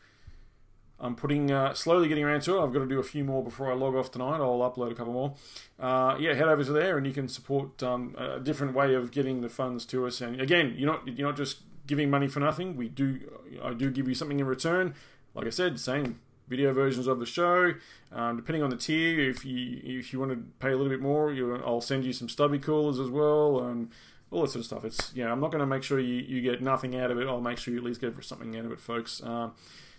I'm 1.02 1.16
putting 1.16 1.50
uh, 1.50 1.74
slowly 1.74 2.10
getting 2.10 2.26
around 2.26 2.42
to 2.42 2.58
it. 2.58 2.64
I've 2.64 2.74
got 2.74 2.80
to 2.80 2.88
do 2.88 3.00
a 3.00 3.04
few 3.04 3.24
more 3.24 3.44
before 3.44 3.72
I 3.72 3.76
log 3.76 3.96
off 3.96 4.12
tonight. 4.12 4.38
I'll 4.38 4.60
upload 4.60 4.92
a 4.92 4.96
couple 4.96 5.14
more. 5.14 5.34
Uh, 5.80 6.18
yeah, 6.20 6.34
head 6.34 6.48
over 6.50 6.64
to 6.64 6.72
there 6.74 6.98
and 6.98 7.08
you 7.08 7.14
can 7.14 7.30
support 7.30 7.82
um, 7.82 8.16
a 8.18 8.40
different 8.40 8.74
way 8.74 8.94
of 8.94 9.12
getting 9.12 9.42
the 9.42 9.50
funds 9.50 9.86
to 9.88 10.06
us. 10.06 10.20
And 10.20 10.42
again, 10.42 10.76
you're 10.78 10.92
not 10.92 11.08
you're 11.08 11.28
not 11.28 11.38
just 11.38 11.60
giving 11.88 12.10
money 12.10 12.28
for 12.28 12.42
nothing. 12.42 12.76
We 12.76 12.90
do 12.90 13.20
I 13.64 13.74
do 13.74 13.90
give 13.92 14.08
you 14.08 14.14
something 14.14 14.40
in 14.40 14.46
return. 14.46 14.94
Like 15.34 15.48
I 15.48 15.52
said, 15.52 15.80
same 15.80 16.20
video 16.50 16.74
versions 16.74 17.08
of 17.08 17.20
the 17.20 17.26
show. 17.26 17.74
Um, 18.12 18.38
depending 18.38 18.64
on 18.64 18.70
the 18.70 18.76
tier, 18.76 19.30
if 19.30 19.46
you 19.46 19.80
if 19.84 20.12
you 20.12 20.20
want 20.20 20.32
to 20.32 20.44
pay 20.60 20.70
a 20.70 20.76
little 20.76 20.90
bit 20.90 21.02
more, 21.02 21.32
you, 21.32 21.56
I'll 21.66 21.82
send 21.82 22.04
you 22.04 22.12
some 22.12 22.28
stubby 22.28 22.60
coolers 22.60 23.00
as 23.00 23.10
well 23.10 23.60
and 23.60 23.92
all 24.32 24.42
that 24.42 24.50
sort 24.50 24.62
of 24.62 24.66
stuff. 24.66 24.86
It's 24.86 25.14
yeah, 25.14 25.32
I'm 25.32 25.40
not 25.40 25.52
going 25.52 25.62
to 25.62 25.68
make 25.68 25.84
sure 25.84 26.00
you, 26.00 26.16
you 26.16 26.42
get 26.42 26.62
nothing 26.62 26.96
out 26.96 27.12
of 27.12 27.20
it. 27.20 27.28
I'll 27.28 27.42
make 27.42 27.58
sure 27.58 27.74
you 27.74 27.80
at 27.80 27.86
least 27.86 28.02
get 28.02 28.14
something 28.24 28.58
out 28.58 28.66
of 28.66 28.72
it, 28.72 28.80
folks. 28.80 29.22
Um, 29.24 29.54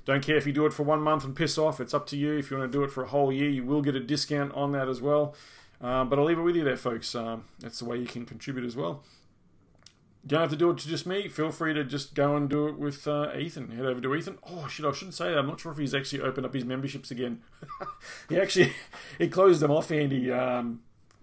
don't 0.05 0.25
care 0.25 0.37
if 0.37 0.47
you 0.47 0.53
do 0.53 0.67
it 0.67 0.73
for 0.73 0.83
one 0.83 1.01
month 1.01 1.25
and 1.25 1.37
piss 1.37 1.59
off. 1.59 1.81
It's 1.81 1.95
up 1.95 2.07
to 2.09 2.17
you. 2.17 2.37
If 2.37 2.51
you 2.51 2.59
want 2.59 2.73
to 2.73 2.79
do 2.79 2.83
it 2.83 2.91
for 2.91 3.05
a 3.05 3.09
whole 3.09 3.33
year, 3.33 3.49
you 3.49 3.65
will 3.65 3.83
get 3.83 3.95
a 3.95 4.01
discount 4.01 4.53
on 4.55 4.73
that 4.73 4.89
as 4.89 5.01
well. 5.01 5.35
Um, 5.81 6.09
but 6.09 6.19
I'll 6.19 6.25
leave 6.25 6.39
it 6.39 6.43
with 6.43 6.57
you 6.57 6.65
there, 6.65 6.77
folks. 6.77 7.15
Um, 7.15 7.45
that's 7.59 7.79
the 7.79 7.85
way 7.85 7.99
you 7.99 8.07
can 8.07 8.27
contribute 8.27 8.67
as 8.67 8.77
well. 8.77 9.03
You 10.23 10.29
don't 10.29 10.41
have 10.41 10.51
to 10.51 10.57
do 10.57 10.71
it 10.71 10.79
to 10.79 10.89
just 10.89 11.07
me. 11.07 11.29
Feel 11.29 11.51
free 11.51 11.73
to 11.73 11.83
just 11.83 12.15
go 12.15 12.37
and 12.37 12.49
do 12.49 12.69
it 12.69 12.79
with 12.79 13.09
uh, 13.09 13.33
Ethan. 13.35 13.71
Head 13.71 13.87
over 13.87 14.03
to 14.03 14.15
Ethan. 14.15 14.39
Oh 14.47 14.69
shit! 14.69 14.85
I 14.85 14.93
shouldn't 14.93 15.15
say 15.15 15.31
that. 15.31 15.39
I'm 15.39 15.47
not 15.47 15.61
sure 15.61 15.73
if 15.73 15.79
he's 15.79 15.95
actually 15.95 16.21
opened 16.21 16.45
up 16.45 16.53
his 16.53 16.65
memberships 16.65 17.11
again. 17.11 17.41
he 18.29 18.39
actually 18.39 18.73
he 19.19 19.29
closed 19.29 19.61
them 19.61 19.71
off, 19.71 19.91
Andy, 19.91 20.31
um, 20.31 20.81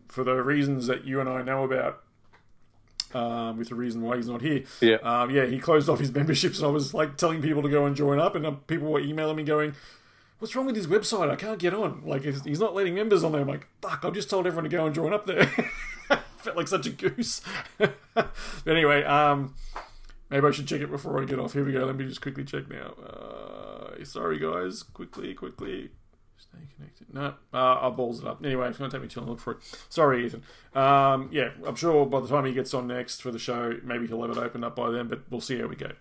for 0.07 0.23
the 0.23 0.33
reasons 0.41 0.87
that 0.87 1.05
you 1.05 1.19
and 1.19 1.29
I 1.29 1.43
know 1.43 1.63
about. 1.63 2.03
Um, 3.13 3.57
with 3.57 3.69
the 3.69 3.75
reason 3.75 4.01
why 4.01 4.17
he's 4.17 4.27
not 4.27 4.41
here. 4.41 4.63
Yeah. 4.81 4.95
Um, 4.95 5.29
yeah, 5.29 5.45
he 5.45 5.59
closed 5.59 5.87
off 5.87 5.99
his 5.99 6.11
memberships, 6.13 6.57
and 6.57 6.67
I 6.67 6.71
was 6.71 6.93
like 6.93 7.17
telling 7.17 7.41
people 7.41 7.61
to 7.61 7.69
go 7.69 7.85
and 7.85 7.95
join 7.95 8.19
up, 8.19 8.35
and 8.35 8.45
uh, 8.45 8.51
people 8.51 8.91
were 8.91 8.99
emailing 8.99 9.37
me 9.37 9.43
going, 9.43 9.75
"What's 10.39 10.55
wrong 10.55 10.65
with 10.65 10.75
his 10.75 10.87
website? 10.87 11.29
I 11.29 11.35
can't 11.35 11.59
get 11.59 11.73
on. 11.73 12.01
Like, 12.03 12.23
he's 12.23 12.43
he's 12.43 12.59
not 12.59 12.73
letting 12.73 12.95
members 12.95 13.23
on 13.23 13.31
there." 13.31 13.41
I'm 13.41 13.47
like, 13.47 13.67
"Fuck! 13.81 14.03
I 14.03 14.09
just 14.09 14.29
told 14.29 14.47
everyone 14.47 14.69
to 14.69 14.75
go 14.75 14.87
and 14.87 14.95
join 14.95 15.13
up 15.13 15.27
there." 15.27 15.49
Felt 16.37 16.57
like 16.57 16.67
such 16.67 16.85
a 16.87 16.89
goose. 16.89 17.41
but 17.77 18.33
anyway, 18.65 19.03
um, 19.03 19.55
maybe 20.29 20.47
I 20.47 20.51
should 20.51 20.67
check 20.67 20.81
it 20.81 20.91
before 20.91 21.21
I 21.21 21.25
get 21.25 21.39
off. 21.39 21.53
Here 21.53 21.65
we 21.65 21.73
go. 21.73 21.85
Let 21.85 21.95
me 21.95 22.05
just 22.05 22.21
quickly 22.21 22.43
check 22.43 22.69
now. 22.69 22.93
Uh, 23.03 24.03
sorry, 24.03 24.39
guys. 24.39 24.83
Quickly, 24.83 25.33
quickly. 25.33 25.89
Stay 26.37 26.59
connected. 26.75 27.13
No, 27.13 27.33
uh, 27.53 27.79
I'll 27.81 27.91
balls 27.91 28.21
it 28.21 28.27
up. 28.27 28.45
Anyway, 28.45 28.67
it's 28.67 28.77
going 28.77 28.91
to 28.91 28.95
take 28.95 29.01
me 29.01 29.09
too 29.09 29.19
long 29.19 29.27
to 29.27 29.31
look 29.31 29.39
for 29.39 29.53
it. 29.53 29.57
Sorry, 29.89 30.25
Ethan. 30.25 30.43
Um, 30.75 31.29
yeah, 31.31 31.49
I'm 31.65 31.75
sure 31.75 32.05
by 32.05 32.19
the 32.19 32.27
time 32.27 32.45
he 32.45 32.53
gets 32.53 32.73
on 32.73 32.87
next 32.87 33.21
for 33.21 33.31
the 33.31 33.39
show, 33.39 33.79
maybe 33.83 34.05
he'll 34.07 34.21
have 34.21 34.31
it 34.31 34.37
opened 34.37 34.63
up 34.63 34.75
by 34.75 34.91
then, 34.91 35.07
but 35.07 35.21
we'll 35.31 35.41
see 35.41 35.59
how 35.59 35.67
we 35.67 35.75
go. 35.75 35.91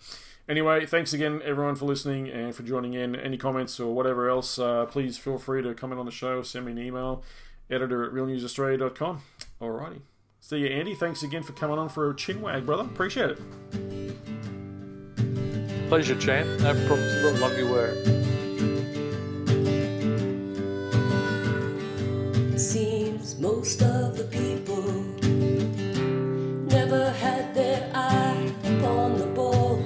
Anyway, 0.48 0.86
thanks 0.86 1.12
again, 1.12 1.40
everyone, 1.44 1.74
for 1.74 1.86
listening 1.86 2.28
and 2.28 2.54
for 2.54 2.62
joining 2.62 2.94
in. 2.94 3.16
Any 3.16 3.36
comments 3.36 3.80
or 3.80 3.92
whatever 3.94 4.28
else, 4.28 4.58
uh, 4.60 4.86
please 4.86 5.18
feel 5.18 5.38
free 5.38 5.60
to 5.62 5.74
comment 5.74 5.98
on 5.98 6.06
the 6.06 6.12
show, 6.12 6.42
send 6.42 6.66
me 6.66 6.72
an 6.72 6.78
email, 6.78 7.24
editor 7.70 8.04
at 8.04 8.12
realnewsaustralia.com. 8.12 9.22
Alrighty. 9.60 10.00
See 10.40 10.58
you, 10.58 10.68
Andy. 10.68 10.94
Thanks 10.94 11.22
again 11.22 11.42
for 11.42 11.52
coming 11.52 11.78
on 11.78 11.88
for 11.88 12.10
a 12.10 12.14
chin 12.14 12.40
wag, 12.40 12.66
brother. 12.66 12.84
Appreciate 12.84 13.30
it. 13.30 13.40
Pleasure, 15.88 16.16
champ. 16.18 16.48
No 16.60 16.74
problems 16.86 17.14
at 17.14 17.24
all. 17.24 17.32
Love 17.40 17.56
your 17.58 17.70
work. 17.70 17.96
Seems 22.58 23.38
most 23.38 23.82
of 23.82 24.16
the 24.16 24.24
people 24.24 24.82
never 26.66 27.10
had 27.12 27.54
their 27.54 27.88
eye 27.94 28.52
upon 28.64 29.18
the 29.18 29.26
ball. 29.26 29.76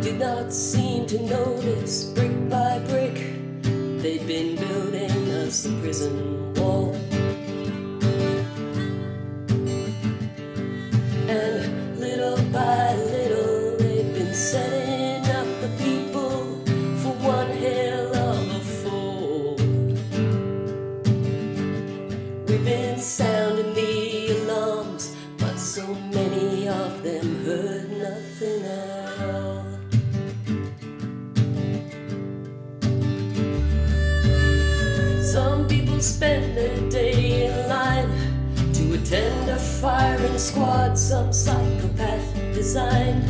Did 0.00 0.18
not 0.18 0.52
seem 0.52 1.06
to 1.06 1.22
notice 1.22 2.04
brick 2.14 2.48
by 2.48 2.78
brick 2.88 3.07
they'd 4.02 4.26
been 4.26 4.56
building 4.56 5.30
us 5.30 5.66
a 5.66 5.72
prison 5.80 6.54
wall. 6.54 7.07
A 39.12 39.56
firing 39.56 40.36
squad 40.36 40.98
some 40.98 41.32
psychopath 41.32 42.34
designed. 42.52 43.24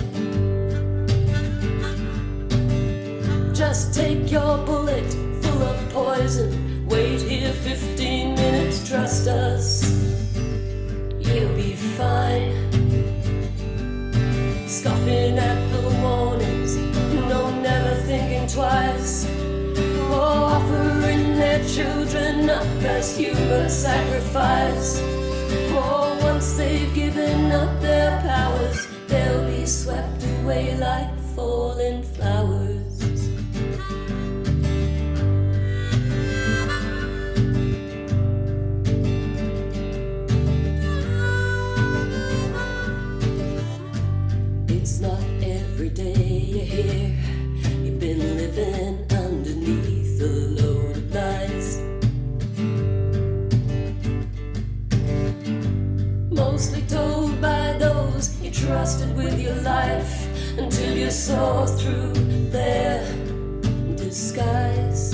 Just 3.54 3.94
take 3.94 4.30
your 4.30 4.58
bullet 4.66 5.08
full 5.40 5.62
of 5.62 5.90
poison. 5.90 6.86
Wait 6.88 7.20
here 7.20 7.52
15 7.52 8.34
minutes, 8.34 8.88
trust 8.88 9.28
us. 9.28 9.84
You'll 11.20 11.54
be 11.54 11.74
fine. 11.74 12.52
Scoffing 14.66 15.38
at 15.38 15.72
the 15.72 15.90
warnings, 16.02 16.76
no, 17.28 17.50
never 17.60 17.94
thinking 18.02 18.48
twice. 18.48 19.26
Offering 20.10 21.36
their 21.36 21.64
children 21.68 22.50
up 22.50 22.66
as 22.82 23.16
human 23.16 23.70
sacrifice. 23.70 25.07
Given 26.98 27.52
up 27.52 27.80
their 27.80 28.10
powers, 28.22 28.88
they'll 29.06 29.46
be 29.46 29.64
swept 29.66 30.20
away 30.40 30.76
like 30.76 31.08
falling 31.36 32.02
flowers. 32.02 32.57
trusted 58.66 59.16
with 59.16 59.38
your 59.40 59.54
life 59.62 60.26
until 60.58 60.96
you 60.96 61.10
saw 61.10 61.64
through 61.64 62.12
their 62.50 63.00
disguise. 63.94 65.12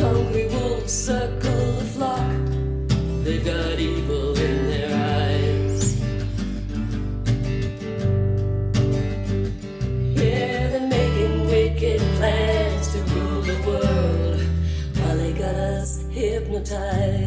Hungry 0.00 0.46
wolves 0.48 0.92
circle 0.92 1.72
the 1.78 1.84
flock, 1.94 2.32
they 3.24 3.38
got 3.38 3.78
evil 3.78 4.36
in 4.38 4.66
their 4.70 4.90
eyes. 5.22 6.00
Yeah, 10.20 10.68
they're 10.70 10.88
making 10.88 11.46
wicked 11.46 12.00
plans 12.16 12.92
to 12.92 12.98
rule 13.14 13.42
the 13.42 13.58
world 13.68 14.40
while 14.98 15.16
they 15.16 15.32
got 15.32 15.54
us 15.54 16.02
hypnotized. 16.10 17.19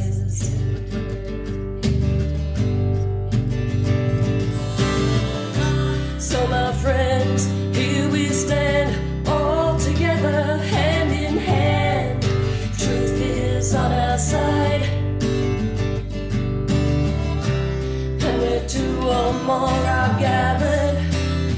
more 19.46 19.68
I've 19.68 20.20
gathered, 20.20 20.96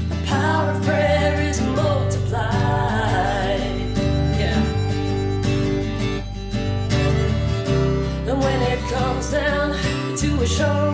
the 0.08 0.26
power 0.26 0.70
of 0.70 0.82
prayer 0.82 1.40
is 1.40 1.60
multiplied. 1.60 2.50
Yeah. 4.40 4.60
And 8.28 8.38
when 8.40 8.62
it 8.62 8.80
comes 8.90 9.30
down 9.30 9.76
to 10.16 10.42
a 10.42 10.46
show. 10.46 10.85